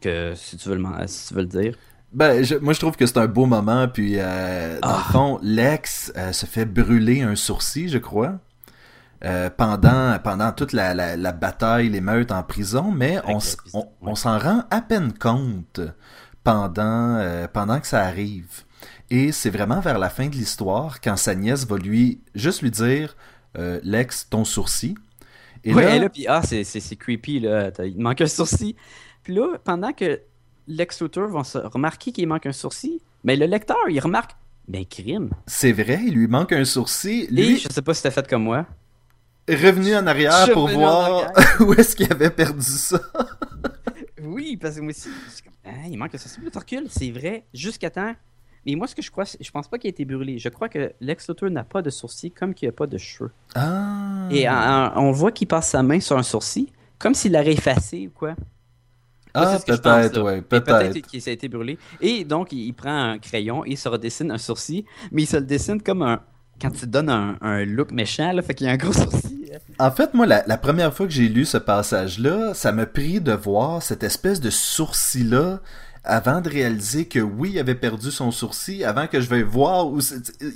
que 0.01 0.33
si 0.35 0.57
tu 0.57 0.69
veux 0.69 0.75
le, 0.75 0.83
si 1.07 1.29
tu 1.29 1.33
veux 1.33 1.41
le 1.41 1.47
dire. 1.47 1.75
Ben, 2.11 2.45
moi, 2.61 2.73
je 2.73 2.79
trouve 2.79 2.97
que 2.97 3.05
c'est 3.05 3.17
un 3.17 3.27
beau 3.27 3.45
moment. 3.45 3.87
Puis, 3.87 4.15
euh, 4.17 4.79
dans 4.81 4.89
le 4.89 4.95
ah. 4.97 5.11
fond, 5.11 5.39
Lex 5.41 6.11
euh, 6.17 6.33
se 6.33 6.45
fait 6.45 6.65
brûler 6.65 7.21
un 7.21 7.35
sourcil, 7.35 7.87
je 7.87 7.97
crois. 7.97 8.39
Euh, 9.23 9.51
pendant, 9.55 10.17
pendant 10.23 10.51
toute 10.51 10.73
la, 10.73 10.95
la, 10.95 11.31
bataille, 11.31 11.89
l'émeute 11.89 12.31
en 12.31 12.41
prison, 12.41 12.91
mais 12.91 13.19
on, 13.27 13.37
on, 14.01 14.15
s'en 14.15 14.39
rend 14.39 14.63
à 14.71 14.81
peine 14.81 15.13
compte 15.13 15.79
pendant, 16.43 17.17
euh, 17.17 17.47
pendant 17.47 17.79
que 17.79 17.85
ça 17.85 18.03
arrive. 18.03 18.63
Et 19.11 19.31
c'est 19.31 19.51
vraiment 19.51 19.79
vers 19.79 19.99
la 19.99 20.09
fin 20.09 20.27
de 20.27 20.33
l'histoire, 20.33 21.01
quand 21.01 21.17
sa 21.17 21.35
nièce 21.35 21.67
va 21.67 21.77
lui 21.77 22.21
juste 22.33 22.63
lui 22.63 22.71
dire 22.71 23.15
euh, 23.59 23.79
Lex, 23.83 24.27
ton 24.27 24.43
sourcil. 24.43 24.95
Et 25.63 25.71
là, 25.71 26.09
puis 26.09 26.25
ah, 26.27 26.41
c'est 26.41 26.95
creepy, 26.95 27.41
là. 27.41 27.69
il 27.85 28.01
manque 28.01 28.21
un 28.21 28.27
sourcil. 28.27 28.75
Puis 29.23 29.33
là, 29.35 29.57
pendant 29.63 29.93
que 29.93 30.21
Lex 30.67 31.01
Luthor 31.01 31.29
va 31.29 31.43
se 31.43 31.57
remarquer 31.57 32.11
qu'il 32.11 32.27
manque 32.27 32.45
un 32.45 32.51
sourcil, 32.51 32.99
mais 33.23 33.35
le 33.35 33.45
lecteur, 33.45 33.77
il 33.89 33.99
remarque 33.99 34.31
ben, 34.67 34.85
crime. 34.85 35.31
C'est 35.47 35.73
vrai, 35.73 35.99
il 36.05 36.13
lui 36.13 36.27
manque 36.27 36.53
un 36.53 36.65
sourcil. 36.65 37.27
Lui... 37.29 37.53
Et 37.53 37.57
je 37.57 37.67
sais 37.69 37.81
pas 37.81 37.93
si 37.93 38.03
t'as 38.03 38.11
fait 38.11 38.27
comme 38.27 38.43
moi 38.43 38.65
revenu 39.49 39.95
en 39.95 40.05
arrière 40.07 40.51
pour 40.53 40.67
voir 40.69 41.31
où 41.59 41.73
est-ce 41.73 41.95
qu'il 41.95 42.11
avait 42.11 42.29
perdu 42.29 42.61
ça. 42.61 42.99
oui, 44.23 44.57
parce 44.57 44.75
que 44.75 44.81
moi 44.81 44.91
aussi, 44.91 45.09
hein, 45.65 45.87
il 45.89 45.97
manque 45.97 46.11
ça. 46.13 46.17
C'est 46.17 46.89
c'est 46.89 47.11
vrai, 47.11 47.45
jusqu'à 47.53 47.89
temps. 47.89 48.13
Mais 48.65 48.75
moi, 48.75 48.85
ce 48.85 48.93
que 48.93 49.01
je 49.01 49.09
crois, 49.09 49.23
je 49.23 49.49
pense 49.49 49.67
pas 49.67 49.79
qu'il 49.79 49.87
a 49.87 49.89
été 49.89 50.05
brûlé. 50.05 50.37
Je 50.37 50.49
crois 50.49 50.69
que 50.69 50.93
Lex 51.01 51.27
Luthor 51.27 51.49
n'a 51.49 51.63
pas 51.63 51.81
de 51.81 51.89
sourcil 51.89 52.31
comme 52.31 52.53
qu'il 52.53 52.67
n'a 52.67 52.73
pas 52.73 52.85
de 52.85 52.97
cheveux. 52.97 53.31
Ah. 53.55 54.27
Et 54.29 54.47
on 54.47 55.11
voit 55.11 55.31
qu'il 55.31 55.47
passe 55.47 55.69
sa 55.69 55.81
main 55.81 55.99
sur 55.99 56.17
un 56.17 56.23
sourcil, 56.23 56.67
comme 56.99 57.15
s'il 57.15 57.33
l'aurait 57.33 57.53
effacé 57.53 58.07
ou 58.07 58.11
quoi. 58.11 58.35
Ah, 59.33 59.57
peut-être, 59.65 60.21
oui, 60.21 60.41
peut-être. 60.41 60.91
Peut-être 60.91 61.07
qu'il 61.07 61.23
a 61.25 61.31
été 61.31 61.47
brûlé. 61.47 61.77
Et 62.01 62.23
donc, 62.23 62.51
il, 62.51 62.73
prend 62.73 63.11
un 63.11 63.19
crayon 63.19 63.65
et 63.65 63.71
il 63.71 63.77
se 63.77 63.87
redessine 63.87 64.31
un 64.31 64.37
sourcil, 64.37 64.85
mais 65.11 65.23
il 65.23 65.27
se 65.27 65.37
le 65.37 65.43
dessine 65.43 65.81
comme 65.81 66.01
un, 66.01 66.21
quand 66.61 66.71
tu 66.71 66.85
donnes 66.85 67.09
un, 67.09 67.65
look 67.65 67.91
méchant, 67.91 68.31
là, 68.31 68.41
fait 68.41 68.53
qu'il 68.53 68.67
y 68.67 68.69
a 68.69 68.73
un 68.73 68.77
gros 68.77 68.93
sourcil. 68.93 69.59
En 69.79 69.91
fait, 69.91 70.13
moi, 70.13 70.25
la, 70.25 70.57
première 70.57 70.93
fois 70.93 71.07
que 71.07 71.11
j'ai 71.11 71.27
lu 71.27 71.45
ce 71.45 71.57
passage-là, 71.57 72.53
ça 72.53 72.71
m'a 72.71 72.85
pris 72.85 73.19
de 73.19 73.33
voir 73.33 73.81
cette 73.81 74.03
espèce 74.03 74.39
de 74.39 74.49
sourcil-là 74.49 75.59
avant 76.03 76.41
de 76.41 76.49
réaliser 76.49 77.05
que 77.05 77.19
oui, 77.19 77.51
il 77.53 77.59
avait 77.59 77.75
perdu 77.75 78.11
son 78.11 78.31
sourcil, 78.31 78.83
avant 78.83 79.07
que 79.07 79.21
je 79.21 79.29
vais 79.29 79.43
voir 79.43 79.87
où 79.87 79.99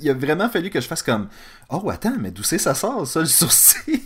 il 0.02 0.10
a 0.10 0.14
vraiment 0.14 0.48
fallu 0.48 0.70
que 0.70 0.80
je 0.80 0.88
fasse 0.88 1.02
comme 1.02 1.28
Oh 1.70 1.88
attends, 1.88 2.16
mais 2.18 2.32
d'où 2.32 2.42
c'est 2.42 2.58
ça 2.58 2.74
sort 2.74 3.06
ça 3.06 3.20
le 3.20 3.26
sourcil? 3.26 4.00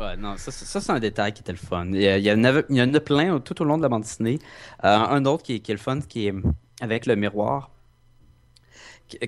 Ouais, 0.00 0.16
non, 0.16 0.36
ça, 0.36 0.50
c'est 0.50 0.90
un 0.90 0.98
détail 0.98 1.32
qui 1.32 1.42
était 1.42 1.52
le 1.52 1.58
fun. 1.58 1.86
Il 1.92 2.02
y, 2.02 2.32
en, 2.32 2.44
a, 2.44 2.62
il 2.68 2.76
y 2.76 2.82
en 2.82 2.92
a 2.92 3.00
plein 3.00 3.38
tout 3.40 3.60
au 3.62 3.64
long 3.64 3.76
de 3.76 3.82
la 3.82 3.88
bande 3.88 4.02
dessinée. 4.02 4.38
Euh, 4.84 4.88
un 4.88 5.24
autre 5.26 5.42
qui, 5.42 5.60
qui 5.60 5.70
est 5.70 5.74
le 5.74 5.80
fun, 5.80 6.00
qui 6.00 6.26
est 6.26 6.34
avec 6.80 7.06
le 7.06 7.16
miroir. 7.16 7.70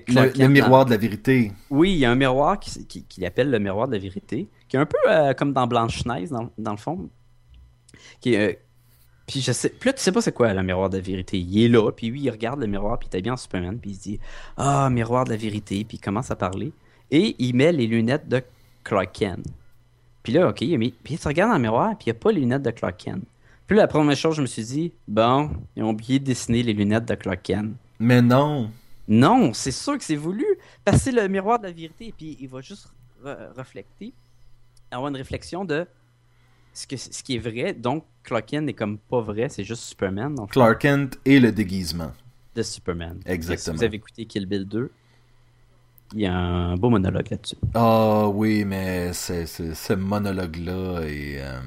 Le, 0.07 0.47
miroir 0.47 0.85
de 0.85 0.91
la 0.91 0.97
vérité. 0.97 1.51
Oui, 1.69 1.91
il 1.91 1.97
y 1.97 2.05
a 2.05 2.11
un 2.11 2.15
miroir 2.15 2.57
qu'il 2.59 2.85
qui, 2.85 3.25
appelle 3.25 3.49
le 3.51 3.59
miroir 3.59 3.87
de 3.87 3.93
la 3.93 3.99
vérité, 3.99 4.47
qui 4.69 4.77
est 4.77 4.79
un 4.79 4.85
peu 4.85 4.97
euh, 5.07 5.33
comme 5.33 5.51
dans 5.51 5.67
Blanche-Neige, 5.67 6.29
dans, 6.29 6.49
dans, 6.57 6.71
le 6.71 6.77
fond. 6.77 7.09
Qui 8.21 8.37
euh, 8.37 8.53
puis 9.27 9.41
je 9.41 9.51
sais, 9.51 9.69
puis 9.69 9.89
là, 9.89 9.93
tu 9.93 10.01
sais 10.01 10.11
pas 10.11 10.21
c'est 10.21 10.33
quoi 10.33 10.53
le 10.53 10.63
miroir 10.63 10.89
de 10.89 10.97
la 10.97 11.03
vérité. 11.03 11.37
Il 11.37 11.63
est 11.63 11.67
là, 11.67 11.91
puis 11.91 12.07
lui, 12.07 12.21
il 12.21 12.29
regarde 12.29 12.59
le 12.59 12.67
miroir, 12.67 12.97
puis 12.97 13.09
il 13.11 13.17
est 13.17 13.21
bien 13.21 13.33
en 13.33 13.37
Superman, 13.37 13.77
puis 13.79 13.91
il 13.91 13.95
se 13.95 14.01
dit 14.01 14.19
Ah, 14.57 14.89
miroir 14.89 15.25
de 15.25 15.31
la 15.31 15.37
vérité, 15.37 15.83
puis 15.83 15.97
il 15.97 16.01
commence 16.01 16.31
à 16.31 16.35
parler. 16.35 16.71
Et 17.11 17.35
il 17.39 17.55
met 17.55 17.71
les 17.71 17.87
lunettes 17.87 18.27
de 18.27 18.41
Clark 18.83 19.11
Kent. 19.13 19.45
Puis 20.23 20.33
là, 20.33 20.47
ok, 20.49 20.61
il 20.61 20.73
a 20.73 20.77
mis, 20.77 20.91
puis 21.03 21.15
il 21.15 21.27
regarde 21.27 21.51
dans 21.51 21.57
le 21.57 21.61
miroir, 21.61 21.97
puis 21.97 22.05
il 22.07 22.13
n'y 22.13 22.17
a 22.17 22.19
pas 22.19 22.31
les 22.31 22.39
lunettes 22.39 22.63
de 22.63 22.71
Clark 22.71 22.97
Kent. 22.97 23.23
Puis 23.67 23.77
la 23.77 23.87
première 23.87 24.15
chose, 24.15 24.35
je 24.35 24.41
me 24.41 24.47
suis 24.47 24.63
dit 24.63 24.93
Bon, 25.07 25.51
ils 25.75 25.83
ont 25.83 25.89
oublié 25.91 26.19
de 26.19 26.25
dessiner 26.25 26.63
les 26.63 26.73
lunettes 26.73 27.05
de 27.05 27.15
Clark 27.15 27.41
Kent. 27.43 27.73
Mais 27.99 28.21
non 28.21 28.69
non, 29.07 29.53
c'est 29.53 29.71
sûr 29.71 29.97
que 29.97 30.03
c'est 30.03 30.15
voulu. 30.15 30.45
Passer 30.85 31.11
le 31.11 31.27
miroir 31.27 31.59
de 31.59 31.65
la 31.65 31.71
vérité, 31.71 32.07
et 32.07 32.11
puis 32.13 32.37
il 32.39 32.47
va 32.47 32.61
juste 32.61 32.87
reflecter, 33.55 34.13
avoir 34.91 35.09
une 35.09 35.17
réflexion 35.17 35.65
de 35.65 35.85
ce, 36.73 36.87
que, 36.87 36.97
ce 36.97 37.23
qui 37.23 37.35
est 37.35 37.39
vrai. 37.39 37.73
Donc, 37.73 38.05
Clark 38.23 38.45
Kent 38.45 38.65
n'est 38.65 38.73
comme 38.73 38.97
pas 38.97 39.21
vrai, 39.21 39.49
c'est 39.49 39.63
juste 39.63 39.83
Superman. 39.83 40.35
Clark 40.49 40.81
Kent 40.81 41.19
et 41.25 41.39
le 41.39 41.51
déguisement. 41.51 42.11
De 42.55 42.63
Superman. 42.63 43.19
Exactement. 43.25 43.75
Si 43.75 43.79
vous 43.79 43.83
avez 43.83 43.97
écouté 43.97 44.25
Kill 44.25 44.45
Bill 44.45 44.65
2, 44.65 44.91
il 46.13 46.21
y 46.21 46.25
a 46.25 46.35
un 46.35 46.75
beau 46.75 46.89
monologue 46.89 47.27
là-dessus. 47.29 47.55
Ah 47.73 48.27
oui, 48.27 48.65
mais 48.65 49.13
ce 49.13 49.93
monologue-là 49.93 51.01
est... 51.01 51.41
Euh, 51.41 51.59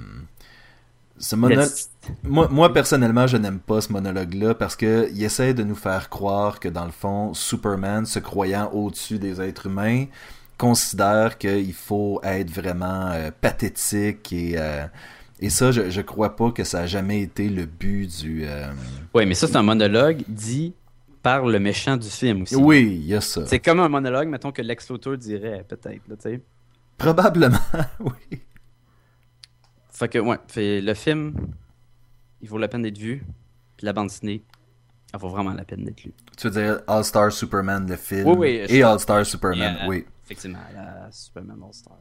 moi, 2.22 2.48
moi, 2.50 2.72
personnellement, 2.72 3.26
je 3.26 3.36
n'aime 3.38 3.58
pas 3.58 3.80
ce 3.80 3.90
monologue-là 3.92 4.54
parce 4.54 4.76
qu'il 4.76 5.22
essaie 5.22 5.54
de 5.54 5.62
nous 5.62 5.74
faire 5.74 6.10
croire 6.10 6.60
que, 6.60 6.68
dans 6.68 6.84
le 6.84 6.90
fond, 6.90 7.32
Superman, 7.34 8.04
se 8.04 8.18
croyant 8.18 8.70
au-dessus 8.72 9.18
des 9.18 9.40
êtres 9.40 9.66
humains, 9.66 10.04
considère 10.58 11.38
qu'il 11.38 11.72
faut 11.72 12.20
être 12.22 12.50
vraiment 12.50 13.10
euh, 13.10 13.30
pathétique 13.40 14.32
et... 14.32 14.54
Euh, 14.56 14.86
et 15.38 15.50
ça, 15.50 15.70
je, 15.70 15.90
je 15.90 16.00
crois 16.00 16.34
pas 16.34 16.50
que 16.50 16.64
ça 16.64 16.78
a 16.78 16.86
jamais 16.86 17.20
été 17.20 17.50
le 17.50 17.66
but 17.66 18.06
du... 18.22 18.46
Oui, 19.12 19.26
mais 19.26 19.34
ça, 19.34 19.46
c'est 19.46 19.56
un 19.56 19.62
monologue 19.62 20.22
dit 20.28 20.72
par 21.26 21.44
le 21.44 21.58
méchant 21.58 21.96
du 21.96 22.08
film 22.08 22.42
aussi. 22.42 22.54
Oui, 22.54 22.82
il 23.00 23.06
y 23.06 23.14
a 23.14 23.20
ça. 23.20 23.44
C'est 23.48 23.58
comme 23.58 23.80
un 23.80 23.88
monologue, 23.88 24.28
mettons, 24.28 24.52
que 24.52 24.62
Lex 24.62 24.88
Luthor 24.90 25.18
dirait, 25.18 25.64
peut-être, 25.66 26.04
tu 26.06 26.14
sais. 26.20 26.40
Probablement, 26.96 27.58
oui. 27.98 28.42
Fait 29.90 30.08
que, 30.08 30.20
ouais, 30.20 30.38
fait, 30.46 30.80
le 30.80 30.94
film, 30.94 31.34
il 32.40 32.48
vaut 32.48 32.58
la 32.58 32.68
peine 32.68 32.82
d'être 32.82 32.98
vu. 32.98 33.24
Puis 33.76 33.84
la 33.86 33.92
bande 33.92 34.06
dessinée, 34.06 34.44
elle 35.12 35.18
vaut 35.18 35.28
vraiment 35.28 35.52
la 35.52 35.64
peine 35.64 35.82
d'être 35.82 36.04
lue. 36.04 36.12
Tu 36.36 36.48
veux 36.48 36.62
dire 36.62 36.80
All-Star 36.86 37.32
Superman, 37.32 37.88
le 37.88 37.96
film, 37.96 38.28
Oui, 38.28 38.36
oui, 38.38 38.66
et 38.68 38.84
All-Star 38.84 39.26
Superman, 39.26 39.78
euh, 39.82 39.88
oui. 39.88 40.06
Effectivement, 40.26 40.60
la 40.72 41.10
Superman 41.10 41.58
All-Star. 41.64 41.96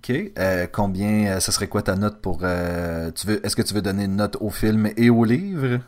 Ok. 0.00 0.32
Euh, 0.38 0.66
combien, 0.70 1.28
euh, 1.28 1.40
ça 1.40 1.50
serait 1.50 1.68
quoi 1.68 1.80
ta 1.80 1.96
note 1.96 2.20
pour... 2.20 2.40
euh, 2.42 3.10
tu 3.12 3.26
veux, 3.26 3.46
Est-ce 3.46 3.56
que 3.56 3.62
tu 3.62 3.72
veux 3.72 3.80
donner 3.80 4.04
une 4.04 4.16
note 4.16 4.36
au 4.38 4.50
film 4.50 4.90
et 4.98 5.08
au 5.08 5.24
livre? 5.24 5.80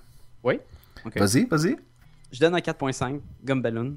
Oui? 0.42 0.58
Vas-y, 1.14 1.44
vas-y. 1.44 1.76
Je 2.32 2.40
donne 2.40 2.54
un 2.54 2.60
4.5, 2.60 3.20
Gumballoon. 3.44 3.96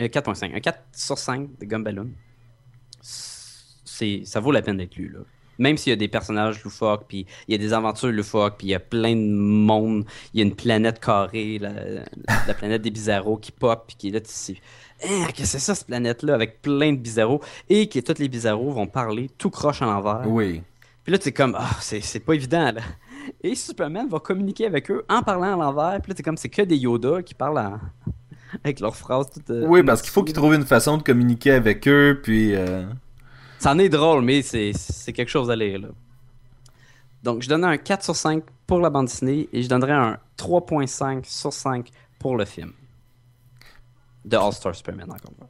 Euh, 0.00 0.08
4.5. 0.08 0.54
Un 0.54 0.60
4 0.60 0.78
sur 0.92 1.18
5 1.18 1.58
de 1.58 1.64
Gumballoon. 1.64 2.10
Ça 3.04 4.40
vaut 4.40 4.52
la 4.52 4.62
peine 4.62 4.76
d'être 4.76 4.96
lu, 4.96 5.08
là. 5.08 5.20
Même 5.58 5.78
s'il 5.78 5.88
y 5.88 5.94
a 5.94 5.96
des 5.96 6.08
personnages 6.08 6.62
loufoques, 6.62 7.06
puis 7.08 7.24
il 7.48 7.52
y 7.52 7.54
a 7.54 7.58
des 7.58 7.72
aventures 7.72 8.12
loufoques, 8.12 8.58
puis 8.58 8.66
il 8.66 8.70
y 8.70 8.74
a 8.74 8.80
plein 8.80 9.16
de 9.16 9.30
monde, 9.30 10.04
il 10.34 10.40
y 10.40 10.42
a 10.42 10.46
une 10.46 10.54
planète 10.54 11.00
carrée, 11.00 11.58
la, 11.58 11.72
la 12.46 12.52
planète 12.52 12.82
des 12.82 12.90
bizarros 12.90 13.38
qui 13.38 13.52
pop, 13.52 13.84
puis 13.86 13.96
qui 13.96 14.08
est 14.08 14.10
là, 14.10 14.20
tu 14.20 14.28
sais, 14.28 14.56
qu'est-ce 15.00 15.32
que 15.32 15.44
c'est 15.46 15.58
ça, 15.58 15.74
cette 15.74 15.86
planète-là, 15.86 16.34
avec 16.34 16.60
plein 16.60 16.92
de 16.92 16.98
bizarros, 16.98 17.40
et 17.70 17.88
que 17.88 18.00
tous 18.00 18.18
les 18.18 18.28
bizarros 18.28 18.70
vont 18.70 18.86
parler 18.86 19.30
tout 19.38 19.48
croche 19.48 19.80
en 19.80 19.86
l'envers. 19.86 20.24
Oui. 20.26 20.62
Puis 21.04 21.12
là, 21.12 21.18
tu 21.18 21.30
es 21.30 21.32
comme, 21.32 21.56
ah, 21.58 21.70
c'est, 21.80 22.02
c'est 22.02 22.20
pas 22.20 22.34
évident, 22.34 22.72
là. 22.72 22.82
Et 23.42 23.54
Superman 23.54 24.08
va 24.08 24.18
communiquer 24.20 24.66
avec 24.66 24.90
eux 24.90 25.04
en 25.08 25.22
parlant 25.22 25.54
à 25.60 25.64
l'envers. 25.64 26.00
Puis 26.02 26.10
là, 26.10 26.14
t'es 26.14 26.22
comme, 26.22 26.36
c'est 26.36 26.48
que 26.48 26.62
des 26.62 26.76
Yoda 26.76 27.22
qui 27.22 27.34
parlent 27.34 27.58
en- 27.58 27.80
avec 28.64 28.80
leurs 28.80 28.96
phrases 28.96 29.30
toutes. 29.30 29.50
euh, 29.50 29.66
Oui, 29.66 29.82
parce 29.82 30.02
qu'il 30.02 30.10
faut 30.10 30.22
qu'ils 30.24 30.34
trouvent 30.34 30.54
une 30.54 30.64
façon 30.66 30.96
de 30.98 31.02
communiquer 31.02 31.52
avec 31.52 31.86
eux, 31.88 32.20
puis... 32.22 32.54
euh, 32.54 32.86
Ça 33.58 33.72
en 33.72 33.78
est 33.78 33.88
drôle, 33.88 34.22
mais 34.22 34.42
c'est, 34.42 34.72
c'est 34.74 35.12
quelque 35.12 35.28
chose 35.30 35.50
à 35.50 35.56
lire, 35.56 35.80
là. 35.80 35.88
Donc, 37.22 37.42
je 37.42 37.48
donnais 37.48 37.66
un 37.66 37.76
4 37.78 38.04
sur 38.04 38.14
5 38.14 38.44
pour 38.66 38.78
la 38.80 38.88
bande 38.90 39.06
dessinée 39.06 39.48
et 39.52 39.62
je 39.62 39.68
donnerais 39.68 39.92
un 39.92 40.18
3.5 40.38 41.24
sur 41.24 41.52
5 41.52 41.90
pour 42.20 42.36
le 42.36 42.44
film. 42.44 42.72
De 44.24 44.36
All-Star 44.36 44.74
Superman, 44.74 45.10
encore 45.10 45.30
une 45.32 45.36
fois. 45.38 45.48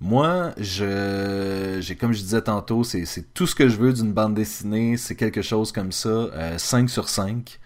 Moi, 0.00 0.52
je, 0.58 1.78
j'ai 1.80 1.96
comme 1.96 2.12
je 2.12 2.20
disais 2.20 2.42
tantôt, 2.42 2.84
c'est, 2.84 3.04
c'est 3.04 3.34
tout 3.34 3.46
ce 3.46 3.54
que 3.54 3.68
je 3.68 3.76
veux 3.76 3.92
d'une 3.92 4.12
bande 4.12 4.34
dessinée, 4.34 4.96
c'est 4.96 5.16
quelque 5.16 5.42
chose 5.42 5.72
comme 5.72 5.90
ça, 5.90 6.08
euh, 6.08 6.56
5 6.58 6.88
sur 6.88 7.08
5 7.08 7.58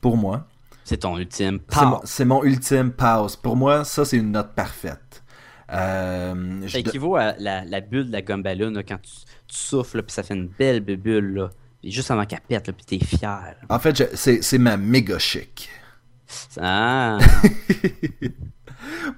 pour 0.00 0.16
moi. 0.16 0.46
C'est 0.84 0.98
ton 0.98 1.18
ultime 1.18 1.58
C'est 1.68 1.84
mon, 1.84 1.90
power. 1.90 2.00
c'est 2.04 2.24
mon 2.24 2.44
ultime 2.44 2.92
pause. 2.92 3.36
Pour 3.36 3.56
moi, 3.56 3.84
ça 3.84 4.04
c'est 4.04 4.16
une 4.18 4.30
note 4.32 4.54
parfaite. 4.54 5.22
Euh, 5.72 6.66
Ça 6.68 6.78
équivaut 6.78 7.16
à 7.16 7.34
la, 7.38 7.64
la 7.64 7.80
bulle 7.80 8.06
de 8.06 8.12
la 8.12 8.22
gumballoon, 8.22 8.70
là, 8.72 8.82
quand 8.82 8.98
tu, 9.02 9.10
tu 9.48 9.56
souffles, 9.56 10.02
puis 10.02 10.12
ça 10.12 10.22
fait 10.22 10.34
une 10.34 10.48
belle 10.48 10.80
bulle, 10.80 11.34
là. 11.34 11.50
Puis 11.80 11.90
juste 11.92 12.10
avant 12.10 12.24
qu'elle 12.26 12.40
pète, 12.40 12.66
là, 12.66 12.72
puis 12.72 12.98
t'es 12.98 13.04
fier. 13.04 13.54
En 13.68 13.78
fait, 13.78 14.14
c'est 14.14 14.58
ma 14.58 14.76
méga 14.76 15.18
chic. 15.18 15.68
Ah, 16.60 17.18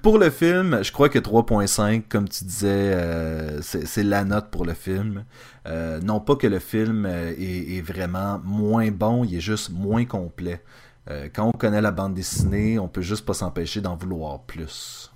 Pour 0.01 0.17
le 0.17 0.29
film, 0.29 0.83
je 0.83 0.91
crois 0.91 1.09
que 1.09 1.19
3.5, 1.19 2.03
comme 2.09 2.27
tu 2.27 2.43
disais, 2.43 2.67
euh, 2.93 3.61
c'est 3.61 4.03
la 4.03 4.23
note 4.25 4.49
pour 4.49 4.65
le 4.65 4.73
film. 4.73 5.25
Euh, 5.67 5.99
non 6.01 6.19
pas 6.19 6.35
que 6.35 6.47
le 6.47 6.59
film 6.59 7.05
euh, 7.05 7.33
est, 7.37 7.77
est 7.77 7.81
vraiment 7.81 8.39
moins 8.43 8.91
bon, 8.91 9.23
il 9.23 9.35
est 9.35 9.39
juste 9.41 9.69
moins 9.71 10.05
complet. 10.05 10.61
Euh, 11.09 11.27
quand 11.33 11.47
on 11.47 11.51
connaît 11.51 11.81
la 11.81 11.91
bande 11.91 12.13
dessinée, 12.13 12.79
on 12.79 12.87
peut 12.87 13.01
juste 13.01 13.25
pas 13.25 13.33
s'empêcher 13.33 13.81
d'en 13.81 13.95
vouloir 13.95 14.39
plus. 14.41 15.11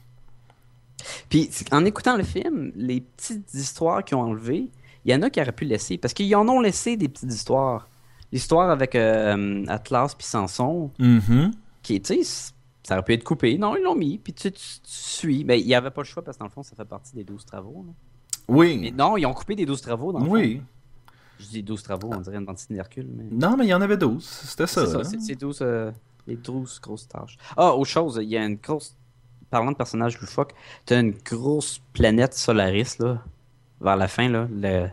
Puis 1.29 1.49
en 1.71 1.85
écoutant 1.85 2.17
le 2.17 2.23
film, 2.23 2.71
les 2.75 3.01
petites 3.01 3.53
histoires 3.53 4.03
qu'ils 4.03 4.17
ont 4.17 4.21
enlevées, 4.21 4.69
il 5.05 5.11
y 5.11 5.15
en 5.15 5.21
a 5.21 5.29
qui 5.29 5.39
auraient 5.41 5.51
pu 5.51 5.65
laisser. 5.65 5.97
Parce 5.97 6.13
qu'ils 6.13 6.35
en 6.35 6.47
ont 6.49 6.59
laissé 6.59 6.97
des 6.97 7.07
petites 7.07 7.31
histoires. 7.31 7.87
L'histoire 8.33 8.69
avec 8.69 8.93
Atlas 8.95 10.15
puis 10.15 10.27
Samson, 10.27 10.91
Mhm. 10.99 11.51
qui 11.81 11.95
est, 11.95 12.53
ça 12.87 12.93
aurait 12.95 13.03
pu 13.03 13.13
être 13.13 13.23
coupé. 13.25 13.57
Non, 13.57 13.75
ils 13.75 13.83
l'ont 13.83 13.95
mis, 13.95 14.17
puis 14.17 14.31
tu, 14.31 14.49
tu, 14.49 14.61
tu 14.61 14.79
suis. 14.83 15.43
Mais 15.43 15.59
il 15.59 15.67
n'y 15.67 15.75
avait 15.75 15.91
pas 15.91 15.99
le 16.01 16.05
choix 16.05 16.23
parce 16.23 16.37
que 16.37 16.39
dans 16.39 16.45
le 16.45 16.51
fond, 16.51 16.63
ça 16.63 16.73
fait 16.73 16.85
partie 16.85 17.13
des 17.15 17.25
12 17.25 17.43
travaux. 17.45 17.83
là. 17.85 17.93
Mais 18.47 18.55
Oui. 18.55 18.93
non, 18.97 19.17
ils 19.17 19.25
ont 19.25 19.33
coupé 19.33 19.55
des 19.55 19.65
12 19.65 19.81
travaux 19.81 20.13
dans 20.13 20.19
le 20.19 20.29
Oui. 20.29 20.57
fond. 20.59 20.63
Je 21.39 21.45
dis 21.47 21.63
12 21.63 21.83
travaux, 21.83 22.11
on 22.13 22.21
dirait 22.21 22.37
une 22.37 22.45
dentiste 22.45 22.71
d'Hercule. 22.71 23.09
Mais... 23.13 23.25
Non, 23.29 23.57
mais 23.57 23.65
il 23.65 23.69
y 23.69 23.73
en 23.73 23.81
avait 23.81 23.97
12. 23.97 24.23
C'était 24.23 24.67
ça. 24.67 24.85
C'est 24.85 24.91
ça, 24.93 24.97
là. 24.99 25.03
c'est 25.03 25.19
c'est 25.19 25.35
12, 25.35 25.59
euh, 25.61 25.91
les 26.27 26.37
12 26.37 26.79
grosses 26.81 27.09
tâches. 27.09 27.37
Ah, 27.57 27.73
autre 27.75 27.89
chose, 27.89 28.19
il 28.23 28.29
y 28.29 28.37
a 28.37 28.45
une 28.45 28.55
grosse. 28.55 28.95
Parlant 29.49 29.71
de 29.73 29.77
personnages 29.77 30.17
loufoques, 30.21 30.53
t'as 30.85 30.99
une 31.01 31.11
grosse 31.11 31.79
planète 31.93 32.33
Solaris, 32.35 32.95
là, 32.99 33.21
vers 33.81 33.97
la 33.97 34.07
fin, 34.07 34.29
là, 34.29 34.47
le... 34.49 34.87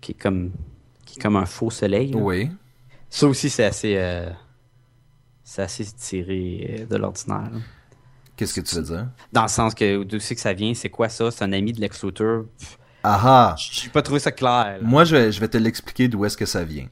qui 0.00 0.12
est 0.12 0.14
comme 0.14 0.52
qui 1.04 1.18
est 1.18 1.22
comme 1.22 1.36
un 1.36 1.46
faux 1.46 1.70
soleil. 1.70 2.12
là. 2.12 2.18
Oui. 2.18 2.50
Ça 3.10 3.26
aussi, 3.26 3.48
c'est 3.50 3.64
assez. 3.64 3.94
euh, 3.98 4.30
C'est 5.44 5.62
assez 5.62 5.84
tiré 5.84 6.80
euh, 6.80 6.86
de 6.86 6.96
l'ordinaire. 6.96 7.50
Qu'est-ce 8.36 8.54
que 8.54 8.60
tu 8.60 8.74
veux 8.74 8.82
dire? 8.82 9.08
Dans 9.32 9.42
le 9.42 9.48
sens 9.48 9.74
que 9.74 10.02
d'où 10.02 10.18
c'est 10.18 10.34
que 10.34 10.40
ça 10.40 10.52
vient, 10.52 10.74
c'est 10.74 10.88
quoi 10.88 11.08
ça? 11.08 11.30
C'est 11.30 11.44
un 11.44 11.52
ami 11.52 11.72
de 11.72 11.80
Lex 11.80 12.02
Luthor? 12.02 12.46
Ah 13.04 13.20
ah! 13.22 13.54
J'ai 13.56 13.90
pas 13.90 14.02
trouvé 14.02 14.18
ça 14.18 14.32
clair. 14.32 14.78
là. 14.80 14.82
Moi, 14.82 15.04
je 15.04 15.14
vais, 15.14 15.30
je 15.30 15.38
vais 15.38 15.48
te 15.48 15.58
l'expliquer 15.58 16.08
d'où 16.08 16.24
est-ce 16.24 16.36
que 16.36 16.46
ça 16.46 16.64
vient. 16.64 16.88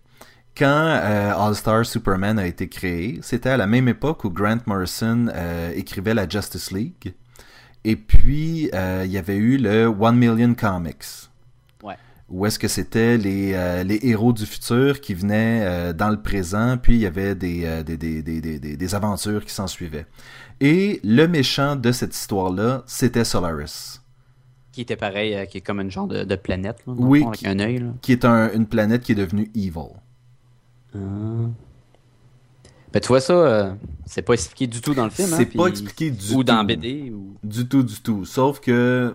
Quand 0.57 0.67
euh, 0.67 1.35
All-Star 1.35 1.87
Superman 1.87 2.39
a 2.39 2.47
été 2.47 2.69
créé, 2.69 3.19
c'était 3.23 3.49
à 3.49 3.57
la 3.57 3.67
même 3.67 3.89
époque 3.89 4.23
où 4.25 4.31
Grant 4.31 4.59
Morrison 4.67 5.29
euh, 5.35 5.73
écrivait 5.75 6.13
la 6.13 6.29
Justice 6.29 6.71
League. 6.71 7.15
Et 7.85 7.97
puis, 7.97 8.71
euh, 8.75 9.03
il 9.07 9.11
y 9.11 9.19
avait 9.19 9.37
eu 9.37 9.57
le 9.57 9.87
One 9.87 10.17
Million 10.17 10.55
Comics. 10.55 11.31
Où 12.33 12.47
est-ce 12.47 12.59
que 12.59 12.67
c'était 12.67 13.19
les, 13.19 13.53
euh, 13.55 13.85
les 13.85 14.01
héros 14.03 14.33
du 14.33 14.47
futur 14.47 15.01
qui 15.03 15.13
venaient 15.13 15.61
euh, 15.65 15.93
dans 15.93 16.09
le 16.09 16.21
présent, 16.21 16.79
puis 16.83 16.95
il 16.95 17.01
y 17.03 17.07
avait 17.07 17.35
des, 17.35 17.65
euh, 17.67 17.83
des, 17.83 17.99
des, 17.99 18.23
des, 18.23 18.41
des, 18.41 18.59
des- 18.59 18.77
des 18.77 18.95
aventures 18.95 19.45
qui 19.45 19.53
s'en 19.53 19.67
suivaient. 19.67 20.07
Et 20.61 20.99
le 21.05 21.27
méchant 21.29 21.77
de 21.77 21.93
cette 21.93 22.15
histoire-là, 22.17 22.83
c'était 22.87 23.25
Solaris. 23.25 24.01
Qui 24.73 24.81
était 24.81 24.97
pareil, 24.97 25.35
euh, 25.35 25.45
qui 25.45 25.59
est 25.59 25.61
comme 25.61 25.81
une 25.81 25.91
genre 25.91 26.07
de, 26.07 26.25
de 26.25 26.37
planète, 26.37 26.79
là, 26.87 26.95
Oui, 26.97 27.21
fond, 27.21 27.29
avec 27.29 27.41
qui- 27.41 27.49
un 27.49 27.59
œil. 27.61 27.79
là. 27.81 27.89
qui 28.01 28.13
est 28.13 28.25
un- 28.25 28.51
une 28.55 28.67
planète 28.67 29.03
qui 29.03 29.13
est 29.13 29.17
devenue 29.17 29.51
evil. 29.55 29.93
Ben, 30.95 31.53
tu 33.01 33.09
vois 33.09 33.21
ça, 33.21 33.33
euh, 33.33 33.73
c'est 34.07 34.23
pas 34.23 34.35
expliqué 34.35 34.67
du 34.67 34.81
tout 34.81 34.95
dans 34.95 35.05
le 35.05 35.11
film. 35.11 35.29
C'est 35.29 35.43
hein, 35.43 35.51
pas 35.57 35.63
puis- 35.65 35.71
expliqué 35.71 36.11
du 36.11 36.31
Ou 36.33 36.37
tout. 36.39 36.45
dans 36.45 36.65
BD. 36.65 37.11
Ou... 37.11 37.37
Du 37.43 37.67
tout, 37.67 37.83
du 37.83 38.01
tout. 38.01 38.25
Sauf 38.25 38.61
que. 38.61 39.15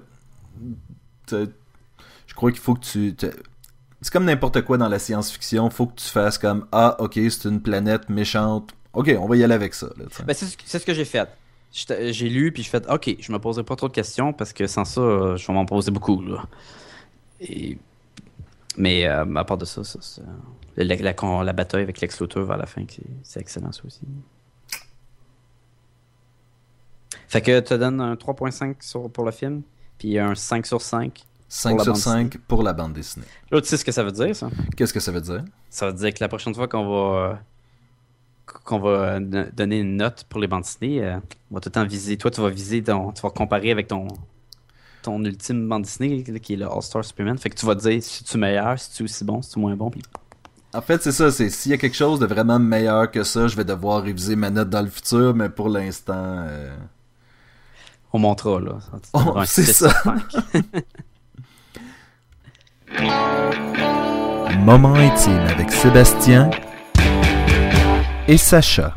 Crois 2.37 2.51
qu'il 2.51 2.61
faut 2.61 2.75
que 2.75 2.85
tu. 2.85 3.15
C'est 4.01 4.13
comme 4.13 4.25
n'importe 4.25 4.61
quoi 4.61 4.77
dans 4.77 4.87
la 4.87 4.99
science-fiction. 4.99 5.69
Faut 5.69 5.87
que 5.87 5.95
tu 5.95 6.05
fasses 6.05 6.37
comme 6.37 6.67
Ah, 6.71 6.95
ok, 6.99 7.13
c'est 7.29 7.45
une 7.45 7.61
planète 7.61 8.09
méchante. 8.09 8.73
Ok, 8.93 9.13
on 9.19 9.27
va 9.27 9.35
y 9.35 9.43
aller 9.43 9.53
avec 9.53 9.73
ça. 9.73 9.87
Ben, 9.97 10.33
c'est 10.33 10.45
ce 10.45 10.85
que- 10.85 10.93
j'ai 10.93 11.05
fait. 11.05 11.27
J'ai 11.71 12.29
lu, 12.29 12.51
puis 12.51 12.63
je 12.63 12.69
fait 12.69 12.85
OK, 12.89 13.15
je 13.19 13.31
me 13.31 13.39
poserai 13.39 13.63
pas 13.63 13.75
trop 13.75 13.87
de 13.89 13.93
questions 13.93 14.33
parce 14.33 14.53
que 14.53 14.65
sans 14.67 14.85
ça, 14.85 15.01
euh, 15.01 15.35
je 15.37 15.45
vais 15.45 15.53
m'en 15.53 15.65
poser 15.65 15.91
beaucoup. 15.91 16.21
Là. 16.21 16.45
Mais 18.77 19.07
euh, 19.07 19.35
à 19.35 19.43
part 19.43 19.57
de 19.57 19.65
ça, 19.65 19.83
c'est- 19.83 20.21
la, 20.77 20.95
la, 20.95 21.53
bataille 21.53 21.81
avec 21.81 21.99
Lex 21.99 22.21
Luthor 22.21 22.45
vers 22.45 22.57
la 22.57 22.65
fin, 22.65 22.83
c'est- 23.23 23.39
excellent 23.39 23.71
ça 23.71 23.81
aussi. 23.85 24.01
Fait 27.27 27.41
que 27.41 27.59
tu 27.59 27.77
donnes 27.77 27.99
un 27.99 28.15
3.5 28.15 28.81
sur- 28.81 29.09
pour 29.09 29.25
le 29.25 29.31
film, 29.31 29.61
puis 29.97 30.17
un 30.17 30.33
5 30.35 30.65
sur 30.65 30.81
5. 30.81 31.25
5 31.49 31.77
la 31.77 31.83
sur 31.83 31.93
bande 31.93 32.01
5 32.01 32.37
pour 32.47 32.63
la 32.63 32.73
bande 32.73 32.93
dessinée. 32.93 33.25
Là, 33.51 33.61
tu 33.61 33.67
sais 33.67 33.77
ce 33.77 33.85
que 33.85 33.91
ça 33.91 34.03
veut 34.03 34.11
dire, 34.11 34.35
ça? 34.35 34.49
Qu'est-ce 34.75 34.93
que 34.93 34.99
ça 34.99 35.11
veut 35.11 35.21
dire? 35.21 35.43
Ça 35.69 35.87
veut 35.87 35.93
dire 35.93 36.13
que 36.13 36.17
la 36.21 36.27
prochaine 36.27 36.53
fois 36.53 36.67
qu'on 36.67 36.87
va 36.89 37.39
qu'on 38.63 38.79
va 38.79 39.19
don- 39.19 39.47
donner 39.55 39.79
une 39.79 39.97
note 39.97 40.25
pour 40.29 40.39
les 40.39 40.47
bandes 40.47 40.63
dessinées, 40.63 41.03
euh, 41.03 41.17
on 41.51 41.55
va 41.55 41.59
tout 41.61 41.67
le 41.69 41.73
temps 41.73 41.85
viser. 41.85 42.17
Toi, 42.17 42.31
tu 42.31 42.41
vas 42.41 42.49
viser 42.49 42.81
ton. 42.83 43.11
Tu 43.11 43.21
vas 43.21 43.29
comparer 43.29 43.71
avec 43.71 43.87
ton 43.87 44.07
ton 45.03 45.23
ultime 45.23 45.69
bande 45.69 45.83
dessinée 45.83 46.23
qui 46.41 46.53
est 46.53 46.57
le 46.57 46.65
All-Star 46.69 47.03
Superman. 47.05 47.37
Fait 47.37 47.49
que 47.49 47.55
tu 47.55 47.65
vas 47.65 47.75
te 47.75 47.81
dire 47.87 48.01
si 48.03 48.23
tu 48.25 48.35
es 48.35 48.39
meilleur, 48.39 48.77
si 48.79 48.91
tu 48.91 49.03
es 49.03 49.05
aussi 49.05 49.23
bon, 49.23 49.41
si 49.41 49.51
tu 49.51 49.59
es 49.59 49.61
moins 49.61 49.75
bon. 49.75 49.89
Puis 49.89 50.01
En 50.73 50.81
fait, 50.81 51.01
c'est 51.01 51.11
ça. 51.13 51.31
C'est 51.31 51.49
s'il 51.49 51.71
y 51.71 51.75
a 51.75 51.77
quelque 51.77 51.95
chose 51.95 52.19
de 52.19 52.25
vraiment 52.25 52.59
meilleur 52.59 53.09
que 53.09 53.23
ça, 53.23 53.47
je 53.47 53.55
vais 53.55 53.63
devoir 53.65 54.03
réviser 54.03 54.35
ma 54.35 54.49
note 54.49 54.69
dans 54.69 54.81
le 54.81 54.89
futur, 54.89 55.33
mais 55.33 55.47
pour 55.49 55.69
l'instant. 55.69 56.13
euh, 56.47 56.75
on 58.13 58.19
montera 58.19 58.59
là. 58.59 58.79
Oh, 59.13 59.41
c'est 59.45 59.63
6 59.63 59.73
ça. 59.73 60.03
sur 62.87 62.97
5. 62.97 64.59
Moment 64.63 64.95
intime 64.95 65.39
avec 65.47 65.71
Sébastien 65.71 66.49
et 68.27 68.37
Sacha. 68.37 68.93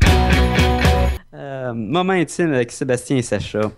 Euh, 1.33 1.73
moment 1.73 2.13
intime 2.13 2.53
avec 2.53 2.71
Sébastien 2.71 3.17
et 3.17 3.21
Sacha. 3.21 3.71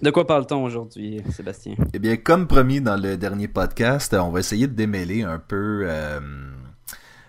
De 0.00 0.10
quoi 0.10 0.26
parle-t-on 0.26 0.62
aujourd'hui, 0.62 1.22
Sébastien? 1.30 1.74
Eh 1.92 1.98
bien, 1.98 2.16
comme 2.16 2.46
promis 2.46 2.80
dans 2.80 2.96
le 2.96 3.16
dernier 3.16 3.48
podcast, 3.48 4.14
on 4.14 4.30
va 4.30 4.40
essayer 4.40 4.68
de 4.68 4.74
démêler 4.74 5.22
un 5.22 5.38
peu, 5.38 5.82
euh, 5.84 6.20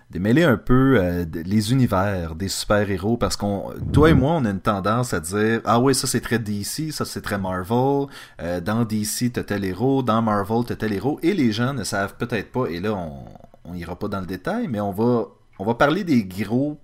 démêler 0.09 0.43
un 0.43 0.57
peu 0.57 0.97
euh, 0.97 1.25
les 1.45 1.71
univers 1.71 2.35
des 2.35 2.47
super-héros 2.47 3.17
parce 3.17 3.35
qu'on, 3.35 3.71
toi 3.93 4.09
et 4.09 4.13
moi, 4.13 4.33
on 4.33 4.45
a 4.45 4.49
une 4.49 4.59
tendance 4.59 5.13
à 5.13 5.19
dire 5.19 5.61
ah 5.65 5.79
oui, 5.79 5.93
ça 5.93 6.07
c'est 6.07 6.21
très 6.21 6.39
DC, 6.39 6.91
ça 6.91 7.05
c'est 7.05 7.21
très 7.21 7.37
Marvel. 7.37 8.07
Euh, 8.41 8.59
dans 8.61 8.85
DC, 8.85 9.31
t'as 9.33 9.43
tel 9.43 9.63
héros, 9.65 10.01
dans 10.03 10.21
Marvel, 10.21 10.63
t'as 10.65 10.75
tel 10.75 10.93
héros, 10.93 11.19
et 11.21 11.33
les 11.33 11.51
gens 11.51 11.73
ne 11.73 11.83
savent 11.83 12.15
peut-être 12.17 12.51
pas. 12.51 12.67
Et 12.67 12.79
là, 12.79 12.93
on, 12.93 13.25
on 13.65 13.73
ira 13.75 13.97
pas 13.97 14.07
dans 14.07 14.19
le 14.21 14.25
détail, 14.27 14.67
mais 14.67 14.79
on 14.79 14.91
va, 14.91 15.25
on 15.59 15.65
va 15.65 15.75
parler 15.75 16.03
des 16.03 16.23
gros 16.23 16.79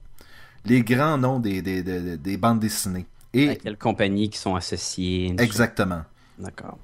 les 0.66 0.82
grands 0.82 1.18
noms 1.18 1.40
des, 1.40 1.62
des, 1.62 1.84
des, 1.84 2.18
des 2.18 2.38
bandes 2.38 2.60
dessinées. 2.60 3.06
Et 3.34 3.50
À 3.50 3.56
quelles 3.56 3.78
compagnies 3.78 4.30
qui 4.30 4.38
sont 4.38 4.56
associées 4.56 5.36
exactement. 5.40 6.02
D'accord. 6.40 6.78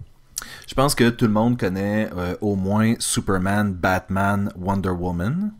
Je 0.68 0.74
pense 0.74 0.96
que 0.96 1.10
tout 1.10 1.26
le 1.26 1.32
monde 1.32 1.58
connaît 1.58 2.10
euh, 2.16 2.36
au 2.42 2.56
moins 2.56 2.96
Superman, 3.00 3.74
Batman, 3.74 4.52
Wonder 4.58 4.90
Woman. 4.90 5.52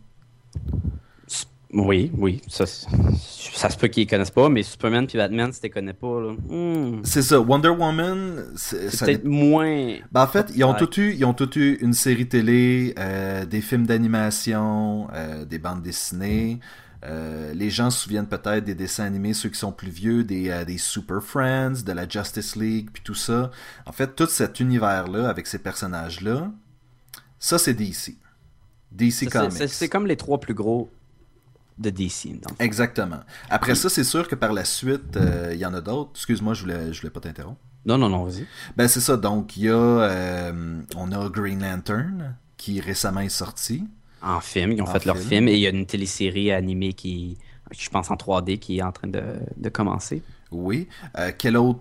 Oui, 1.74 2.12
oui. 2.18 2.42
Ça, 2.48 2.66
se 2.66 3.76
peut 3.78 3.88
qu'ils 3.88 4.02
les 4.02 4.06
connaissent 4.06 4.30
pas, 4.30 4.50
mais 4.50 4.62
Superman 4.62 5.06
puis 5.06 5.16
Batman, 5.16 5.52
si 5.52 5.60
tu 5.60 5.66
les 5.66 5.70
connais 5.70 5.94
pas, 5.94 6.20
là, 6.20 6.32
hmm, 6.32 7.00
C'est 7.02 7.22
ça, 7.22 7.40
Wonder 7.40 7.70
Woman, 7.70 8.44
c'est 8.56 8.90
peut-être 8.98 9.24
moins. 9.24 9.96
Ben, 10.12 10.22
en 10.22 10.26
fait, 10.26 10.52
ils 10.54 10.64
ont, 10.64 10.74
tout 10.74 11.00
eu, 11.00 11.14
ils 11.14 11.24
ont 11.24 11.32
tout 11.32 11.58
eu 11.58 11.78
une 11.80 11.94
série 11.94 12.28
télé, 12.28 12.94
euh, 12.98 13.46
des 13.46 13.62
films 13.62 13.86
d'animation, 13.86 15.08
euh, 15.14 15.46
des 15.46 15.58
bandes 15.58 15.82
dessinées. 15.82 16.60
Euh, 17.04 17.54
les 17.54 17.70
gens 17.70 17.90
se 17.90 18.04
souviennent 18.04 18.28
peut-être 18.28 18.64
des 18.64 18.74
dessins 18.74 19.04
animés, 19.04 19.32
ceux 19.32 19.48
qui 19.48 19.58
sont 19.58 19.72
plus 19.72 19.90
vieux, 19.90 20.24
des, 20.24 20.64
des 20.66 20.78
Super 20.78 21.22
Friends, 21.22 21.82
de 21.84 21.92
la 21.92 22.06
Justice 22.06 22.54
League, 22.54 22.90
puis 22.92 23.02
tout 23.02 23.14
ça. 23.14 23.50
En 23.86 23.92
fait, 23.92 24.14
tout 24.14 24.26
cet 24.26 24.60
univers-là, 24.60 25.28
avec 25.28 25.46
ces 25.46 25.58
personnages-là, 25.58 26.50
ça, 27.38 27.58
c'est 27.58 27.74
DC. 27.74 28.18
DC 28.94 29.12
C'est- 29.12 29.26
Comics. 29.26 29.68
C'est 29.68 29.88
comme 29.88 30.06
les 30.06 30.16
trois 30.16 30.38
plus 30.40 30.54
gros 30.54 30.90
de 31.78 31.90
DC. 31.90 32.38
Exactement. 32.58 33.20
Après 33.50 33.74
ça, 33.74 33.88
c'est 33.88 34.04
sûr 34.04 34.28
que 34.28 34.34
par 34.34 34.52
la 34.52 34.64
suite, 34.64 35.16
euh, 35.16 35.50
il 35.52 35.58
y 35.58 35.66
en 35.66 35.74
a 35.74 35.80
d'autres. 35.80 36.10
Excuse-moi, 36.14 36.54
je 36.54 36.62
voulais, 36.62 36.92
je 36.92 37.00
voulais 37.00 37.10
pas 37.10 37.20
t'interrompre. 37.20 37.58
Non, 37.86 37.98
non, 37.98 38.08
non, 38.08 38.24
vas-y. 38.24 38.46
Ben 38.76 38.86
c'est 38.86 39.00
ça, 39.00 39.16
donc 39.16 39.56
il 39.56 39.64
y 39.64 39.68
a 39.68 39.72
euh, 39.74 40.80
on 40.96 41.10
a 41.12 41.28
Green 41.28 41.60
Lantern 41.62 42.36
qui 42.56 42.80
récemment 42.80 43.20
est 43.20 43.28
sorti. 43.28 43.84
En 44.22 44.40
film, 44.40 44.70
ils 44.72 44.82
ont 44.82 44.84
En 44.86 44.92
fait 44.92 45.04
leur 45.04 45.16
film. 45.18 45.48
et 45.48 45.54
il 45.54 45.60
y 45.60 45.66
a 45.66 45.70
une 45.70 45.86
télésérie 45.86 46.52
animée 46.52 46.92
qui, 46.92 47.38
je 47.76 47.88
pense 47.88 48.08
en 48.10 48.14
3D, 48.14 48.58
qui 48.60 48.78
est 48.78 48.82
en 48.82 48.92
train 48.92 49.08
de, 49.08 49.22
de 49.56 49.68
commencer. 49.68 50.22
Oui. 50.52 50.86
Euh, 51.18 51.32
quel 51.36 51.56
autre 51.56 51.80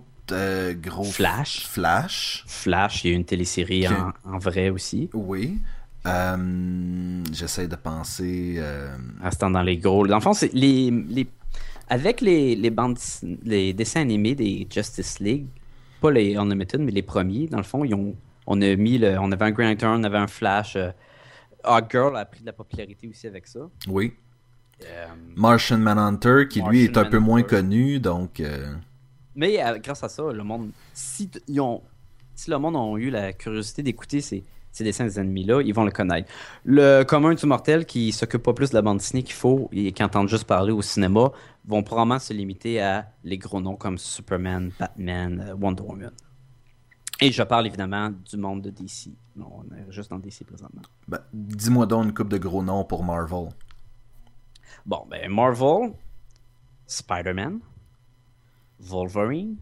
gros 0.82 1.04
Flash. 1.04 1.68
Flash. 1.68 2.46
Flash, 2.48 3.04
il 3.04 3.12
y 3.12 3.14
a 3.14 3.18
une 3.18 3.26
télésérie 3.26 3.88
Ok. 3.88 3.94
en, 4.26 4.36
en 4.36 4.38
vrai 4.40 4.70
aussi. 4.70 5.10
Oui. 5.14 5.60
Euh, 6.06 7.24
J'essaie 7.32 7.68
de 7.68 7.76
penser. 7.76 8.56
euh, 8.58 8.96
Restant 9.22 9.50
dans 9.52 9.62
les 9.62 9.78
gros. 9.78 10.08
Dans 10.08 10.16
le 10.18 10.22
fond, 10.22 10.34
c'est 10.34 10.54
les, 10.54 10.90
les, 10.92 11.28
avec 11.90 12.22
les, 12.22 12.56
les 12.56 12.70
bandes, 12.70 12.98
les 13.44 13.74
dessins 13.74 14.02
animés 14.02 14.36
des 14.36 14.68
Justice 14.70 15.20
League, 15.20 15.46
pas 16.02 16.12
les 16.12 16.36
Unlimited, 16.36 16.82
mais 16.82 16.92
les 16.92 17.04
premiers, 17.04 17.48
dans 17.48 17.58
le 17.58 17.64
fond, 17.64 17.84
ils 17.84 17.94
ont, 17.94 18.16
on 18.48 18.62
a 18.62 18.76
mis 18.76 18.98
le, 18.98 19.18
on 19.20 19.32
avait 19.32 19.46
un 19.46 19.52
Green 19.52 19.70
Lantern, 19.70 20.00
on 20.00 20.04
avait 20.04 20.18
un 20.18 20.28
Flash. 20.28 20.76
Euh, 20.76 20.90
Hawkgirl 21.64 22.18
a 22.18 22.26
pris 22.26 22.42
de 22.42 22.48
la 22.48 22.54
popularité 22.54 23.08
aussi 23.08 23.28
avec 23.28 23.46
ça. 23.46 23.60
Oui. 23.88 24.14
Euh, 24.84 25.06
Martian 25.36 25.78
Manhunter 25.78 26.48
qui 26.50 26.62
lui 26.64 26.86
est 26.86 26.98
un 26.98 27.06
peu 27.06 27.20
moins 27.20 27.44
connu, 27.44 28.00
donc. 28.00 28.40
euh, 28.40 28.74
Mais 29.36 29.60
grâce 29.84 30.04
à 30.04 30.10
ça, 30.10 30.24
le 30.34 30.44
monde, 30.44 30.72
si, 30.92 31.30
ils 31.48 31.62
ont, 31.62 31.84
si 32.34 32.50
le 32.50 32.58
monde 32.58 32.76
a 32.76 32.98
eu 33.00 33.12
la 33.12 33.32
curiosité 33.34 33.84
d'écouter 33.84 34.22
ces, 34.22 34.44
ces 34.72 34.84
dessins 34.84 35.06
des 35.06 35.20
ennemis-là, 35.20 35.62
ils 35.62 35.74
vont 35.74 35.84
le 35.84 35.92
connaître. 35.92 36.32
Le 36.64 37.04
commun 37.04 37.34
du 37.34 37.46
mortel 37.46 37.86
qui 37.86 38.12
s'occupe 38.12 38.44
pas 38.44 38.54
plus 38.54 38.70
de 38.70 38.76
la 38.76 38.82
bande 38.82 38.98
dessinée 38.98 39.24
qu'il 39.24 39.36
faut 39.36 39.70
et 39.72 39.92
qui 39.92 40.04
entend 40.04 40.26
juste 40.28 40.46
parler 40.46 40.72
au 40.72 40.82
cinéma 40.82 41.32
vont 41.66 41.84
probablement 41.84 42.20
se 42.20 42.34
limiter 42.34 42.82
à 42.82 43.08
les 43.24 43.38
gros 43.38 43.62
noms 43.62 43.76
comme 43.76 43.98
Superman, 43.98 44.72
Batman, 44.80 45.46
euh, 45.48 45.56
Wonder 45.56 45.84
Woman. 45.84 46.12
Et 47.20 47.32
je 47.32 47.44
parle 47.44 47.68
évidemment 47.68 48.10
du 48.10 48.38
monde 48.38 48.62
de 48.62 48.72
DC. 48.72 49.12
Non, 49.36 49.48
on 49.60 49.76
est 49.76 49.92
juste 49.92 50.10
dans 50.10 50.18
DC 50.18 50.44
présentement. 50.44 50.82
ben, 51.08 51.20
Dis-moi 51.34 51.86
donc 51.86 52.06
une 52.06 52.14
coupe 52.14 52.30
de 52.30 52.40
gros 52.40 52.64
noms 52.64 52.84
pour 52.84 53.04
Marvel. 53.04 53.50
Bon, 54.86 55.06
ben 55.08 55.30
Marvel, 55.30 55.94
Spider-Man, 56.88 57.60
Wolverine 58.80 59.58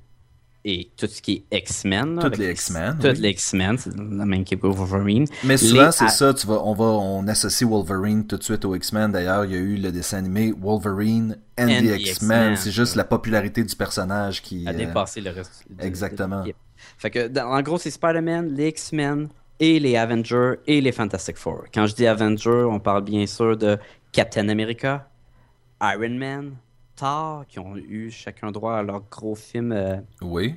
et 0.66 0.90
tout 0.98 1.08
ce 1.08 1.22
qui 1.22 1.46
est 1.52 1.58
X-Men. 1.60 2.20
Toutes 2.22 2.38
les 2.38 2.52
X-Men, 2.52 2.98
Toutes 3.00 3.12
oui. 3.14 3.20
les 3.22 3.30
X-Men, 3.30 3.78
c'est 3.78 3.96
la 3.96 4.04
même 4.26 4.34
équipe 4.42 4.62
que 4.62 4.68
Wolverine. 4.68 5.26
Mais 5.44 5.56
souvent, 5.58 5.86
Les- 5.86 5.92
c'est 5.92 6.10
ça, 6.10 6.34
tu 6.34 6.46
vas, 6.48 6.62
on 6.64 6.74
va, 6.74 6.84
on 6.86 7.28
associe 7.28 7.68
Wolverine 7.70 8.28
tout 8.28 8.38
de 8.38 8.44
suite 8.44 8.66
aux 8.66 8.76
X-Men. 8.76 9.12
D'ailleurs, 9.12 9.46
il 9.46 9.52
y 9.52 9.56
a 9.56 9.60
eu 9.60 9.78
le 9.78 9.92
dessin 9.92 10.18
animé 10.18 10.54
Wolverine 10.60 11.38
and, 11.58 11.64
And 11.70 11.82
the 11.82 12.00
X-Men. 12.00 12.56
C'est 12.58 12.72
juste 12.72 12.96
la 12.96 13.06
popularité 13.06 13.64
du 13.64 13.76
personnage 13.76 14.42
qui. 14.42 14.68
a 14.68 14.72
euh, 14.72 14.74
dépassé 14.74 15.22
le 15.22 15.30
reste. 15.32 15.64
de- 15.70 15.84
Exactement. 15.84 16.42
de 16.42 16.48
l'équipe. 16.48 16.58
Fait 16.98 17.10
que, 17.10 17.28
dans- 17.28 17.48
en 17.52 17.62
gros, 17.62 17.78
c'est 17.78 17.92
Spider-Man, 17.92 18.54
les 18.54 18.68
X-Men 18.70 19.30
et 19.62 19.80
les 19.80 19.96
Avengers 19.98 20.56
et 20.68 20.82
les 20.82 20.92
Fantastic 20.92 21.38
Four. 21.38 21.66
Quand 21.74 21.86
je 21.86 21.96
dis 21.96 22.06
Avengers, 22.08 22.66
on 22.70 22.80
parle 22.80 23.04
bien 23.04 23.26
sûr 23.28 23.56
de 23.58 23.78
Captain 24.12 24.48
America, 24.50 25.08
Iron 25.82 26.10
Man, 26.18 26.52
Qui 27.48 27.60
ont 27.60 27.76
eu 27.78 28.10
chacun 28.12 28.52
droit 28.52 28.76
à 28.76 28.84
leur 28.84 29.02
gros 29.10 29.36
film. 29.36 29.72
euh, 29.72 29.98
Oui. 30.22 30.56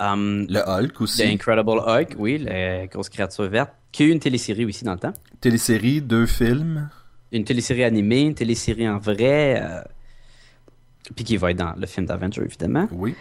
um, 0.00 0.46
Le 0.48 0.60
Hulk 0.60 1.00
aussi. 1.00 1.22
The 1.22 1.26
Incredible 1.32 1.80
Hulk, 1.80 2.14
oui, 2.18 2.38
la 2.38 2.86
grosse 2.86 3.08
créature 3.08 3.48
verte, 3.48 3.72
qui 3.92 4.02
a 4.02 4.06
eu 4.06 4.10
une 4.10 4.20
télésérie 4.20 4.64
aussi 4.64 4.84
dans 4.84 4.92
le 4.94 4.98
temps. 5.00 5.12
Télésérie, 5.40 6.00
deux 6.02 6.26
films. 6.26 6.88
Une 7.32 7.44
télésérie 7.44 7.84
animée, 7.84 8.22
une 8.22 8.34
télésérie 8.34 8.88
en 8.88 8.98
vrai, 8.98 9.60
euh, 9.62 9.82
puis 11.14 11.24
qui 11.24 11.36
va 11.36 11.50
être 11.50 11.58
dans 11.58 11.74
le 11.76 11.86
film 11.86 12.06
d'Avenger, 12.06 12.42
évidemment. 12.44 12.88
Oui. 12.92 13.14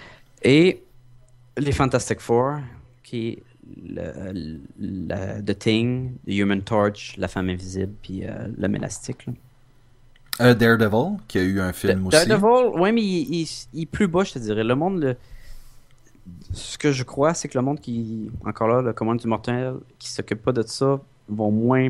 Et 0.44 0.84
les 1.58 1.72
Fantastic 1.72 2.20
Four, 2.20 2.58
qui 3.04 3.30
est 3.30 3.44
le, 3.84 4.60
le- 4.80 5.42
The 5.42 5.58
Thing, 5.60 6.14
The 6.26 6.32
Human 6.32 6.62
Torch, 6.62 7.16
La 7.18 7.28
Femme 7.28 7.50
Invisible, 7.50 7.94
puis 8.02 8.26
euh, 8.26 8.48
l'Homme 8.58 8.76
Élastique. 8.76 9.26
là. 9.28 9.34
Euh, 10.40 10.54
Daredevil, 10.54 11.18
qui 11.28 11.40
a 11.40 11.44
eu 11.44 11.60
un 11.60 11.74
film 11.74 12.08
aussi. 12.08 12.28
Daredevil, 12.28 12.80
ouais, 12.80 12.92
mais 12.92 13.02
il, 13.02 13.42
il- 13.42 13.68
il 13.74 13.82
est 13.84 13.86
plus 13.88 14.08
bas, 14.08 14.24
je 14.24 14.34
te 14.34 14.40
dirais. 14.40 14.64
Le 14.64 14.76
monde, 14.76 15.00
le- 15.02 15.16
ce 16.54 16.78
que 16.78 16.92
je 16.92 17.04
crois, 17.04 17.34
c'est 17.34 17.48
que 17.48 17.58
le 17.58 17.64
monde 17.64 17.80
qui, 17.80 18.30
encore 18.46 18.68
là, 18.68 18.82
le 18.82 18.94
commande 18.94 19.18
du 19.20 19.28
mortel, 19.28 19.76
qui 19.98 20.10
s'occupe 20.10 20.42
pas 20.44 20.52
de 20.52 20.62
ça, 20.64 21.00
vont 21.30 21.52
moins 21.52 21.90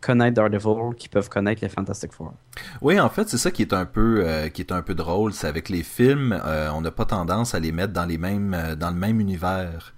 connaître 0.00 0.34
Daredevil 0.36 0.94
qu'ils 0.96 1.10
peuvent 1.10 1.28
connaître 1.28 1.60
les 1.62 1.68
Fantastic 1.68 2.12
Four. 2.12 2.32
Oui, 2.80 3.00
en 3.00 3.08
fait, 3.08 3.28
c'est 3.28 3.38
ça 3.38 3.50
qui 3.50 3.62
est 3.62 3.72
un 3.72 3.84
peu, 3.84 4.22
euh, 4.24 4.48
qui 4.48 4.62
est 4.62 4.70
un 4.72 4.82
peu 4.82 4.94
drôle. 4.94 5.32
C'est 5.32 5.48
avec 5.48 5.68
les 5.68 5.82
films, 5.82 6.38
euh, 6.44 6.70
on 6.72 6.80
n'a 6.82 6.92
pas 6.92 7.04
tendance 7.04 7.54
à 7.54 7.58
les 7.60 7.72
mettre 7.72 7.92
dans 7.92 8.04
les 8.06 8.18
mêmes, 8.18 8.54
euh, 8.54 8.76
dans 8.76 8.90
le 8.90 8.96
même 8.96 9.18
univers. 9.20 9.92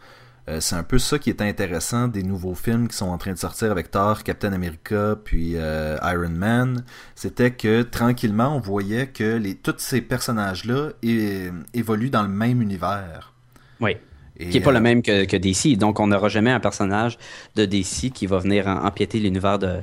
Euh, 0.51 0.61
c'est 0.61 0.75
un 0.75 0.83
peu 0.83 0.99
ça 0.99 1.19
qui 1.19 1.31
est 1.31 1.41
intéressant 1.43 2.09
des 2.09 2.23
nouveaux 2.23 2.55
films 2.55 2.89
qui 2.89 2.97
sont 2.97 3.09
en 3.09 3.19
train 3.19 3.33
de 3.33 3.39
sortir 3.39 3.71
avec 3.71 3.91
Thor, 3.91 4.25
Captain 4.25 4.53
America, 4.53 5.17
puis 5.25 5.53
euh, 5.55 5.97
Iron 6.03 6.31
Man. 6.31 6.85
C'était 7.15 7.53
que 7.53 7.83
tranquillement, 7.83 8.57
on 8.57 8.61
voyait 8.61 9.07
que 9.07 9.37
les, 9.37 9.55
tous 9.55 9.75
ces 9.79 10.01
personnages-là 10.01 10.91
évoluent 11.73 12.11
dans 12.11 12.23
le 12.23 12.29
même 12.29 12.61
univers. 12.63 13.33
Oui. 13.81 13.97
Et, 14.37 14.49
Qui 14.49 14.59
n'est 14.59 14.65
pas 14.65 14.71
euh, 14.71 14.75
le 14.75 14.81
même 14.81 15.03
que, 15.03 15.25
que 15.25 15.37
DC. 15.37 15.79
Donc, 15.79 16.01
on 16.01 16.09
n'aura 16.09 16.29
jamais 16.29 16.51
un 16.51 16.61
personnage 16.61 17.17
de 17.55 17.65
DC 17.65 18.11
qui 18.13 18.27
va 18.27 18.39
venir 18.39 18.67
en- 18.67 18.85
empiéter 18.85 19.21
l'univers 19.21 19.59
de, 19.59 19.81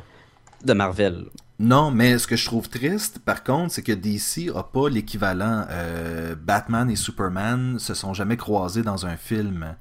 de 0.66 0.74
Marvel. 0.74 1.26
Non, 1.60 1.90
mais 1.90 2.20
ce 2.20 2.28
que 2.28 2.36
je 2.36 2.46
trouve 2.46 2.70
triste, 2.70 3.18
par 3.20 3.44
contre, 3.44 3.74
c'est 3.74 3.82
que 3.82 3.92
DC 3.92 4.52
a 4.56 4.62
pas 4.62 4.90
l'équivalent. 4.90 5.66
Euh, 5.72 6.36
Batman 6.36 6.90
et 6.90 6.96
Superman 6.96 7.80
se 7.80 7.96
sont 7.96 8.14
jamais 8.14 8.38
croisés 8.38 8.84
dans 8.84 9.08
un 9.08 9.18
film. 9.18 9.76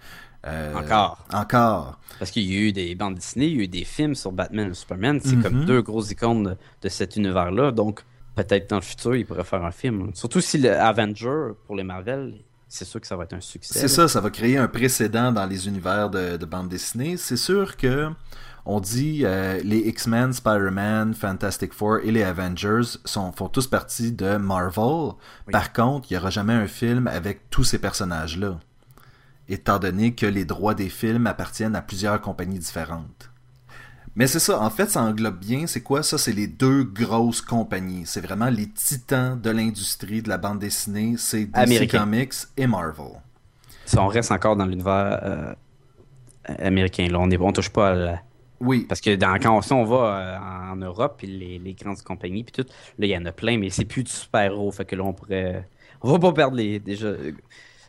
Euh, 0.46 0.74
Encore. 0.74 1.18
Encore. 1.32 1.98
Parce 2.18 2.30
qu'il 2.30 2.44
y 2.50 2.56
a 2.56 2.60
eu 2.60 2.72
des 2.72 2.94
bandes 2.94 3.16
dessinées, 3.16 3.46
il 3.46 3.56
y 3.56 3.60
a 3.60 3.64
eu 3.64 3.68
des 3.68 3.84
films 3.84 4.14
sur 4.14 4.32
Batman 4.32 4.70
et 4.70 4.74
Superman. 4.74 5.20
C'est 5.22 5.36
comme 5.36 5.64
deux 5.64 5.82
grosses 5.82 6.10
icônes 6.10 6.44
de, 6.44 6.56
de 6.82 6.88
cet 6.88 7.16
univers-là. 7.16 7.72
Donc, 7.72 8.04
peut-être 8.34 8.70
dans 8.70 8.76
le 8.76 8.82
futur, 8.82 9.16
il 9.16 9.26
pourrait 9.26 9.44
faire 9.44 9.64
un 9.64 9.70
film. 9.72 10.10
Surtout 10.14 10.40
si 10.40 10.58
le 10.58 10.78
Avenger, 10.78 11.52
pour 11.66 11.76
les 11.76 11.82
Marvel, 11.84 12.34
c'est 12.68 12.84
sûr 12.84 13.00
que 13.00 13.06
ça 13.06 13.16
va 13.16 13.24
être 13.24 13.34
un 13.34 13.40
succès. 13.40 13.78
C'est 13.78 13.88
ça, 13.88 14.08
ça 14.08 14.20
va 14.20 14.30
créer 14.30 14.56
un 14.56 14.68
précédent 14.68 15.32
dans 15.32 15.46
les 15.46 15.68
univers 15.68 16.10
de, 16.10 16.36
de 16.36 16.46
bande 16.46 16.68
dessinée. 16.68 17.16
C'est 17.16 17.36
sûr 17.36 17.76
que 17.76 18.08
on 18.68 18.80
dit 18.80 19.20
euh, 19.24 19.60
les 19.62 19.78
X-Men, 19.78 20.32
Spider-Man, 20.32 21.14
Fantastic 21.14 21.72
Four 21.72 21.98
et 22.02 22.10
les 22.10 22.24
Avengers 22.24 22.98
sont, 23.04 23.30
font 23.30 23.48
tous 23.48 23.68
partie 23.68 24.10
de 24.10 24.36
Marvel. 24.36 25.12
Par 25.52 25.72
contre, 25.72 26.08
il 26.10 26.14
n'y 26.14 26.18
aura 26.18 26.30
jamais 26.30 26.54
un 26.54 26.66
film 26.66 27.06
avec 27.06 27.48
tous 27.48 27.62
ces 27.62 27.78
personnages-là. 27.78 28.58
Étant 29.48 29.78
donné 29.78 30.14
que 30.14 30.26
les 30.26 30.44
droits 30.44 30.74
des 30.74 30.88
films 30.88 31.26
appartiennent 31.26 31.76
à 31.76 31.82
plusieurs 31.82 32.20
compagnies 32.20 32.58
différentes. 32.58 33.30
Mais 34.16 34.26
c'est 34.26 34.38
ça, 34.40 34.60
en 34.62 34.70
fait, 34.70 34.90
ça 34.90 35.02
englobe 35.02 35.38
bien, 35.38 35.66
c'est 35.66 35.82
quoi? 35.82 36.02
Ça? 36.02 36.16
C'est 36.16 36.32
les 36.32 36.46
deux 36.46 36.84
grosses 36.84 37.42
compagnies. 37.42 38.04
C'est 38.06 38.22
vraiment 38.22 38.48
les 38.48 38.66
titans 38.68 39.38
de 39.40 39.50
l'industrie 39.50 40.22
de 40.22 40.28
la 40.30 40.38
bande 40.38 40.58
dessinée. 40.58 41.16
C'est 41.18 41.44
DC 41.44 41.54
Américain. 41.54 42.00
Comics 42.00 42.32
et 42.56 42.66
Marvel. 42.66 43.06
Si 43.84 43.98
on 43.98 44.06
reste 44.08 44.32
encore 44.32 44.56
dans 44.56 44.64
l'univers 44.64 45.20
euh, 45.22 45.52
américain, 46.58 47.06
là, 47.08 47.18
on 47.20 47.26
ne 47.26 47.52
touche 47.52 47.68
pas 47.70 47.90
à 47.90 47.94
la- 47.94 48.22
Oui, 48.60 48.86
Parce 48.88 49.00
que 49.02 49.14
dans, 49.16 49.34
quand 49.38 49.60
on, 49.70 49.74
on 49.76 49.84
va 49.84 49.96
euh, 49.96 50.72
en 50.72 50.76
Europe, 50.76 51.16
puis 51.18 51.26
les, 51.26 51.58
les 51.58 51.74
grandes 51.74 52.00
compagnies, 52.02 52.42
puis 52.42 52.52
tout, 52.64 52.68
là, 52.98 53.06
il 53.06 53.10
y 53.10 53.16
en 53.18 53.24
a 53.26 53.32
plein, 53.32 53.58
mais 53.58 53.68
c'est 53.70 53.84
plus 53.84 54.02
du 54.02 54.10
super-héros. 54.10 54.72
Fait 54.72 54.84
que 54.86 54.96
là, 54.96 55.04
on 55.04 55.12
pourrait. 55.12 55.68
On 56.02 56.10
va 56.10 56.18
pas 56.18 56.32
perdre 56.32 56.56
les, 56.56 56.78
déjà, 56.78 57.12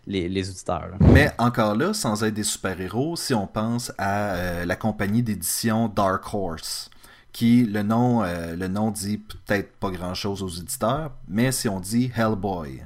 les, 0.07 0.27
les 0.29 0.49
auditeurs. 0.49 0.87
là. 0.89 0.97
mais 1.01 1.31
encore 1.37 1.75
là, 1.75 1.93
sans 1.93 2.23
être 2.23 2.33
des 2.33 2.43
super-héros, 2.43 3.15
si 3.15 3.33
on 3.33 3.45
pense 3.45 3.91
à 3.97 4.31
euh, 4.35 4.65
la 4.65 4.75
compagnie 4.75 5.21
d'édition 5.21 5.87
Dark 5.89 6.33
Horse, 6.33 6.89
qui, 7.33 7.65
le 7.65 7.83
nom, 7.83 8.23
euh, 8.23 8.55
le 8.55 8.67
nom 8.67 8.89
dit 8.89 9.17
peut-être 9.19 9.73
pas 9.77 9.91
grand-chose 9.91 10.41
aux 10.41 10.47
éditeurs, 10.49 11.11
mais 11.27 11.51
si 11.51 11.69
on 11.69 11.79
dit 11.79 12.11
Hellboy, 12.15 12.81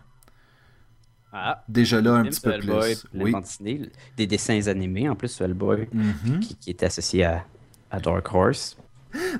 ah, 1.34 1.64
déjà 1.70 2.02
là 2.02 2.16
un 2.16 2.24
petit 2.24 2.42
peu 2.42 2.52
Hellboy, 2.52 2.96
plus. 2.96 3.24
Oui. 3.24 3.34
dessinée, 3.42 3.90
des 4.18 4.28
dessins 4.28 4.68
animés 4.68 5.08
en 5.08 5.16
plus 5.16 5.40
Hellboy, 5.40 5.88
Mhm. 5.94 6.40
qui, 6.42 6.56
qui 6.56 6.72
était 6.72 6.88
associé 6.88 7.24
à, 7.24 7.46
à 7.90 8.00
Dark 8.00 8.34
Horse. 8.34 8.76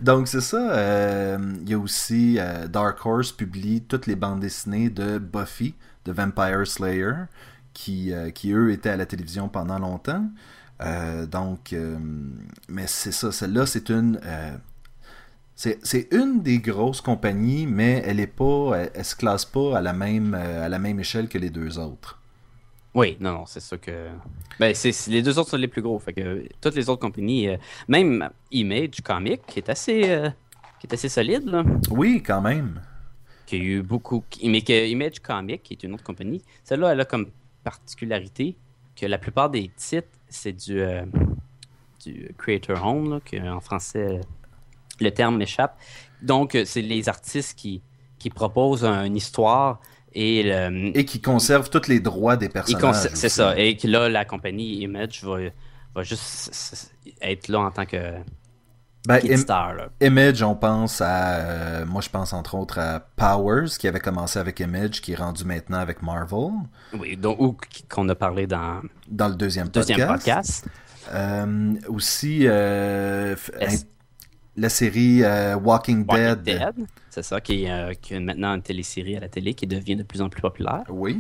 Donc 0.02 0.28
c'est 0.28 0.42
ça. 0.42 0.72
euh, 0.72 1.38
Il 1.64 1.70
y 1.70 1.74
a 1.74 1.80
aussi 1.80 2.38
euh, 2.40 2.68
Dark 2.68 3.06
Horse 3.06 3.32
publie 3.32 3.82
toutes 3.82 4.06
les 4.08 4.16
bandes 4.16 4.40
dessinées 4.42 4.90
de 4.90 5.18
Buffy, 5.18 5.76
de 6.06 6.12
Vampire 6.12 6.66
Slayer, 6.66 7.14
qui, 7.74 8.14
euh, 8.14 8.30
qui 8.32 8.52
eux 8.52 8.72
étaient 8.72 8.90
à 8.90 8.98
la 8.98 9.06
télévision 9.06 9.50
pendant 9.50 9.80
longtemps. 9.80 10.26
Euh, 10.82 11.26
donc, 11.26 11.74
euh, 11.74 11.98
mais 12.68 12.88
c'est 12.88 13.12
ça. 13.12 13.32
Celle-là, 13.32 13.66
c'est 13.66 13.90
une. 13.90 14.20
c'est 15.56 16.08
une 16.12 16.42
des 16.42 16.60
grosses 16.60 17.02
compagnies, 17.02 17.68
mais 17.68 18.02
elle 18.06 18.20
est 18.20 18.28
pas, 18.28 18.74
elle, 18.76 18.92
elle 18.96 19.06
se 19.06 19.16
classe 19.16 19.46
pas 19.46 19.78
à 19.78 19.82
la 19.82 19.94
même 19.94 20.34
à 20.34 20.70
la 20.70 20.80
même 20.80 21.00
échelle 21.00 21.28
que 21.28 21.38
les 21.38 21.50
deux 21.50 21.78
autres. 21.78 22.18
Oui, 22.94 23.16
non, 23.22 23.32
non, 23.34 23.46
c'est 23.46 23.60
ça 23.62 23.78
que. 23.78 24.10
Ben, 24.60 24.74
c'est, 24.76 24.92
les 25.08 25.22
deux 25.22 25.38
autres 25.40 25.52
sont 25.52 25.58
les 25.58 25.68
plus 25.70 25.82
gros. 25.82 25.98
Fait 26.00 26.14
que 26.14 26.46
toutes 26.60 26.76
les 26.76 26.90
autres 26.90 27.00
compagnies, 27.02 27.48
même 27.88 28.30
Image 28.52 29.02
Comic, 29.04 29.46
qui 29.48 29.60
est 29.60 29.70
assez, 29.70 30.02
qui 30.80 30.88
est 30.88 30.94
assez 30.94 31.08
solide, 31.10 31.46
là, 31.46 31.64
Oui, 31.92 32.22
quand 32.26 32.42
même. 32.42 32.82
qui 33.46 33.56
a 33.56 33.60
eu 33.60 33.82
beaucoup. 33.82 34.24
Mais 34.44 34.62
que 34.62 34.88
Image 34.88 35.20
Comic, 35.22 35.64
qui 35.64 35.74
est 35.76 35.84
une 35.84 35.94
autre 35.94 36.04
compagnie, 36.04 36.42
celle-là, 36.66 36.92
elle 36.92 37.00
a 37.02 37.06
comme 37.06 37.28
particularité 37.64 38.58
que 38.96 39.06
la 39.06 39.18
plupart 39.18 39.50
des 39.50 39.70
titres, 39.76 40.08
c'est 40.30 40.54
du, 40.54 40.80
euh, 40.82 41.04
du 42.04 42.34
Creator 42.38 42.86
Home, 42.86 43.10
là, 43.14 43.20
que 43.24 43.38
en 43.50 43.60
français, 43.62 44.06
euh, 44.18 44.22
le 45.00 45.12
terme 45.12 45.38
m'échappe. 45.38 45.78
Donc, 46.22 46.56
euh, 46.56 46.64
c'est 46.66 46.82
les 46.82 47.10
artistes 47.10 47.58
qui, 47.58 47.82
qui 48.20 48.30
proposent 48.30 48.86
un- 48.86 49.06
une 49.06 49.16
histoire 49.16 49.80
et 50.14 50.44
le, 50.44 50.96
Et 50.98 51.06
qui 51.06 51.22
conserve 51.22 51.70
tous 51.70 51.88
les 51.88 52.00
droits 52.00 52.36
des 52.38 52.50
personnages. 52.50 52.82
C'est 53.14 53.30
ça. 53.30 53.58
Et 53.58 53.78
que 53.78 53.88
là, 53.88 54.10
la 54.10 54.26
compagnie 54.26 54.82
Image 54.82 55.24
va, 55.24 55.38
va 55.96 56.04
juste 56.04 56.94
être 57.22 57.48
là 57.48 57.62
en 57.62 57.72
tant 57.72 57.86
que 57.86 57.98
Ben, 59.08 59.20
Im- 59.28 59.38
star. 59.38 59.74
Là. 59.74 59.90
Image, 60.00 60.44
on 60.44 60.56
pense 60.56 61.02
à. 61.02 61.36
euh, 61.38 61.86
moi, 61.88 62.02
je 62.02 62.10
pense 62.10 62.34
entre 62.34 62.54
autres 62.56 62.78
à 62.80 63.00
Powers, 63.00 63.70
qui 63.80 63.88
avait 63.88 64.00
commencé 64.00 64.38
avec 64.38 64.60
Image, 64.60 65.02
qui 65.02 65.14
est 65.14 65.16
rendu 65.16 65.44
maintenant 65.44 65.80
avec 65.80 66.04
Marvel, 66.04 66.52
Oui, 66.98 67.18
donc, 67.18 67.40
ou 67.42 67.58
qu'on 67.90 68.08
a 68.10 68.16
parlé 68.16 68.46
dans 68.46 68.82
dans 69.08 69.28
le 69.28 69.36
deuxième, 69.36 69.66
le 69.68 69.72
deuxième 69.72 70.08
podcast. 70.08 70.66
podcast. 70.66 70.68
Euh, 71.14 71.74
aussi, 71.88 72.42
euh, 72.46 73.36
la 74.56 74.70
série 74.70 75.24
euh, 75.24 75.56
Walking, 75.56 76.06
Walking 76.08 76.44
Dead. 76.44 76.60
Dead. 76.60 76.86
C'est 77.10 77.24
ça, 77.24 77.42
qui, 77.42 77.64
est, 77.66 77.72
euh, 77.72 77.94
qui 78.00 78.14
est 78.14 78.20
maintenant 78.20 78.54
une 78.54 78.62
télésérie 78.62 79.18
à 79.18 79.20
la 79.22 79.28
télé 79.30 79.54
qui 79.56 79.66
devient 79.66 79.96
de 79.96 80.04
plus 80.04 80.22
en 80.22 80.30
plus 80.30 80.42
populaire. 80.42 80.84
Oui. 80.90 81.20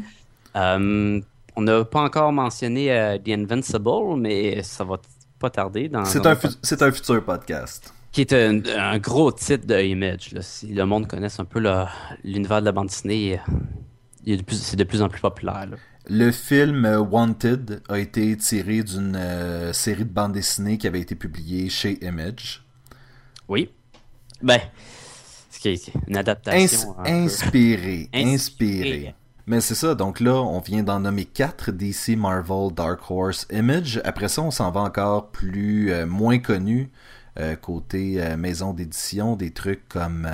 Euh, 0.55 1.19
on 1.55 1.61
n'a 1.63 1.83
pas 1.83 2.01
encore 2.01 2.31
mentionné 2.31 2.91
euh, 2.91 3.17
The 3.17 3.29
Invincible, 3.29 4.17
mais 4.17 4.61
ça 4.63 4.83
va 4.83 4.97
pas 5.41 5.49
tarder. 5.49 5.89
Dans, 5.89 6.05
C'est 6.05 6.25
un, 6.25 6.37
c'est 6.63 6.81
un 6.81 6.91
futur 6.91 7.23
podcast. 7.25 7.93
qui 8.11 8.21
est 8.21 8.33
un, 8.33 8.61
un 8.77 8.97
gros 8.99 9.31
titre 9.31 9.65
de 9.67 9.81
Image. 9.81 10.31
là. 10.33 10.41
Si 10.41 10.67
le 10.67 10.85
monde 10.85 11.07
connaisse 11.07 11.39
un 11.39 11.45
peu 11.45 11.59
l'univers 12.23 12.59
de 12.61 12.65
la 12.65 12.71
bande 12.71 12.87
dessinée, 12.87 13.39
il 14.25 14.33
est 14.33 14.37
de 14.37 14.43
plus- 14.43 14.61
c'est 14.61 14.77
de 14.77 14.83
plus 14.83 15.01
en 15.01 15.09
plus 15.09 15.21
populaire. 15.21 15.65
là. 15.69 15.77
Le 16.07 16.31
film 16.31 16.85
Wanted 17.11 17.81
a 17.87 17.99
été 17.99 18.35
tiré 18.37 18.81
d'une 18.83 19.15
euh, 19.15 19.71
série 19.71 20.03
de 20.03 20.09
bandes 20.11 20.33
dessinées 20.33 20.77
qui 20.77 20.87
avait 20.87 20.99
été 20.99 21.15
publiée 21.15 21.69
chez 21.69 22.03
Image. 22.03 22.63
Oui. 23.47 23.69
Ben, 24.41 24.59
c'est 25.49 25.75
une 26.07 26.15
Ins- 26.15 26.19
adaptation. 26.19 26.93
peu. 26.95 27.09
inspiré, 27.09 28.09
Inspiré. 28.13 29.13
Mais 29.47 29.61
c'est 29.61 29.75
ça, 29.75 29.95
donc 29.95 30.19
là, 30.19 30.35
on 30.35 30.59
vient 30.59 30.83
d'en 30.83 30.99
nommer 30.99 31.25
4, 31.25 31.71
DC, 31.71 32.15
Marvel, 32.17 32.73
Dark 32.73 32.99
Horse, 33.09 33.47
Image. 33.51 34.01
Après 34.03 34.27
ça, 34.27 34.41
on 34.41 34.51
s'en 34.51 34.71
va 34.71 34.81
encore 34.81 35.31
plus, 35.31 35.91
euh, 35.91 36.05
moins 36.05 36.39
connu, 36.39 36.89
euh, 37.39 37.55
côté 37.55 38.21
euh, 38.21 38.37
maison 38.37 38.73
d'édition, 38.73 39.35
des 39.35 39.51
trucs 39.51 39.87
comme 39.89 40.27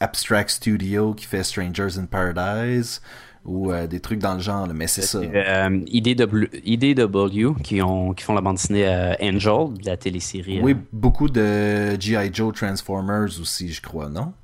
Abstract 0.00 0.50
Studio 0.50 1.14
qui 1.14 1.26
fait 1.26 1.42
Strangers 1.42 1.98
in 1.98 2.04
Paradise, 2.04 3.00
ou 3.46 3.72
des 3.88 4.00
trucs 4.00 4.18
dans 4.18 4.34
le 4.34 4.40
genre, 4.40 4.66
là. 4.66 4.74
mais 4.74 4.86
c'est 4.86 5.00
ça. 5.00 5.20
IDW, 5.22 6.44
IDW 6.62 7.54
qui, 7.62 7.80
ont, 7.80 8.12
qui 8.12 8.22
font 8.22 8.34
la 8.34 8.42
bande 8.42 8.56
dessinée 8.56 8.86
Angel, 9.20 9.72
de 9.78 9.86
la 9.86 9.96
télésérie. 9.96 10.60
Oui, 10.62 10.76
beaucoup 10.92 11.28
de 11.30 11.98
G.I. 11.98 12.30
Joe 12.32 12.54
Transformers 12.54 13.40
aussi, 13.40 13.72
je 13.72 13.80
crois, 13.80 14.10
non? 14.10 14.34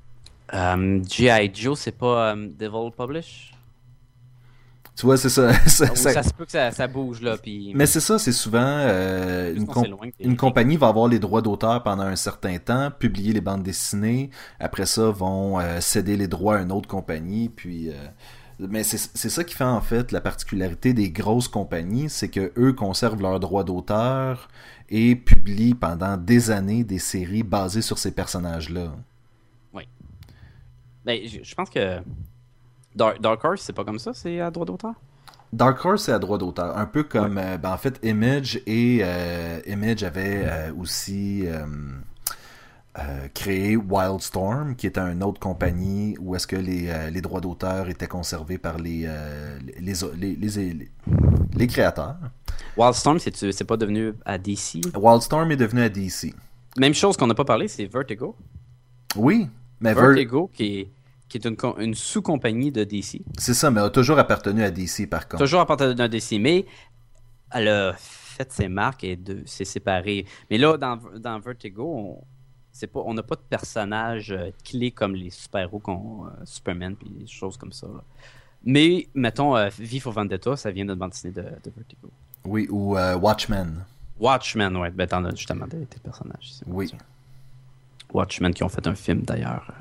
Euh, 0.53 1.01
G.I. 1.07 1.51
Joe, 1.53 1.77
c'est 1.77 1.97
pas 1.97 2.31
euh, 2.31 2.47
Devil 2.57 2.91
Publish? 2.97 3.53
Tu 4.97 5.05
vois, 5.05 5.15
c'est 5.17 5.29
ça. 5.29 5.53
ça- 5.67 5.91
Ou 5.91 5.95
ça- 5.95 6.13
ça 6.13 6.23
se 6.23 6.33
peut 6.33 6.45
que 6.45 6.51
ça, 6.51 6.71
ça 6.71 6.87
bouge, 6.87 7.21
là. 7.21 7.37
Puis... 7.37 7.71
Mais 7.75 7.85
c'est 7.85 7.99
ça, 7.99 8.17
c'est 8.17 8.31
souvent 8.31 8.59
euh, 8.65 9.53
une, 9.55 9.67
com- 9.67 9.85
une 10.19 10.35
compagnie 10.35 10.75
va 10.75 10.87
avoir 10.87 11.07
les 11.07 11.19
droits 11.19 11.41
d'auteur 11.43 11.83
pendant 11.83 12.03
un 12.03 12.15
certain 12.15 12.57
temps, 12.57 12.89
publier 12.89 13.31
les 13.31 13.41
bandes 13.41 13.61
dessinées, 13.63 14.31
après 14.59 14.87
ça 14.87 15.09
vont 15.11 15.59
euh, 15.59 15.79
céder 15.81 16.17
les 16.17 16.27
droits 16.27 16.57
à 16.57 16.61
une 16.63 16.71
autre 16.71 16.87
compagnie, 16.87 17.47
puis 17.49 17.89
euh, 17.89 17.93
mais 18.59 18.81
c'est 18.83 18.97
ça 19.29 19.43
qui 19.43 19.53
fait 19.53 19.63
en 19.63 19.81
fait 19.81 20.11
la 20.11 20.19
particularité 20.19 20.93
des 20.93 21.11
grosses 21.11 21.47
compagnies, 21.47 22.09
c'est 22.09 22.29
que 22.29 22.51
eux 22.57 22.73
conservent 22.73 23.21
leurs 23.21 23.39
droits 23.39 23.63
d'auteur 23.63 24.47
et 24.89 25.15
publient 25.15 25.75
pendant 25.75 26.17
des 26.17 26.49
années 26.49 26.83
des 26.83 26.97
séries 26.97 27.43
basées 27.43 27.83
sur 27.83 27.99
ces 27.99 28.09
personnages-là. 28.11 28.93
Ben, 31.05 31.21
je, 31.25 31.43
je 31.43 31.55
pense 31.55 31.69
que 31.69 31.99
Dark, 32.97 33.21
Dark 33.21 33.43
Horse, 33.43 33.61
c'est 33.61 33.73
pas 33.73 33.85
comme 33.85 33.99
ça, 33.99 34.13
c'est 34.13 34.39
à 34.41 34.49
droit 34.51 34.65
d'auteur? 34.65 34.93
Dark 35.53 35.83
Horse 35.85 36.03
c'est 36.03 36.11
à 36.11 36.19
droit 36.19 36.37
d'auteur, 36.37 36.77
un 36.77 36.85
peu 36.85 37.03
comme 37.03 37.37
euh, 37.37 37.57
ben, 37.57 37.71
en 37.71 37.77
fait 37.77 37.99
Image 38.03 38.59
et 38.65 38.99
euh, 39.01 39.59
Image 39.65 40.03
avait 40.03 40.43
euh, 40.45 40.73
aussi 40.77 41.45
euh, 42.99 43.27
créé 43.33 43.77
Wildstorm, 43.77 44.75
qui 44.75 44.87
était 44.87 44.99
une 44.99 45.23
autre 45.23 45.39
compagnie 45.39 46.15
où 46.19 46.35
est-ce 46.35 46.47
que 46.47 46.55
les, 46.55 46.89
euh, 46.89 47.09
les 47.11 47.21
droits 47.21 47.41
d'auteur 47.41 47.87
étaient 47.89 48.07
conservés 48.07 48.57
par 48.57 48.77
les 48.79 49.03
euh, 49.07 49.59
les, 49.79 49.93
les, 51.55 51.67
créateurs. 51.67 52.17
Wildstorm, 52.75 53.19
c'est 53.19 53.35
c'est 53.51 53.63
pas 53.65 53.77
devenu 53.77 54.13
à 54.25 54.37
DC. 54.37 54.81
Wildstorm 54.95 55.51
est 55.51 55.57
devenu 55.57 55.81
à 55.81 55.89
DC. 55.89 56.33
Même 56.77 56.93
chose 56.93 57.15
qu'on 57.17 57.27
n'a 57.27 57.35
pas 57.35 57.45
parlé, 57.45 57.67
c'est 57.67 57.85
Vertigo. 57.85 58.35
Oui, 59.15 59.47
mais 59.79 59.93
Ver- 59.93 60.07
Vertigo, 60.07 60.49
qui 60.53 60.79
est, 60.79 60.89
qui 61.29 61.37
est 61.37 61.45
une, 61.45 61.55
co- 61.57 61.77
une 61.79 61.93
sous-compagnie 61.93 62.71
de 62.71 62.83
DC. 62.83 63.21
c'est 63.37 63.53
ça, 63.53 63.69
mais 63.71 63.81
a 63.81 63.89
toujours 63.89 64.17
appartenu 64.19 64.63
à 64.63 64.71
DC 64.71 65.09
par 65.09 65.27
contre. 65.27 65.43
Toujours 65.43 65.59
à 65.61 65.65
partir 65.65 65.93
d'un 65.93 66.07
DC, 66.07 66.33
mais 66.39 66.65
elle 67.51 67.67
a 67.67 67.93
fait 67.97 68.51
ses 68.51 68.67
marques 68.67 69.03
et 69.03 69.15
de- 69.15 69.43
s'est 69.45 69.65
séparée. 69.65 70.25
Mais 70.49 70.57
là, 70.57 70.77
dans, 70.77 70.99
dans 71.17 71.39
Vertigo, 71.39 71.83
on 71.95 72.23
c'est 72.71 72.85
pas, 72.87 73.01
on 73.05 73.13
n'a 73.15 73.23
pas 73.23 73.35
de 73.35 73.41
personnage 73.49 74.31
euh, 74.31 74.51
clé 74.63 74.91
comme 74.91 75.15
les 75.15 75.31
super-héros, 75.31 75.81
euh, 75.87 76.29
Superman 76.45 76.95
et 77.03 77.09
des 77.21 77.25
choses 77.27 77.57
comme 77.57 77.71
ça. 77.71 77.87
là. 77.87 78.03
Mais, 78.63 79.07
mettons, 79.15 79.55
euh, 79.57 79.69
V 79.79 79.99
for 79.99 80.13
Vendetta, 80.13 80.55
ça 80.55 80.69
vient 80.69 80.85
d'une 80.85 80.93
bande 80.93 81.09
dessinée 81.09 81.33
de, 81.33 81.41
de 81.41 81.71
Vertigo. 81.75 82.11
Oui, 82.45 82.67
ou 82.69 82.95
euh, 82.95 83.15
Watchmen. 83.17 83.83
Watchmen, 84.19 84.75
ouais, 84.77 84.91
ben 84.91 85.07
t'en 85.07 85.25
as 85.25 85.33
justement 85.33 85.65
des, 85.65 85.77
des 85.79 85.99
personnages. 86.03 86.51
Oui. 86.67 86.91
Watchmen 88.13 88.53
qui 88.53 88.63
ont 88.63 88.69
fait 88.69 88.85
un 88.85 88.93
film 88.95 89.21
d'ailleurs. 89.23 89.73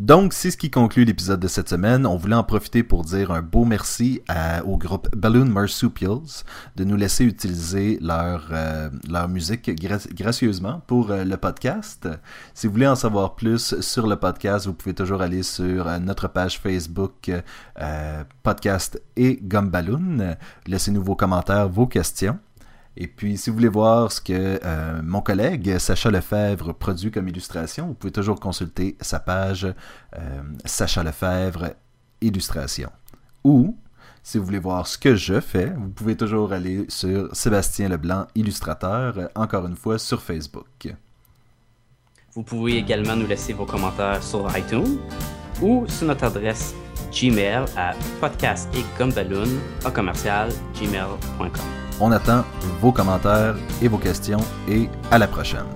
Donc, 0.00 0.32
c'est 0.32 0.50
ce 0.50 0.56
qui 0.56 0.70
conclut 0.70 1.04
l'épisode 1.04 1.40
de 1.40 1.46
cette 1.46 1.68
semaine. 1.68 2.06
On 2.06 2.16
voulait 2.16 2.34
en 2.34 2.42
profiter 2.42 2.82
pour 2.82 3.04
dire 3.04 3.30
un 3.32 3.42
beau 3.42 3.66
merci 3.66 4.22
au 4.64 4.78
groupe 4.78 5.14
Balloon 5.14 5.44
Marsupials 5.44 6.42
de 6.76 6.84
nous 6.84 6.96
laisser 6.96 7.22
utiliser 7.26 7.98
leur, 8.00 8.48
euh, 8.50 8.88
leur 9.10 9.28
musique 9.28 9.68
gra- 9.68 10.10
gracieusement 10.14 10.80
pour 10.86 11.10
euh, 11.10 11.24
le 11.24 11.36
podcast. 11.36 12.08
Si 12.54 12.66
vous 12.66 12.72
voulez 12.72 12.86
en 12.88 12.94
savoir 12.96 13.34
plus 13.34 13.78
sur 13.82 14.06
le 14.06 14.16
podcast, 14.16 14.66
vous 14.66 14.72
pouvez 14.72 14.94
toujours 14.94 15.20
aller 15.20 15.42
sur 15.42 15.86
euh, 15.86 15.98
notre 15.98 16.28
page 16.28 16.58
Facebook 16.58 17.30
Podcast 18.42 19.02
et 19.16 19.38
Gumballoon. 19.42 20.34
Laissez-nous 20.66 21.02
vos 21.04 21.14
commentaires, 21.14 21.68
vos 21.68 21.86
questions. 21.86 22.38
Et 22.96 23.06
puis, 23.06 23.36
si 23.38 23.50
vous 23.50 23.56
voulez 23.56 23.68
voir 23.68 24.10
ce 24.12 24.20
que 24.20 24.60
euh, 24.64 25.00
mon 25.02 25.20
collègue 25.20 25.78
Sacha 25.78 26.10
Lefebvre 26.10 26.74
produit 26.74 27.10
comme 27.10 27.28
illustration, 27.28 27.88
vous 27.88 27.94
pouvez 27.94 28.12
toujours 28.12 28.40
consulter 28.40 28.96
sa 29.00 29.20
page 29.20 29.64
euh, 29.64 30.42
Sacha 30.64 31.02
Lefebvre 31.02 31.74
Illustration. 32.20 32.90
Ou, 33.44 33.76
si 34.22 34.38
vous 34.38 34.44
voulez 34.44 34.58
voir 34.58 34.86
ce 34.86 34.98
que 34.98 35.14
je 35.14 35.40
fais, 35.40 35.72
vous 35.76 35.88
pouvez 35.88 36.16
toujours 36.16 36.52
aller 36.52 36.84
sur 36.88 37.34
Sébastien 37.34 37.88
Leblanc 37.88 38.26
Illustrateur, 38.34 39.30
encore 39.34 39.66
une 39.66 39.76
fois 39.76 39.98
sur 39.98 40.20
Facebook. 40.20 40.94
Vous 42.34 42.42
pouvez 42.42 42.76
également 42.76 43.16
nous 43.16 43.26
laisser 43.26 43.52
vos 43.52 43.66
commentaires 43.66 44.22
sur 44.22 44.46
iTunes 44.56 44.98
ou 45.62 45.86
sur 45.88 46.06
notre 46.06 46.24
adresse 46.24 46.74
Gmail 47.12 47.64
à 47.76 47.92
podcast 48.20 48.68
et 48.74 48.84
à 49.84 49.90
commercial 49.90 50.50
gmail.com. 50.74 51.89
On 52.00 52.12
attend 52.12 52.44
vos 52.80 52.92
commentaires 52.92 53.56
et 53.82 53.88
vos 53.88 53.98
questions 53.98 54.40
et 54.68 54.88
à 55.10 55.18
la 55.18 55.26
prochaine. 55.26 55.66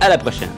À 0.00 0.08
la 0.08 0.16
prochaine. 0.16 0.50